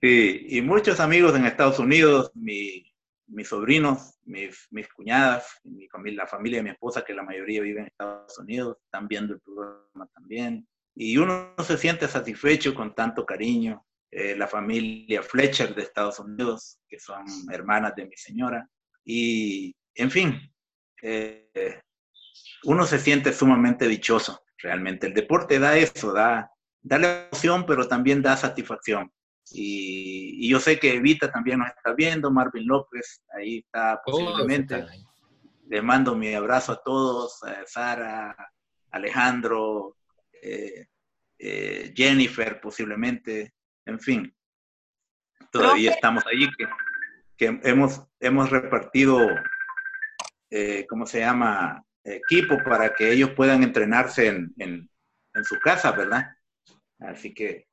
Sí, 0.00 0.46
y 0.48 0.62
muchos 0.62 0.98
amigos 0.98 1.36
en 1.36 1.44
Estados 1.44 1.78
Unidos, 1.78 2.30
mi, 2.34 2.90
mis 3.26 3.48
sobrinos, 3.48 4.18
mis, 4.24 4.66
mis 4.70 4.88
cuñadas, 4.88 5.60
mi 5.64 5.86
familia, 5.86 6.22
la 6.22 6.26
familia 6.26 6.58
de 6.60 6.62
mi 6.62 6.70
esposa, 6.70 7.04
que 7.04 7.12
la 7.12 7.22
mayoría 7.22 7.60
vive 7.60 7.80
en 7.80 7.86
Estados 7.88 8.38
Unidos, 8.38 8.78
están 8.82 9.08
viendo 9.08 9.34
el 9.34 9.40
programa 9.40 10.06
también. 10.14 10.66
Y 10.94 11.18
uno 11.18 11.54
se 11.62 11.76
siente 11.76 12.08
satisfecho 12.08 12.74
con 12.74 12.94
tanto 12.94 13.26
cariño. 13.26 13.84
Eh, 14.10 14.34
la 14.36 14.46
familia 14.46 15.22
Fletcher 15.22 15.74
de 15.74 15.82
Estados 15.82 16.18
Unidos, 16.18 16.78
que 16.88 16.98
son 16.98 17.24
hermanas 17.52 17.94
de 17.94 18.06
mi 18.06 18.16
señora. 18.16 18.68
Y, 19.04 19.74
en 19.94 20.10
fin, 20.10 20.52
eh, 21.02 21.82
uno 22.64 22.86
se 22.86 22.98
siente 22.98 23.32
sumamente 23.32 23.86
dichoso, 23.86 24.42
realmente. 24.58 25.06
El 25.06 25.14
deporte 25.14 25.58
da 25.58 25.76
eso, 25.76 26.12
da, 26.12 26.50
da 26.80 26.98
la 26.98 27.28
emoción, 27.28 27.66
pero 27.66 27.86
también 27.86 28.22
da 28.22 28.36
satisfacción. 28.36 29.12
Y, 29.50 30.46
y, 30.46 30.50
yo 30.50 30.60
sé 30.60 30.78
que 30.78 30.94
Evita 30.94 31.30
también 31.30 31.58
nos 31.58 31.68
está 31.68 31.94
viendo, 31.94 32.30
Marvin 32.30 32.66
López, 32.66 33.22
ahí 33.34 33.58
está 33.58 34.00
posiblemente. 34.04 34.76
Oh, 34.76 34.86
Les 35.68 35.82
mando 35.82 36.14
mi 36.14 36.34
abrazo 36.34 36.72
a 36.72 36.82
todos, 36.82 37.42
a 37.42 37.64
Sara, 37.66 38.36
Alejandro, 38.90 39.96
eh, 40.42 40.86
eh, 41.38 41.92
Jennifer 41.94 42.60
posiblemente, 42.60 43.54
en 43.88 43.98
fin. 44.00 44.34
Todavía 45.50 45.92
estamos 45.92 46.24
ahí, 46.26 46.48
que, 46.56 46.66
que 47.36 47.60
hemos, 47.64 48.02
hemos 48.20 48.50
repartido, 48.50 49.18
eh, 50.50 50.86
¿cómo 50.88 51.06
se 51.06 51.20
llama? 51.20 51.82
Equipo 52.04 52.56
para 52.64 52.94
que 52.94 53.10
ellos 53.12 53.30
puedan 53.30 53.62
entrenarse 53.62 54.28
en, 54.28 54.52
en, 54.58 54.88
en 55.34 55.44
su 55.44 55.58
casa, 55.58 55.92
¿verdad? 55.92 56.34
Así 56.98 57.34
que 57.34 57.66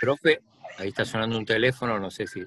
Profe, 0.00 0.40
ahí 0.78 0.88
está 0.88 1.04
sonando 1.04 1.38
un 1.38 1.46
teléfono, 1.46 1.98
no 1.98 2.10
sé 2.10 2.26
si. 2.26 2.44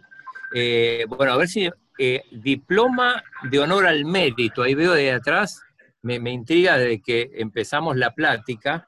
Eh, 0.53 1.05
bueno, 1.07 1.33
a 1.33 1.37
ver 1.37 1.47
si. 1.47 1.69
Eh, 1.99 2.21
diploma 2.31 3.23
de 3.49 3.57
honor 3.57 3.87
al 3.87 4.05
mérito, 4.05 4.61
ahí 4.61 4.75
veo 4.75 4.93
de 4.93 5.11
atrás, 5.11 5.63
me, 6.03 6.19
me 6.19 6.29
intriga 6.29 6.77
desde 6.77 7.01
que 7.01 7.31
empezamos 7.33 7.97
la 7.97 8.13
plática, 8.13 8.87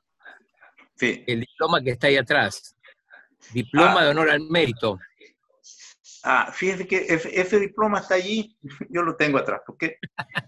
sí. 0.96 1.24
el 1.26 1.40
diploma 1.40 1.82
que 1.82 1.90
está 1.90 2.06
ahí 2.06 2.18
atrás. 2.18 2.76
Diploma 3.54 4.02
ah. 4.02 4.04
de 4.04 4.10
honor 4.10 4.30
al 4.30 4.42
mérito. 4.42 5.00
Ah, 6.24 6.52
fíjese 6.52 6.86
que 6.86 7.06
ese, 7.08 7.40
ese, 7.40 7.60
diploma 7.60 8.00
está 8.00 8.16
allí, 8.16 8.58
yo 8.90 9.04
lo 9.04 9.16
tengo 9.16 9.38
atrás, 9.38 9.62
porque, 9.66 9.98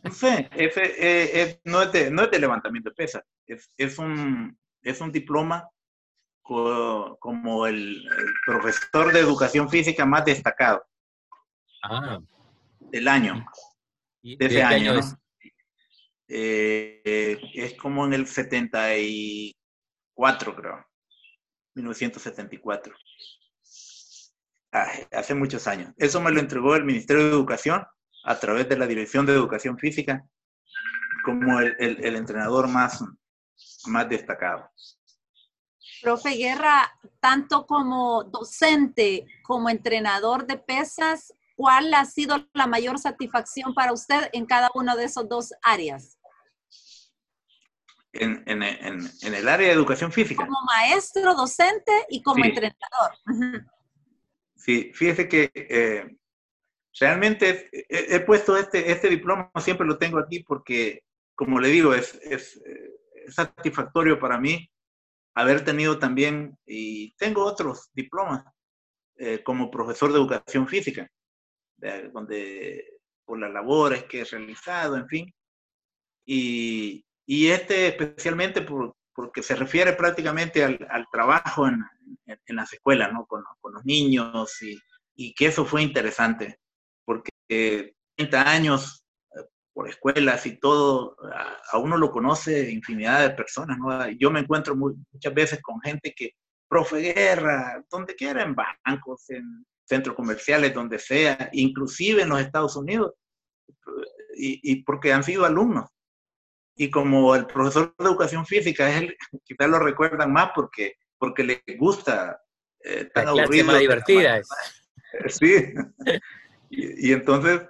no 0.03 0.11
sé, 0.11 0.49
ese, 0.53 0.83
eh, 0.83 1.41
es, 1.41 1.61
no, 1.63 1.81
es 1.81 1.91
de, 1.93 2.11
no 2.11 2.23
es 2.23 2.31
de 2.31 2.39
levantamiento 2.39 2.89
de 2.89 2.95
pesas, 2.95 3.23
es, 3.47 3.73
es, 3.77 3.97
un, 3.97 4.57
es 4.81 4.99
un 4.99 5.11
diploma 5.11 5.69
como 6.41 7.67
el, 7.67 8.05
el, 8.05 8.33
profesor 8.45 9.13
de 9.13 9.21
educación 9.21 9.69
física 9.69 10.05
más 10.05 10.25
destacado 10.25 10.83
ah. 11.83 12.19
del 12.79 13.07
año, 13.07 13.45
¿Y 14.21 14.35
de 14.35 14.47
ese 14.47 14.61
año. 14.61 14.75
año 14.75 14.93
¿no? 14.95 14.99
es? 14.99 15.15
Eh, 16.27 17.39
es 17.53 17.75
como 17.75 18.05
en 18.05 18.11
el 18.13 18.27
74, 18.27 20.55
creo, 20.55 20.85
1974. 21.75 22.93
Ah, 24.73 24.89
hace 25.11 25.33
muchos 25.33 25.67
años. 25.67 25.93
Eso 25.97 26.21
me 26.21 26.31
lo 26.31 26.39
entregó 26.39 26.75
el 26.75 26.85
Ministerio 26.85 27.23
de 27.23 27.31
Educación 27.31 27.83
a 28.23 28.39
través 28.39 28.69
de 28.69 28.77
la 28.77 28.87
Dirección 28.87 29.25
de 29.25 29.33
Educación 29.33 29.77
Física 29.77 30.25
como 31.23 31.59
el, 31.59 32.15
entrenador 32.15 32.67
más, 32.67 33.03
más 33.85 34.09
destacado. 34.09 34.69
Profe 36.01 36.31
Guerra, 36.31 36.91
tanto 37.19 37.67
como 37.67 38.23
docente 38.23 39.27
como 39.43 39.69
entrenador 39.69 40.47
de 40.47 40.57
pesas, 40.57 41.33
¿cuál 41.55 41.93
ha 41.93 42.05
sido 42.05 42.47
la 42.53 42.65
mayor 42.65 42.97
satisfacción 42.97 43.75
para 43.75 43.93
usted 43.93 44.29
en 44.33 44.45
cada 44.45 44.71
una 44.73 44.95
de 44.95 45.03
esas 45.03 45.29
dos 45.29 45.53
áreas? 45.61 46.17
En, 48.13 48.43
en, 48.45 48.61
en, 48.61 48.99
en 49.21 49.33
el 49.33 49.47
área 49.47 49.67
de 49.67 49.73
educación 49.73 50.11
física. 50.11 50.45
Como 50.45 50.61
maestro, 50.65 51.33
docente 51.33 51.91
y 52.09 52.21
como 52.21 52.43
Sí. 52.43 52.49
entrenador. 52.49 53.65
Sí, 54.55 54.91
fíjese 54.93 55.27
que 55.29 55.49
eh, 55.55 56.17
realmente 56.99 57.69
he, 57.71 58.19
puesto 58.19 58.57
este, 58.57 58.91
este 58.91 59.09
diploma, 59.09 59.49
siempre 59.59 59.87
lo 59.87 59.97
tengo 59.97 60.19
aquí 60.19 60.43
porque, 60.43 61.03
como 61.35 61.59
le 61.59 61.69
digo, 61.69 61.93
es, 61.93 62.15
es, 62.15 62.61
satisfactorio 63.29 64.19
para 64.19 64.39
mí 64.39 64.69
haber 65.33 65.63
tenido 65.63 65.97
también, 65.97 66.57
y 66.65 67.15
tengo 67.15 67.45
otros 67.45 67.89
diplomas 67.93 68.43
eh, 69.15 69.41
como 69.41 69.71
profesor 69.71 70.11
de 70.11 70.19
educación 70.19 70.67
física, 70.67 71.09
donde 72.11 72.99
por 73.23 73.39
las 73.39 73.51
labores 73.51 74.03
que 74.03 74.21
he 74.21 74.25
realizado, 74.25 74.97
en 74.97 75.07
fin. 75.07 75.33
Y, 76.25 77.05
y 77.25 77.47
este 77.47 77.87
especialmente 77.87 78.61
por, 78.61 78.95
porque 79.13 79.43
se 79.43 79.55
refiere 79.55 79.93
prácticamente 79.93 80.63
al, 80.63 80.87
al 80.89 81.05
trabajo 81.11 81.67
en, 81.67 81.83
en, 82.25 82.55
las 82.55 82.73
escuelas, 82.73 83.11
¿no? 83.13 83.25
Con, 83.25 83.43
con 83.59 83.73
los 83.73 83.85
niños 83.85 84.61
y, 84.61 84.79
y, 85.15 85.33
que 85.33 85.47
eso 85.47 85.65
fue 85.65 85.83
interesante, 85.83 86.59
porque 87.05 87.29
30 88.15 88.49
años 88.49 89.05
eh, 89.35 89.43
por 89.73 89.89
escuelas 89.89 90.45
y 90.45 90.59
todo, 90.59 91.17
a, 91.71 91.77
uno 91.77 91.97
lo 91.97 92.11
conoce 92.11 92.71
infinidad 92.71 93.21
de 93.21 93.35
personas, 93.35 93.77
¿no? 93.77 94.09
Yo 94.11 94.31
me 94.31 94.39
encuentro 94.39 94.75
muchas 94.75 95.33
veces 95.33 95.61
con 95.61 95.79
gente 95.81 96.13
que, 96.15 96.31
profe 96.67 97.13
guerra, 97.13 97.83
donde 97.89 98.15
quiera, 98.15 98.43
en 98.43 98.55
bancos, 98.55 99.29
en 99.29 99.65
centros 99.83 100.15
comerciales, 100.15 100.73
donde 100.73 100.99
sea, 100.99 101.49
inclusive 101.51 102.21
en 102.21 102.29
los 102.29 102.39
Estados 102.39 102.77
Unidos, 102.77 103.11
y, 104.37 104.59
y 104.63 104.83
porque 104.83 105.11
han 105.11 105.23
sido 105.23 105.45
alumnos 105.45 105.89
y 106.75 106.89
como 106.89 107.35
el 107.35 107.45
profesor 107.45 107.93
de 107.97 108.05
educación 108.05 108.45
física 108.45 108.89
es 108.89 109.01
el, 109.01 109.17
quizás 109.43 109.69
lo 109.69 109.79
recuerdan 109.79 110.31
más 110.31 110.51
porque, 110.55 110.95
porque 111.17 111.43
le 111.43 111.63
gusta 111.77 112.41
eh, 112.83 113.09
tan 113.13 113.25
la 113.25 113.31
aburrido. 113.31 113.67
más 113.67 113.79
divertida 113.79 114.37
es. 114.37 114.49
Sí. 115.27 115.73
y, 116.69 117.11
entonces, 117.11 117.67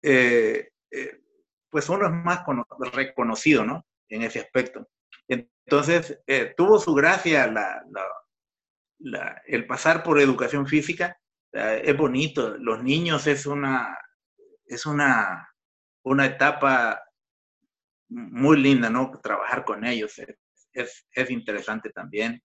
eh, 0.00 0.68
eh, 0.92 1.20
pues 1.68 1.88
uno 1.88 2.06
es 2.06 2.12
más 2.12 2.44
reconocido, 2.92 3.64
¿no? 3.64 3.84
En 4.08 4.22
ese 4.22 4.38
aspecto. 4.38 4.88
Entonces, 5.26 6.20
eh, 6.28 6.54
tuvo 6.56 6.78
su 6.78 6.94
gracia 6.94 7.48
la, 7.48 7.82
la, 9.00 9.42
el 9.46 9.66
pasar 9.66 10.04
por 10.04 10.20
educación 10.20 10.68
física. 10.68 11.18
es 11.52 11.96
bonito. 11.96 12.56
Los 12.58 12.82
niños 12.84 13.26
es 13.26 13.44
una, 13.46 13.98
es 14.66 14.86
una, 14.86 15.48
una 16.04 16.26
etapa 16.26 17.02
muy 18.08 18.58
linda, 18.58 18.90
¿no? 18.90 19.10
Trabajar 19.22 19.64
con 19.64 19.84
ellos 19.84 20.18
es, 20.72 21.06
es, 21.12 21.30
interesante 21.30 21.90
también 21.90 22.42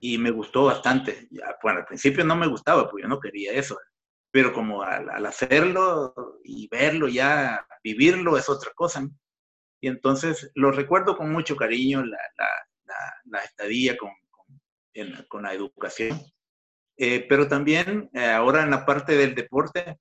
y 0.00 0.18
me 0.18 0.30
gustó 0.30 0.64
bastante. 0.64 1.28
Bueno, 1.62 1.80
al 1.80 1.86
principio 1.86 2.24
no 2.24 2.36
me 2.36 2.46
gustaba, 2.46 2.88
pues 2.90 3.02
yo 3.02 3.08
no 3.08 3.20
quería 3.20 3.52
eso, 3.52 3.78
pero 4.30 4.52
como 4.52 4.82
al, 4.82 5.24
hacerlo 5.26 6.40
y 6.44 6.68
verlo 6.68 7.08
ya, 7.08 7.66
vivirlo 7.82 8.36
es 8.36 8.48
otra 8.48 8.72
cosa. 8.74 9.08
Y 9.80 9.88
entonces 9.88 10.50
lo 10.54 10.70
recuerdo 10.70 11.16
con 11.16 11.30
mucho 11.30 11.56
cariño, 11.56 12.04
la, 12.04 12.18
la, 12.36 13.14
la, 13.24 13.40
estadía 13.40 13.96
con, 13.96 14.10
con, 14.30 15.26
con, 15.28 15.42
la 15.42 15.54
educación. 15.54 16.20
Eh, 16.96 17.26
pero 17.28 17.46
también 17.46 18.08
eh, 18.14 18.24
ahora 18.24 18.62
en 18.62 18.70
la 18.70 18.86
parte 18.86 19.16
del 19.16 19.34
deporte 19.34 19.98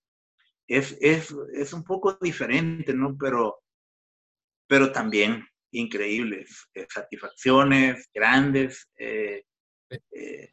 es, 0.67 0.97
es, 1.01 1.35
es 1.53 1.73
un 1.73 1.83
poco 1.83 2.17
diferente, 2.21 2.93
¿no? 2.93 3.17
Pero 3.17 3.64
pero 4.67 4.91
también 4.91 5.47
increíbles, 5.71 6.67
eh, 6.73 6.87
satisfacciones 6.89 8.09
grandes, 8.13 8.87
eh, 8.97 9.43
eh, 10.11 10.49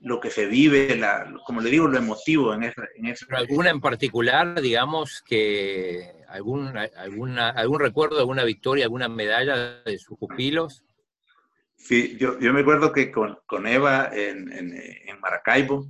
lo 0.00 0.20
que 0.20 0.30
se 0.30 0.46
vive, 0.46 0.94
la, 0.96 1.32
como 1.44 1.60
le 1.60 1.70
digo, 1.70 1.88
lo 1.88 1.98
emotivo 1.98 2.54
en 2.54 2.64
esa... 2.64 2.86
En 2.94 3.14
¿Alguna 3.30 3.70
en 3.70 3.80
particular, 3.80 4.60
digamos, 4.60 5.22
que 5.26 6.12
algún, 6.28 6.76
alguna, 6.76 7.50
algún 7.50 7.80
recuerdo, 7.80 8.18
alguna 8.18 8.44
victoria, 8.44 8.84
alguna 8.84 9.08
medalla 9.08 9.82
de 9.82 9.98
sus 9.98 10.16
pupilos? 10.16 10.84
Sí, 11.76 12.16
yo, 12.18 12.38
yo 12.38 12.52
me 12.52 12.60
acuerdo 12.60 12.92
que 12.92 13.10
con, 13.10 13.38
con 13.46 13.66
Eva 13.66 14.10
en, 14.12 14.52
en, 14.52 14.76
en, 14.76 15.20
Maracaibo, 15.20 15.86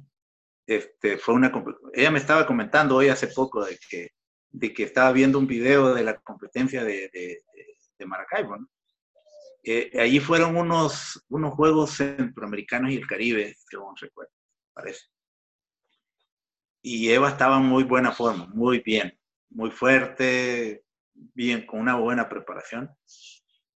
este, 0.67 1.19
fue 1.19 1.35
una, 1.35 1.53
ella 1.95 2.11
me 2.11 2.19
estaba 2.19 2.47
comentando 2.47 2.97
hoy 2.97 3.09
hace 3.09 3.27
poco 3.29 3.65
de 3.65 3.79
que, 3.91 4.11
de 4.51 4.73
que 4.73 4.85
estaba 4.85 5.13
viendo 5.13 5.39
un 5.39 5.47
video 5.47 5.95
de 5.95 6.05
la 6.05 6.17
competencia 6.19 6.85
de, 6.85 7.11
de 7.13 7.43
Maracaibo. 8.07 8.57
¿no? 8.57 8.69
Eh, 9.63 9.91
allí 10.01 10.21
fueron 10.21 10.57
unos, 10.57 11.25
unos 11.29 11.55
Juegos 11.55 11.91
Centroamericanos 11.93 12.91
y 12.91 12.97
el 12.97 13.07
Caribe, 13.07 13.57
según 13.69 13.95
recuerdo, 13.97 14.33
parece. 14.73 15.07
Y 16.81 17.11
Eva 17.11 17.29
estaba 17.29 17.59
muy 17.59 17.85
buena 17.85 18.13
forma, 18.13 18.47
muy 18.47 18.81
bien, 18.81 19.19
muy 19.51 19.71
fuerte, 19.71 20.85
bien, 21.13 21.67
con 21.67 21.81
una 21.81 21.97
buena 21.97 22.29
preparación. 22.29 22.91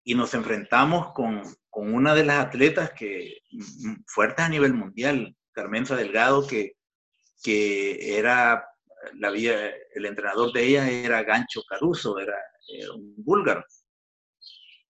Y 0.03 0.15
nos 0.15 0.33
enfrentamos 0.33 1.13
con, 1.13 1.43
con 1.69 1.93
una 1.93 2.15
de 2.15 2.25
las 2.25 2.45
atletas 2.45 2.91
que 2.91 3.41
mm, 3.51 4.03
fuertes 4.07 4.45
a 4.45 4.49
nivel 4.49 4.73
mundial, 4.73 5.35
Carmenza 5.51 5.95
Delgado, 5.95 6.47
que, 6.47 6.73
que 7.43 8.17
era, 8.17 8.67
la 9.15 9.29
el 9.29 10.05
entrenador 10.05 10.51
de 10.53 10.65
ella 10.65 10.89
era 10.89 11.23
Gancho 11.23 11.61
Caruso, 11.69 12.17
era, 12.17 12.37
era 12.67 12.93
un 12.93 13.13
búlgaro. 13.17 13.63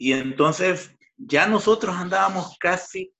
Y 0.03 0.15
entonces 0.15 0.93
ya 1.17 1.47
nosotros 1.47 1.95
andábamos 1.95 2.57
casi 2.59 3.15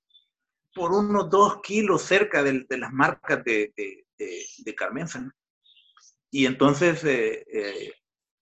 por 0.75 0.91
unos 0.91 1.29
dos 1.29 1.61
kilos 1.61 2.01
cerca 2.01 2.43
de, 2.43 2.65
las 2.71 2.91
marcas 2.91 3.41
de, 3.45 3.71
de, 3.77 4.45
de, 4.57 4.75
Carmenza. 4.75 5.31
Y 6.29 6.45
entonces, 6.45 7.01
eh, 7.05 7.45
eh, 7.53 7.93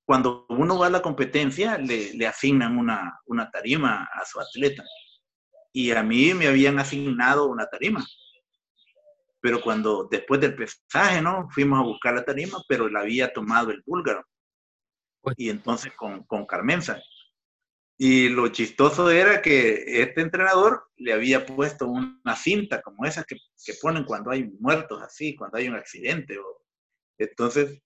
cuando 0.06 0.48
uno 0.50 0.80
va 0.80 0.88
a 0.88 0.90
la 0.90 1.04
competencia, 1.04 1.78
le, 1.78 2.16
le 2.16 2.26
asignan 2.26 2.80
una, 2.80 3.20
una, 3.28 3.52
tarima 3.52 4.10
a 4.12 4.26
su 4.26 4.40
atleta. 4.40 4.84
Y 5.72 5.92
a 5.92 6.02
mí 6.02 6.34
me 6.34 6.48
habían 6.48 6.80
asignado 6.80 7.46
una 7.46 7.68
tarima. 7.68 8.04
Pero 9.40 9.62
cuando, 9.62 10.08
después 10.10 10.42
del 10.42 10.56
pesaje, 10.56 11.22
¿no? 11.22 11.48
Fuimos 11.52 11.80
a 11.80 11.84
buscar 11.84 12.16
la 12.16 12.26
tarima, 12.26 12.58
pero 12.68 12.90
la 12.90 13.02
había 13.02 13.32
tomado 13.32 13.70
el 13.70 13.84
búlgaro. 13.86 14.26
Pues 15.22 15.36
y 15.38 15.52
entonces 15.52 15.94
con, 15.96 16.24
con 16.24 16.48
Carmenza. 16.48 17.00
Y 18.04 18.30
lo 18.30 18.48
chistoso 18.48 19.12
era 19.12 19.44
que 19.44 19.84
este 20.02 20.22
entrenador 20.22 20.86
le 20.98 21.14
había 21.14 21.46
puesto 21.46 21.86
una 21.88 22.36
cinta 22.36 22.82
como 22.82 23.06
esa 23.06 23.24
que, 23.24 23.36
que 23.64 23.76
ponen 23.80 24.06
cuando 24.06 24.32
hay 24.32 24.50
muertos 24.60 25.04
así, 25.04 25.36
cuando 25.36 25.60
hay 25.60 25.68
un 25.68 25.76
accidente. 25.76 26.36
O, 26.40 26.66
entonces, 27.20 27.80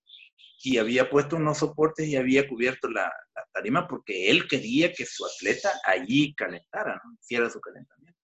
y 0.63 0.77
había 0.77 1.09
puesto 1.09 1.35
unos 1.35 1.57
soportes 1.57 2.07
y 2.07 2.15
había 2.15 2.47
cubierto 2.47 2.89
la, 2.89 3.11
la 3.35 3.45
tarima 3.51 3.89
porque 3.89 4.29
él 4.29 4.47
quería 4.47 4.93
que 4.93 5.05
su 5.05 5.25
atleta 5.25 5.69
allí 5.83 6.33
calentara, 6.33 7.01
¿no? 7.03 7.17
hiciera 7.19 7.49
su 7.49 7.59
calentamiento. 7.59 8.17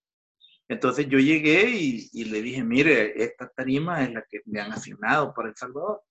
Entonces 0.69 1.09
yo 1.09 1.19
llegué 1.19 1.71
y, 1.71 2.09
y, 2.13 2.23
le 2.23 2.41
dije, 2.41 2.63
mire, 2.63 3.21
esta 3.21 3.49
tarima 3.49 4.01
es 4.01 4.13
la 4.13 4.23
que 4.29 4.39
me 4.45 4.61
han 4.61 4.71
asignado 4.71 5.33
para 5.33 5.49
El 5.49 5.57
Salvador. 5.57 6.01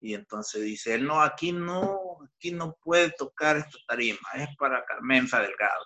Y 0.00 0.14
entonces 0.14 0.62
dice 0.62 0.94
él, 0.94 1.06
no, 1.06 1.20
aquí 1.20 1.52
no, 1.52 2.18
aquí 2.36 2.52
no 2.52 2.76
puede 2.82 3.10
tocar 3.10 3.58
esta 3.58 3.78
tarima, 3.86 4.18
es 4.34 4.48
para 4.56 4.84
Carmenza 4.84 5.40
Delgado. 5.40 5.84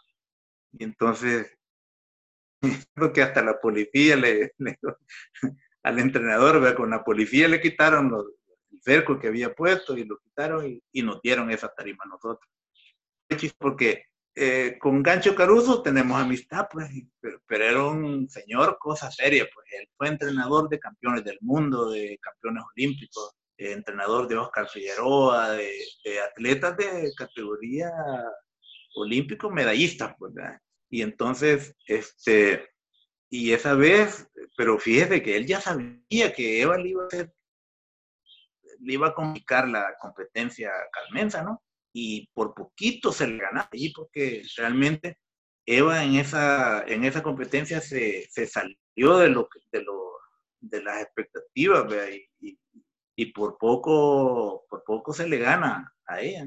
Y 0.72 0.84
entonces, 0.84 1.56
creo 2.94 3.12
que 3.12 3.22
hasta 3.22 3.42
la 3.42 3.60
policía 3.60 4.16
le, 4.16 4.52
al 5.82 5.98
entrenador, 5.98 6.74
con 6.74 6.90
la 6.90 7.02
policía 7.02 7.48
le 7.48 7.60
quitaron 7.60 8.10
los, 8.10 8.26
el 8.70 8.80
cerco 8.82 9.18
que 9.18 9.28
había 9.28 9.52
puesto 9.54 9.96
y 9.96 10.04
lo 10.04 10.18
quitaron 10.18 10.66
y, 10.66 10.82
y 10.92 11.02
nos 11.02 11.20
dieron 11.20 11.50
esa 11.50 11.68
tarima 11.68 12.04
a 12.04 12.08
nosotros. 12.08 12.48
Porque 13.58 14.04
eh, 14.36 14.78
con 14.80 15.02
Gancho 15.02 15.34
Caruso 15.34 15.82
tenemos 15.82 16.20
amistad, 16.20 16.66
pues, 16.70 16.88
pero, 17.20 17.40
pero, 17.46 17.64
era 17.64 17.84
un 17.84 18.28
señor 18.28 18.78
cosa 18.78 19.10
seria, 19.10 19.46
pues 19.52 19.66
él 19.72 19.88
fue 19.96 20.08
entrenador 20.08 20.68
de 20.68 20.80
campeones 20.80 21.24
del 21.24 21.38
mundo, 21.40 21.90
de 21.90 22.18
campeones 22.20 22.64
olímpicos, 22.74 23.34
entrenador 23.58 24.28
de 24.28 24.36
Oscar 24.36 24.68
Figueroa, 24.68 25.52
de, 25.52 26.20
atletas 26.30 26.76
de 26.76 27.12
categoría 27.16 27.90
olímpico, 28.94 29.50
medallistas, 29.50 30.14
pues, 30.18 30.32
Y 30.90 31.02
entonces, 31.02 31.74
este, 31.86 32.68
y 33.30 33.52
esa 33.52 33.74
vez, 33.74 34.28
pero 34.56 34.78
fíjese 34.78 35.22
que 35.22 35.36
él 35.36 35.46
ya 35.46 35.60
sabía 35.60 36.32
que 36.34 36.62
Eva 36.62 36.78
le 36.78 36.90
iba 36.90 37.04
a 37.04 37.06
hacer, 37.06 37.32
le 38.80 38.92
iba 38.94 39.08
a 39.08 39.14
complicar 39.14 39.68
la 39.68 39.96
competencia 40.00 40.70
Carmenza, 40.92 41.42
¿no? 41.42 41.62
Y 41.92 42.28
por 42.32 42.54
poquito 42.54 43.12
se 43.12 43.26
le 43.26 43.38
ganaba 43.38 43.68
allí 43.72 43.92
porque 43.92 44.42
realmente 44.56 45.18
Eva 45.66 46.04
en 46.04 46.16
esa, 46.16 46.84
en 46.86 47.04
esa 47.04 47.22
competencia 47.22 47.80
se, 47.80 48.28
se 48.30 48.46
salió 48.46 49.18
de 49.18 49.28
lo, 49.28 49.48
de 49.72 49.82
lo 49.82 50.12
de 50.60 50.82
las 50.82 51.02
expectativas, 51.02 51.86
y, 52.40 52.48
y 52.50 52.58
por 53.32 53.58
poco, 53.58 54.64
por 54.68 54.82
poco 54.84 55.12
se 55.12 55.28
le 55.28 55.38
gana 55.38 55.94
a 56.06 56.20
ella. 56.20 56.46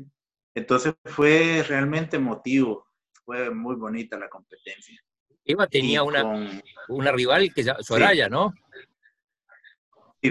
Entonces 0.54 0.96
fue 1.06 1.64
realmente 1.68 2.18
emotivo, 2.18 2.88
fue 3.24 3.50
muy 3.52 3.76
bonita 3.76 4.18
la 4.18 4.30
competencia. 4.30 5.00
Eva 5.46 5.68
tenía 5.68 6.04
una, 6.04 6.62
una 6.90 7.12
rival 7.12 7.54
que 7.54 7.64
Soraya, 7.82 8.28
¿no? 8.28 8.54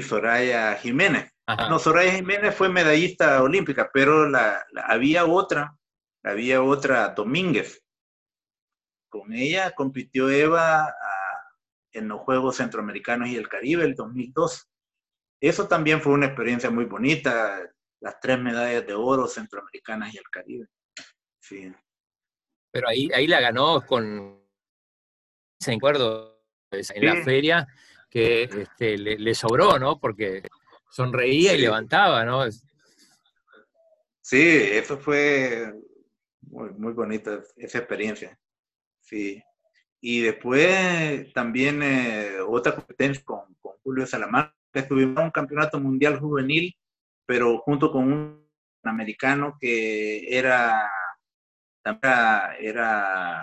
Soraya 0.03 0.75
Jiménez. 0.77 1.33
No, 1.47 1.79
Soraya 1.79 2.13
Jiménez 2.13 2.55
fue 2.55 2.69
medallista 2.69 3.43
olímpica, 3.43 3.91
pero 3.93 4.29
la, 4.29 4.67
había 4.85 5.25
otra, 5.25 5.77
había 6.23 6.63
otra 6.63 7.11
Domínguez. 7.11 7.83
Con 9.09 9.33
ella 9.33 9.71
compitió 9.71 10.29
Eva 10.29 10.93
en 11.93 12.09
los 12.09 12.21
Juegos 12.21 12.57
Centroamericanos 12.57 13.29
y 13.29 13.37
el 13.37 13.49
Caribe 13.49 13.85
el 13.85 13.95
2002. 13.95 14.69
Eso 15.41 15.69
también 15.69 16.01
fue 16.01 16.13
una 16.13 16.27
experiencia 16.27 16.71
muy 16.71 16.85
bonita, 16.85 17.61
las 18.01 18.21
tres 18.21 18.39
medallas 18.39 18.87
de 18.87 18.95
oro 18.95 19.27
centroamericanas 19.27 20.15
y 20.15 20.19
el 20.19 20.25
Caribe. 20.31 20.67
Sí. 21.41 21.73
Pero 22.71 22.89
ahí, 22.89 23.11
ahí 23.15 23.27
la 23.27 23.41
ganó 23.41 23.85
con, 23.87 24.43
se 25.59 25.75
acuerdo, 25.75 26.43
en 26.71 27.07
la 27.07 27.23
feria, 27.23 27.67
que 28.11 28.45
este, 28.45 28.99
le, 28.99 29.35
sobró, 29.35 29.79
¿no? 29.79 29.99
Porque 29.99 30.43
sonreía 30.91 31.55
y 31.55 31.61
levantaba, 31.61 32.25
¿no? 32.25 32.51
Sí, 34.21 34.59
eso 34.73 34.99
fue 34.99 35.73
muy, 36.43 36.71
muy 36.71 36.93
bonita 36.93 37.41
esa 37.57 37.79
experiencia. 37.79 38.39
Sí. 39.01 39.43
Y 40.01 40.21
después 40.21 41.33
también 41.33 41.83
eh, 41.83 42.41
otra 42.47 42.75
competencia 42.75 43.23
con, 43.25 43.55
con 43.61 43.73
Julio 43.83 44.07
Salamanca, 44.07 44.55
estuvimos 44.81 45.19
en 45.19 45.25
un 45.25 45.31
campeonato 45.31 45.81
mundial 45.81 46.19
juvenil, 46.19 46.75
pero 47.27 47.59
junto 47.59 47.91
con 47.91 48.13
un 48.13 48.49
americano 48.85 49.57
que 49.61 50.37
era, 50.37 50.91
era 52.61 53.43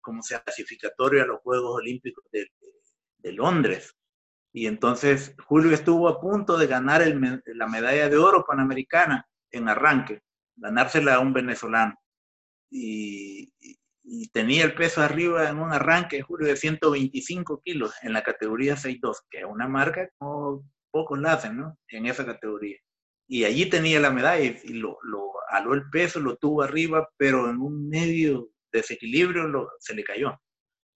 como 0.00 0.22
sea 0.22 0.40
clasificatorio 0.40 1.22
a 1.22 1.26
los 1.26 1.40
Juegos 1.40 1.76
Olímpicos 1.76 2.24
de, 2.32 2.48
de 3.18 3.32
Londres. 3.32 3.94
Y 4.52 4.66
entonces 4.66 5.34
Julio 5.46 5.72
estuvo 5.72 6.08
a 6.08 6.20
punto 6.20 6.58
de 6.58 6.66
ganar 6.66 7.02
la 7.46 7.66
medalla 7.66 8.08
de 8.08 8.16
oro 8.18 8.44
panamericana 8.46 9.26
en 9.50 9.68
arranque, 9.68 10.22
ganársela 10.56 11.14
a 11.14 11.20
un 11.20 11.32
venezolano. 11.32 11.94
Y, 12.70 13.52
tenía 14.32 14.64
el 14.64 14.74
peso 14.74 15.00
arriba 15.02 15.48
en 15.48 15.58
un 15.58 15.72
arranque, 15.72 16.22
Julio, 16.22 16.48
de 16.48 16.56
125 16.56 17.62
kilos 17.64 17.94
en 18.02 18.12
la 18.12 18.22
categoría 18.22 18.74
6-2, 18.74 19.16
que 19.30 19.38
es 19.40 19.44
una 19.44 19.68
marca 19.68 20.08
como 20.18 20.64
pocos 20.90 21.18
la 21.18 21.34
hacen, 21.34 21.56
¿no? 21.56 21.78
En 21.88 22.06
esa 22.06 22.26
categoría. 22.26 22.76
Y 23.28 23.44
allí 23.44 23.66
tenía 23.66 24.00
la 24.00 24.10
medalla 24.10 24.60
y 24.62 24.74
lo, 24.74 24.98
lo 25.02 25.32
aló 25.48 25.74
el 25.74 25.88
peso, 25.90 26.20
lo 26.20 26.36
tuvo 26.36 26.62
arriba, 26.62 27.08
pero 27.16 27.48
en 27.48 27.60
un 27.60 27.88
medio 27.88 28.50
desequilibrio 28.72 29.46
lo, 29.48 29.70
se 29.78 29.94
le 29.94 30.04
cayó. 30.04 30.40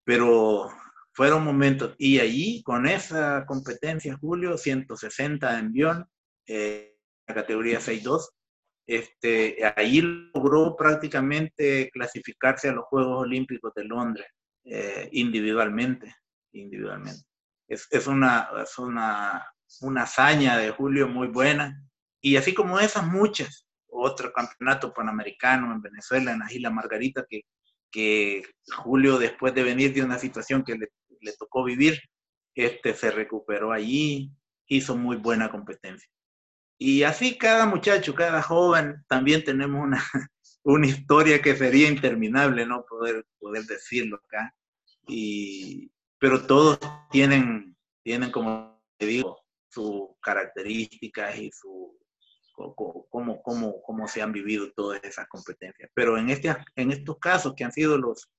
Pero 0.04 0.70
fueron 1.12 1.44
momentos. 1.44 1.94
Y 1.98 2.18
allí, 2.18 2.62
con 2.62 2.86
esa 2.86 3.46
competencia, 3.46 4.18
Julio, 4.20 4.58
160 4.58 5.58
en 5.58 5.72
Bion, 5.72 6.06
eh, 6.46 6.96
la 7.26 7.34
categoría 7.34 7.80
6-2, 7.80 8.28
este, 8.86 9.58
ahí 9.76 10.00
logró 10.00 10.76
prácticamente 10.76 11.90
clasificarse 11.92 12.68
a 12.68 12.72
los 12.72 12.84
Juegos 12.86 13.22
Olímpicos 13.22 13.72
de 13.74 13.84
Londres 13.84 14.26
eh, 14.64 15.08
individualmente. 15.12 16.14
individualmente. 16.52 17.22
Es, 17.68 18.06
una, 18.06 18.48
es 18.62 18.78
una, 18.78 19.44
una 19.80 20.02
hazaña 20.02 20.56
de 20.56 20.70
Julio 20.70 21.08
muy 21.08 21.28
buena. 21.28 21.82
Y 22.20 22.36
así 22.36 22.54
como 22.54 22.78
esas, 22.78 23.06
muchas. 23.06 23.66
Otro 23.88 24.32
campeonato 24.32 24.92
panamericano 24.92 25.72
en 25.72 25.80
Venezuela, 25.80 26.32
en 26.32 26.40
la 26.40 26.52
Isla 26.52 26.70
Margarita, 26.70 27.24
que, 27.28 27.42
que 27.90 28.42
Julio, 28.76 29.18
después 29.18 29.54
de 29.54 29.62
venir 29.62 29.92
de 29.94 30.02
una 30.02 30.18
situación 30.18 30.62
que 30.62 30.76
le 30.76 30.88
le 31.20 31.32
tocó 31.32 31.64
vivir, 31.64 32.00
este 32.54 32.94
se 32.94 33.10
recuperó 33.10 33.72
allí, 33.72 34.30
hizo 34.66 34.96
muy 34.96 35.16
buena 35.16 35.50
competencia. 35.50 36.08
Y 36.78 37.02
así 37.04 37.38
cada 37.38 37.66
muchacho, 37.66 38.14
cada 38.14 38.42
joven, 38.42 39.04
también 39.08 39.42
tenemos 39.44 39.82
una, 39.82 40.02
una 40.64 40.86
historia 40.86 41.40
que 41.40 41.56
sería 41.56 41.88
interminable, 41.88 42.66
¿no? 42.66 42.84
Poder, 42.84 43.24
poder 43.38 43.64
decirlo 43.64 44.16
acá. 44.24 44.54
Y, 45.08 45.90
pero 46.18 46.46
todos 46.46 46.78
tienen, 47.10 47.76
tienen, 48.02 48.30
como 48.30 48.82
te 48.98 49.06
digo, 49.06 49.40
sus 49.68 50.08
características 50.20 51.36
y 51.38 51.50
su, 51.52 51.96
cómo, 52.52 53.42
cómo, 53.42 53.82
cómo 53.82 54.08
se 54.08 54.22
han 54.22 54.32
vivido 54.32 54.70
todas 54.72 55.02
esas 55.04 55.28
competencias. 55.28 55.90
Pero 55.94 56.18
en, 56.18 56.30
este, 56.30 56.54
en 56.74 56.90
estos 56.90 57.18
casos 57.18 57.54
que 57.54 57.64
han 57.64 57.72
sido 57.72 57.98
los, 57.98 58.30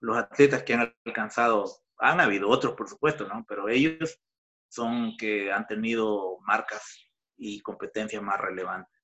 los 0.00 0.16
atletas 0.16 0.62
que 0.62 0.74
han 0.74 0.94
alcanzado 1.04 1.66
han 1.98 2.20
habido 2.20 2.48
otros, 2.48 2.74
por 2.74 2.88
supuesto, 2.88 3.26
¿no? 3.26 3.44
Pero 3.48 3.68
ellos 3.68 4.20
son 4.68 5.16
que 5.16 5.52
han 5.52 5.66
tenido 5.66 6.38
marcas 6.40 6.82
y 7.44 7.60
competencias 7.60 8.22
más 8.22 8.40
relevantes. 8.40 8.94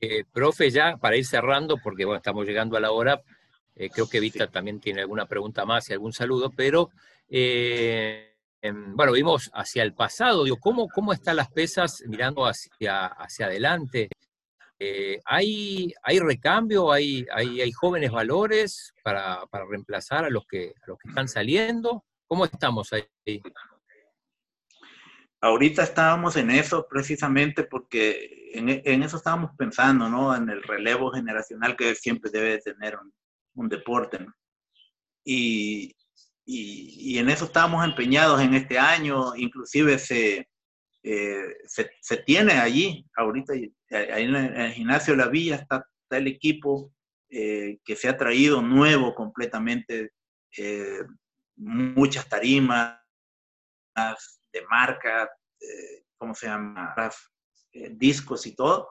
Eh, 0.00 0.24
profe, 0.32 0.70
ya 0.70 0.96
para 0.96 1.16
ir 1.16 1.24
cerrando, 1.24 1.76
porque 1.82 2.04
bueno, 2.04 2.18
estamos 2.18 2.46
llegando 2.46 2.76
a 2.76 2.80
la 2.80 2.92
hora, 2.92 3.20
eh, 3.74 3.90
creo 3.90 4.08
que 4.08 4.20
Vista 4.20 4.46
también 4.46 4.80
tiene 4.80 5.00
alguna 5.00 5.26
pregunta 5.26 5.64
más 5.64 5.88
y 5.90 5.92
algún 5.92 6.12
saludo, 6.12 6.50
pero 6.50 6.90
eh, 7.28 8.36
em, 8.60 8.94
bueno, 8.94 9.12
vimos 9.12 9.50
hacia 9.52 9.82
el 9.82 9.94
pasado, 9.94 10.44
digo, 10.44 10.58
¿cómo, 10.58 10.88
cómo 10.88 11.12
están 11.12 11.36
las 11.36 11.50
pesas 11.50 12.02
mirando 12.06 12.46
hacia, 12.46 13.06
hacia 13.06 13.46
adelante? 13.46 14.08
¿hay, 15.24 15.94
¿Hay 16.02 16.18
recambio? 16.18 16.90
¿Hay, 16.90 17.24
hay, 17.32 17.60
hay 17.60 17.70
jóvenes 17.70 18.10
valores 18.10 18.92
para, 19.04 19.46
para, 19.46 19.64
reemplazar 19.64 20.24
a 20.24 20.30
los, 20.30 20.44
que, 20.44 20.74
a 20.82 20.86
los 20.88 20.98
que 20.98 21.08
están 21.08 21.28
saliendo? 21.28 22.04
¿Cómo 22.26 22.46
estamos 22.46 22.92
ahí? 22.92 23.40
Ahorita 25.44 25.82
estábamos 25.82 26.36
en 26.36 26.52
eso 26.52 26.86
precisamente 26.88 27.64
porque 27.64 28.52
en, 28.54 29.02
eso 29.02 29.16
estábamos 29.16 29.50
pensando, 29.58 30.08
¿no? 30.08 30.34
En 30.36 30.48
el 30.48 30.62
relevo 30.62 31.10
generacional 31.10 31.76
que 31.76 31.96
siempre 31.96 32.30
debe 32.30 32.58
tener 32.58 32.96
un, 33.54 33.68
deporte. 33.68 34.24
Y, 35.24 35.96
y, 36.46 37.18
en 37.18 37.28
eso 37.28 37.46
estábamos 37.46 37.84
empeñados 37.84 38.40
en 38.40 38.54
este 38.54 38.78
año, 38.78 39.34
inclusive 39.34 39.98
se, 39.98 40.48
eh, 41.02 41.56
se, 41.66 42.16
tiene 42.18 42.52
allí, 42.52 43.04
ahorita 43.16 43.52
ahí 43.54 43.72
en 43.90 44.36
el, 44.36 44.72
gimnasio 44.72 45.14
de 45.14 45.24
la 45.24 45.28
villa 45.28 45.56
está, 45.56 45.84
el 46.10 46.28
equipo 46.28 46.92
eh, 47.30 47.78
que 47.84 47.96
se 47.96 48.08
ha 48.08 48.16
traído 48.16 48.62
nuevo 48.62 49.12
completamente 49.14 50.12
eh, 50.56 51.00
muchas 51.56 52.28
tarimas 52.28 53.00
de 54.52 54.66
marca, 54.66 55.30
eh, 55.60 56.04
¿cómo 56.16 56.34
se 56.34 56.46
llama? 56.46 56.94
Eh, 57.72 57.90
discos 57.94 58.46
y 58.46 58.54
todo. 58.54 58.88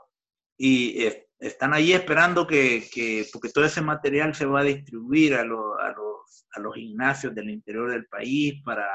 Y 0.57 1.07
están 1.39 1.73
ahí 1.73 1.91
esperando 1.93 2.45
que, 2.45 2.87
que, 2.93 3.27
porque 3.33 3.49
todo 3.49 3.65
ese 3.65 3.81
material 3.81 4.35
se 4.35 4.45
va 4.45 4.61
a 4.61 4.63
distribuir 4.63 5.33
a, 5.33 5.41
a, 5.41 5.45
los, 5.45 6.45
a 6.51 6.59
los 6.59 6.75
gimnasios 6.75 7.33
del 7.33 7.49
interior 7.49 7.89
del 7.89 8.05
país 8.05 8.61
para, 8.63 8.87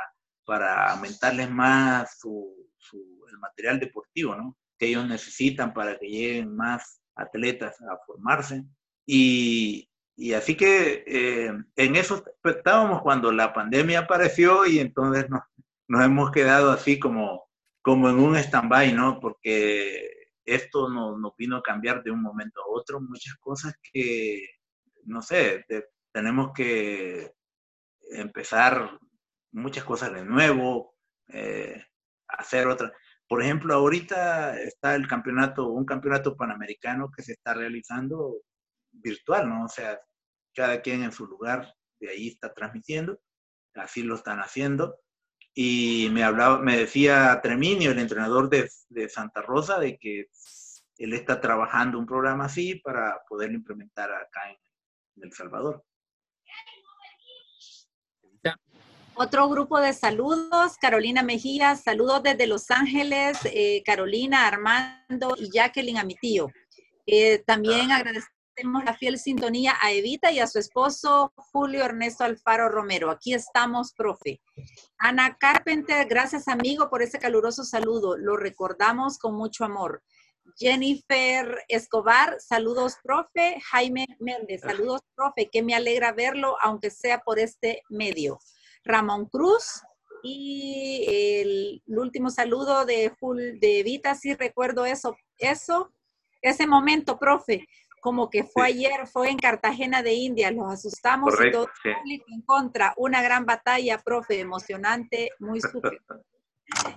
para 0.44 0.92
aumentarles 0.92 1.50
más 1.50 2.18
su, 2.20 2.70
su, 2.78 3.26
el 3.28 3.38
material 3.38 3.80
deportivo, 3.80 4.36
¿no? 4.36 4.56
Que 4.78 4.86
ellos 4.86 5.08
necesitan 5.08 5.74
para 5.74 5.98
que 5.98 6.06
lleguen 6.06 6.54
más 6.54 7.00
atletas 7.16 7.80
a 7.82 7.98
formarse. 8.06 8.64
Y, 9.04 9.90
y 10.16 10.32
así 10.32 10.56
que 10.56 11.04
eh, 11.06 11.52
en 11.76 11.96
eso 11.96 12.24
estábamos 12.44 13.02
cuando 13.02 13.32
la 13.32 13.52
pandemia 13.52 14.00
apareció 14.00 14.66
y 14.66 14.78
entonces 14.78 15.28
nos, 15.28 15.42
nos 15.88 16.04
hemos 16.04 16.30
quedado 16.30 16.70
así 16.70 16.98
como, 16.98 17.48
como 17.82 18.08
en 18.08 18.18
un 18.18 18.36
stand-by, 18.36 18.92
¿no? 18.92 19.20
Porque 19.20 20.08
esto 20.44 20.88
nos, 20.88 21.18
nos, 21.18 21.32
vino 21.36 21.56
a 21.56 21.62
cambiar 21.62 22.02
de 22.02 22.10
un 22.10 22.22
momento 22.22 22.60
a 22.60 22.68
otro 22.68 23.00
muchas 23.00 23.36
cosas 23.36 23.74
que, 23.92 24.46
no 25.04 25.22
sé, 25.22 25.64
tenemos 26.12 26.52
que 26.54 27.32
empezar 28.10 28.98
muchas 29.52 29.84
cosas 29.84 30.12
de 30.12 30.24
nuevo, 30.24 30.94
eh, 31.28 31.84
hacer 32.28 32.66
otras. 32.66 32.92
Por 33.28 33.42
ejemplo, 33.42 33.74
ahorita 33.74 34.60
está 34.60 34.94
el 34.94 35.08
campeonato, 35.08 35.68
un 35.68 35.84
campeonato 35.84 36.36
panamericano 36.36 37.10
que 37.10 37.22
se 37.22 37.32
está 37.32 37.54
realizando 37.54 38.42
virtual, 38.92 39.48
¿no? 39.48 39.64
O 39.64 39.68
sea, 39.68 39.98
cada 40.54 40.80
quien 40.80 41.02
en 41.02 41.12
su 41.12 41.26
lugar 41.26 41.74
de 42.00 42.10
ahí 42.10 42.28
está 42.28 42.54
transmitiendo, 42.54 43.18
así 43.74 44.02
lo 44.02 44.14
están 44.14 44.38
haciendo. 44.38 44.96
Y 45.58 46.10
me 46.12 46.22
hablaba, 46.22 46.58
me 46.58 46.76
decía 46.76 47.40
Treminio, 47.42 47.90
el 47.90 47.98
entrenador 47.98 48.50
de, 48.50 48.70
de 48.90 49.08
Santa 49.08 49.40
Rosa, 49.40 49.78
de 49.78 49.96
que 49.96 50.28
él 50.98 51.12
está 51.14 51.40
trabajando 51.40 51.98
un 51.98 52.04
programa 52.04 52.44
así 52.44 52.74
para 52.76 53.22
poder 53.26 53.52
implementar 53.52 54.12
acá 54.12 54.50
en, 54.50 55.22
El 55.22 55.32
Salvador. 55.32 55.82
Otro 59.18 59.48
grupo 59.48 59.80
de 59.80 59.94
saludos, 59.94 60.76
Carolina 60.78 61.22
Mejía, 61.22 61.74
saludos 61.74 62.22
desde 62.22 62.46
Los 62.46 62.70
Ángeles, 62.70 63.38
eh, 63.46 63.82
Carolina, 63.82 64.46
Armando 64.46 65.34
y 65.38 65.50
Jacqueline 65.50 65.96
a 65.96 66.04
mi 66.04 66.16
tío. 66.16 66.48
Eh, 67.06 67.42
también 67.46 67.92
ah. 67.92 67.96
agradecer 67.96 68.35
agradecemos 68.56 68.84
la 68.84 68.94
fiel 68.94 69.18
sintonía 69.18 69.74
a 69.82 69.92
Evita 69.92 70.32
y 70.32 70.38
a 70.38 70.46
su 70.46 70.58
esposo 70.58 71.32
Julio 71.36 71.84
Ernesto 71.84 72.24
Alfaro 72.24 72.68
Romero. 72.68 73.10
Aquí 73.10 73.34
estamos, 73.34 73.92
profe. 73.92 74.40
Ana 74.98 75.36
Carpenter, 75.38 76.06
gracias 76.08 76.48
amigo 76.48 76.88
por 76.88 77.02
ese 77.02 77.18
caluroso 77.18 77.64
saludo. 77.64 78.16
Lo 78.16 78.36
recordamos 78.36 79.18
con 79.18 79.34
mucho 79.34 79.64
amor. 79.64 80.02
Jennifer 80.56 81.64
Escobar, 81.68 82.36
saludos, 82.40 82.96
profe. 83.02 83.60
Jaime 83.70 84.06
Méndez, 84.20 84.62
saludos, 84.62 85.02
profe, 85.14 85.50
que 85.50 85.62
me 85.62 85.74
alegra 85.74 86.12
verlo, 86.12 86.56
aunque 86.62 86.90
sea 86.90 87.20
por 87.20 87.38
este 87.38 87.82
medio. 87.90 88.38
Ramón 88.84 89.26
Cruz, 89.26 89.82
y 90.22 91.04
el, 91.08 91.82
último 91.98 92.30
saludo 92.30 92.86
de, 92.86 93.12
de 93.60 93.80
Evita, 93.80 94.14
sí 94.14 94.34
recuerdo 94.34 94.86
eso, 94.86 95.16
eso, 95.38 95.92
ese 96.40 96.66
momento, 96.66 97.18
profe, 97.18 97.66
como 98.00 98.30
que 98.30 98.44
fue 98.44 98.66
ayer, 98.66 99.06
fue 99.06 99.30
en 99.30 99.38
Cartagena 99.38 100.02
de 100.02 100.14
India, 100.14 100.50
los 100.50 100.72
asustamos 100.72 101.34
y 101.44 101.50
todo 101.50 101.68
público 101.82 102.24
en 102.28 102.42
contra, 102.42 102.94
una 102.96 103.22
gran 103.22 103.46
batalla, 103.46 103.98
profe, 103.98 104.40
emocionante, 104.40 105.30
muy 105.38 105.60
súper. 105.60 106.00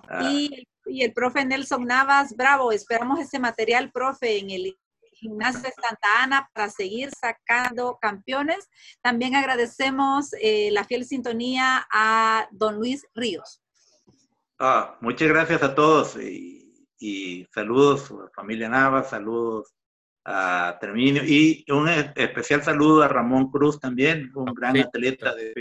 Ah. 0.10 0.32
y, 0.32 0.68
y, 0.88 1.04
el 1.04 1.14
profe 1.14 1.46
Nelson 1.46 1.86
Navas, 1.86 2.36
bravo, 2.36 2.72
esperamos 2.72 3.20
ese 3.20 3.38
material, 3.38 3.92
profe, 3.92 4.40
en 4.40 4.50
el 4.50 4.76
Gimnasia 5.20 5.62
de 5.62 5.72
Santa 5.72 6.24
Ana 6.24 6.50
para 6.54 6.70
seguir 6.70 7.10
sacando 7.12 7.98
campeones. 8.02 8.70
También 9.02 9.36
agradecemos 9.36 10.30
eh, 10.42 10.70
la 10.72 10.86
fiel 10.86 11.06
sintonía 11.06 11.88
a 11.92 12.48
don 12.52 12.78
Luis 12.78 13.06
Ríos. 13.14 13.62
Ah, 14.58 14.98
muchas 15.02 15.28
gracias 15.28 15.62
a 15.64 15.76
todos 15.76 16.18
y, 16.18 16.58
saludos 17.54 18.14
familia 18.36 18.68
Navas, 18.68 19.10
saludos 19.10 19.74
a 20.32 20.78
Terminio 20.80 21.24
y 21.26 21.66
un 21.70 21.90
especial 21.90 22.62
saludo 22.62 23.02
a 23.02 23.08
Ramón 23.08 23.50
Cruz 23.50 23.80
también, 23.80 24.32
un 24.36 24.54
gran 24.54 24.78
atleta 24.78 25.34
de 25.34 25.54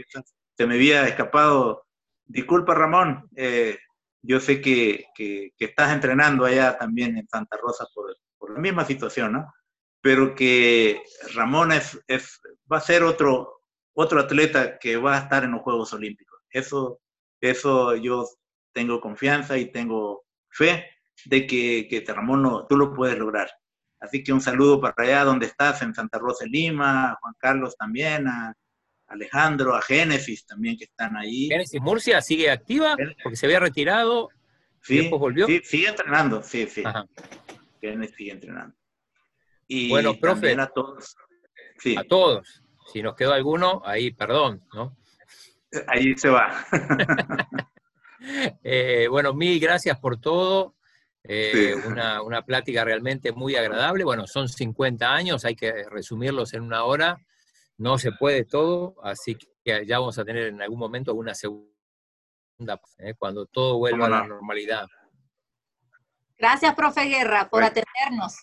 Se 0.56 0.66
me 0.66 0.74
había 0.74 1.08
escapado. 1.08 1.86
Disculpa 2.26 2.74
Ramón, 2.74 3.26
eh, 3.34 3.78
yo 4.20 4.38
sé 4.40 4.60
que, 4.60 5.06
que, 5.14 5.52
estás 5.58 5.92
entrenando 5.92 6.44
allá 6.44 6.76
también 6.76 7.16
en 7.16 7.26
Santa 7.26 7.56
Rosa 7.56 7.86
por, 7.94 8.14
por 8.36 8.52
la 8.52 8.60
misma 8.60 8.84
situación, 8.84 9.32
¿no? 9.32 9.54
Pero 10.02 10.34
que 10.34 11.02
Ramón 11.34 11.72
es, 11.72 11.98
va 12.70 12.76
a 12.76 12.82
ser 12.82 13.04
otro, 13.04 13.62
otro 13.94 14.20
atleta 14.20 14.78
que 14.78 14.98
va 14.98 15.16
a 15.16 15.20
estar 15.20 15.44
en 15.44 15.52
los 15.52 15.62
Juegos 15.62 15.94
Olímpicos. 15.94 16.40
Eso, 16.50 17.00
eso 17.40 17.96
yo 17.96 18.28
tengo 18.74 19.00
confianza 19.00 19.56
y 19.56 19.72
tengo 19.72 20.26
fe 20.50 20.84
de 21.24 21.46
que, 21.46 21.88
que 21.88 22.04
Ramón 22.12 22.42
no, 22.42 22.66
tú 22.66 22.76
lo 22.76 22.92
puedes 22.92 23.18
lograr. 23.18 23.48
Así 24.00 24.22
que 24.22 24.32
un 24.32 24.40
saludo 24.40 24.80
para 24.80 24.94
allá 24.98 25.24
donde 25.24 25.46
estás, 25.46 25.82
en 25.82 25.94
Santa 25.94 26.18
Rosa 26.18 26.44
de 26.44 26.50
Lima, 26.50 27.12
a 27.12 27.16
Juan 27.16 27.34
Carlos 27.38 27.76
también, 27.76 28.28
a 28.28 28.54
Alejandro, 29.08 29.74
a 29.74 29.82
Génesis 29.82 30.46
también 30.46 30.76
que 30.76 30.84
están 30.84 31.16
ahí. 31.16 31.48
Génesis 31.48 31.80
Murcia 31.80 32.20
sigue 32.20 32.50
activa 32.50 32.96
porque 33.22 33.36
se 33.36 33.46
había 33.46 33.60
retirado 33.60 34.28
sí, 34.82 34.94
y 34.94 34.98
después 34.98 35.20
volvió. 35.20 35.46
Sí, 35.46 35.60
sigue 35.64 35.88
entrenando, 35.88 36.42
sí, 36.42 36.66
sí. 36.66 36.82
Ajá 36.84 37.04
que 37.80 38.08
sigue 38.08 38.32
entrenando. 38.32 38.74
Y 39.66 39.90
bueno, 39.90 40.14
profe, 40.18 40.52
a 40.52 40.66
todos. 40.66 41.16
Sí. 41.78 41.94
A 41.96 42.04
todos. 42.04 42.62
Si 42.92 43.02
nos 43.02 43.14
quedó 43.14 43.32
alguno, 43.32 43.82
ahí, 43.84 44.10
perdón, 44.12 44.64
¿no? 44.72 44.96
Ahí 45.86 46.14
se 46.16 46.28
va. 46.28 46.64
Eh, 48.64 49.06
bueno, 49.08 49.32
mil 49.32 49.60
gracias 49.60 49.96
por 50.00 50.20
todo. 50.20 50.74
Eh, 51.24 51.74
una, 51.86 52.22
una, 52.22 52.42
plática 52.42 52.84
realmente 52.84 53.32
muy 53.32 53.56
agradable. 53.56 54.04
Bueno, 54.04 54.26
son 54.26 54.48
50 54.48 55.12
años, 55.12 55.44
hay 55.44 55.56
que 55.56 55.84
resumirlos 55.90 56.54
en 56.54 56.62
una 56.62 56.84
hora. 56.84 57.18
No 57.76 57.98
se 57.98 58.12
puede 58.12 58.44
todo, 58.44 58.96
así 59.02 59.36
que 59.64 59.86
ya 59.86 59.98
vamos 59.98 60.18
a 60.18 60.24
tener 60.24 60.48
en 60.48 60.62
algún 60.62 60.78
momento 60.78 61.14
una 61.14 61.34
segunda, 61.34 61.70
eh, 62.98 63.14
cuando 63.16 63.46
todo 63.46 63.78
vuelva 63.78 64.06
a 64.06 64.10
la 64.10 64.26
normalidad. 64.26 64.88
Gracias, 66.38 66.74
profe 66.74 67.04
Guerra, 67.04 67.48
por 67.48 67.62
atendernos. 67.62 68.36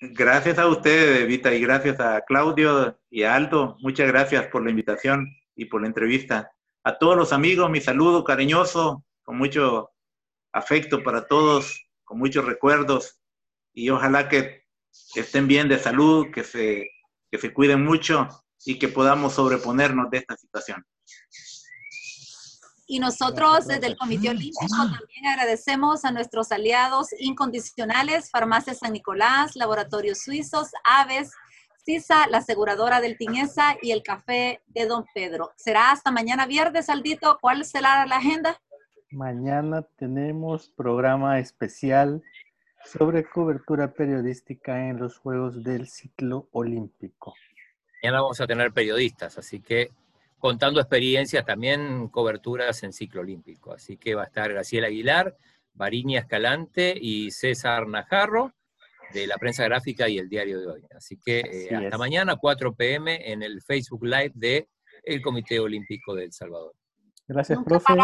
Gracias 0.00 0.58
a 0.58 0.66
ustedes, 0.66 1.26
Vita, 1.26 1.54
y 1.54 1.60
gracias 1.60 1.98
a 2.00 2.22
Claudio 2.22 2.98
y 3.08 3.22
a 3.22 3.34
Aldo. 3.34 3.76
Muchas 3.80 4.08
gracias 4.08 4.46
por 4.48 4.62
la 4.62 4.70
invitación 4.70 5.34
y 5.54 5.66
por 5.66 5.80
la 5.80 5.86
entrevista. 5.86 6.50
A 6.82 6.98
todos 6.98 7.16
los 7.16 7.32
amigos, 7.32 7.70
mi 7.70 7.80
saludo 7.80 8.22
cariñoso, 8.22 9.02
con 9.22 9.38
mucho 9.38 9.93
afecto 10.54 11.02
para 11.02 11.26
todos, 11.26 11.84
con 12.04 12.18
muchos 12.18 12.44
recuerdos, 12.44 13.20
y 13.74 13.90
ojalá 13.90 14.28
que 14.28 14.62
estén 15.14 15.48
bien 15.48 15.68
de 15.68 15.78
salud, 15.78 16.28
que 16.32 16.44
se, 16.44 16.88
que 17.30 17.38
se 17.38 17.52
cuiden 17.52 17.84
mucho 17.84 18.28
y 18.64 18.78
que 18.78 18.88
podamos 18.88 19.34
sobreponernos 19.34 20.08
de 20.10 20.18
esta 20.18 20.36
situación. 20.36 20.86
Y 22.86 22.98
nosotros 22.98 23.66
desde 23.66 23.86
el 23.86 23.96
Comité 23.96 24.28
Olímpico 24.30 24.66
también 24.68 25.26
agradecemos 25.26 26.04
a 26.04 26.12
nuestros 26.12 26.52
aliados 26.52 27.08
incondicionales, 27.18 28.30
Farmacia 28.30 28.74
San 28.74 28.92
Nicolás, 28.92 29.56
Laboratorios 29.56 30.18
Suizos, 30.18 30.68
Aves, 30.84 31.32
CISA, 31.84 32.26
la 32.28 32.38
aseguradora 32.38 33.00
del 33.00 33.16
Tinesa 33.16 33.76
y 33.82 33.90
el 33.90 34.02
Café 34.02 34.62
de 34.66 34.86
Don 34.86 35.04
Pedro. 35.14 35.52
¿Será 35.56 35.90
hasta 35.90 36.10
mañana 36.10 36.46
viernes, 36.46 36.88
Aldito? 36.88 37.38
¿Cuál 37.40 37.64
será 37.64 38.06
la 38.06 38.16
agenda? 38.16 38.60
Mañana 39.14 39.82
tenemos 39.96 40.68
programa 40.70 41.38
especial 41.38 42.24
sobre 42.84 43.24
cobertura 43.24 43.92
periodística 43.92 44.88
en 44.88 44.98
los 44.98 45.18
Juegos 45.18 45.62
del 45.62 45.86
Ciclo 45.86 46.48
Olímpico. 46.50 47.32
Mañana 48.02 48.22
vamos 48.22 48.40
a 48.40 48.46
tener 48.48 48.72
periodistas, 48.72 49.38
así 49.38 49.60
que 49.60 49.92
contando 50.40 50.80
experiencias, 50.80 51.46
también 51.46 52.08
coberturas 52.08 52.82
en 52.82 52.92
ciclo 52.92 53.20
olímpico. 53.20 53.72
Así 53.72 53.96
que 53.96 54.16
va 54.16 54.22
a 54.22 54.26
estar 54.26 54.52
Graciela 54.52 54.88
Aguilar, 54.88 55.36
Variña 55.74 56.18
Escalante 56.18 56.92
y 57.00 57.30
César 57.30 57.86
Najarro 57.86 58.52
de 59.12 59.28
la 59.28 59.38
prensa 59.38 59.62
gráfica 59.62 60.08
y 60.08 60.18
el 60.18 60.28
diario 60.28 60.60
de 60.60 60.66
hoy. 60.66 60.82
Así 60.94 61.20
que 61.24 61.38
eh, 61.38 61.74
hasta 61.74 61.98
mañana, 61.98 62.34
4 62.34 62.74
pm, 62.74 63.30
en 63.30 63.44
el 63.44 63.62
Facebook 63.62 64.04
Live 64.04 64.32
de 64.34 64.68
el 65.04 65.22
Comité 65.22 65.60
Olímpico 65.60 66.16
de 66.16 66.24
El 66.24 66.32
Salvador. 66.32 66.74
Gracias, 67.28 67.60
profe. 67.64 67.94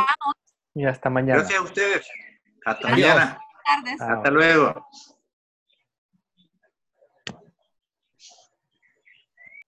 Y 0.75 0.87
hasta 0.87 1.11
mañana. 1.11 1.41
Gracias 1.41 1.59
a 1.59 1.63
ustedes. 1.63 2.09
Hasta 2.65 2.89
mañana. 2.89 3.39
Hasta 3.99 4.31
luego. 4.31 4.87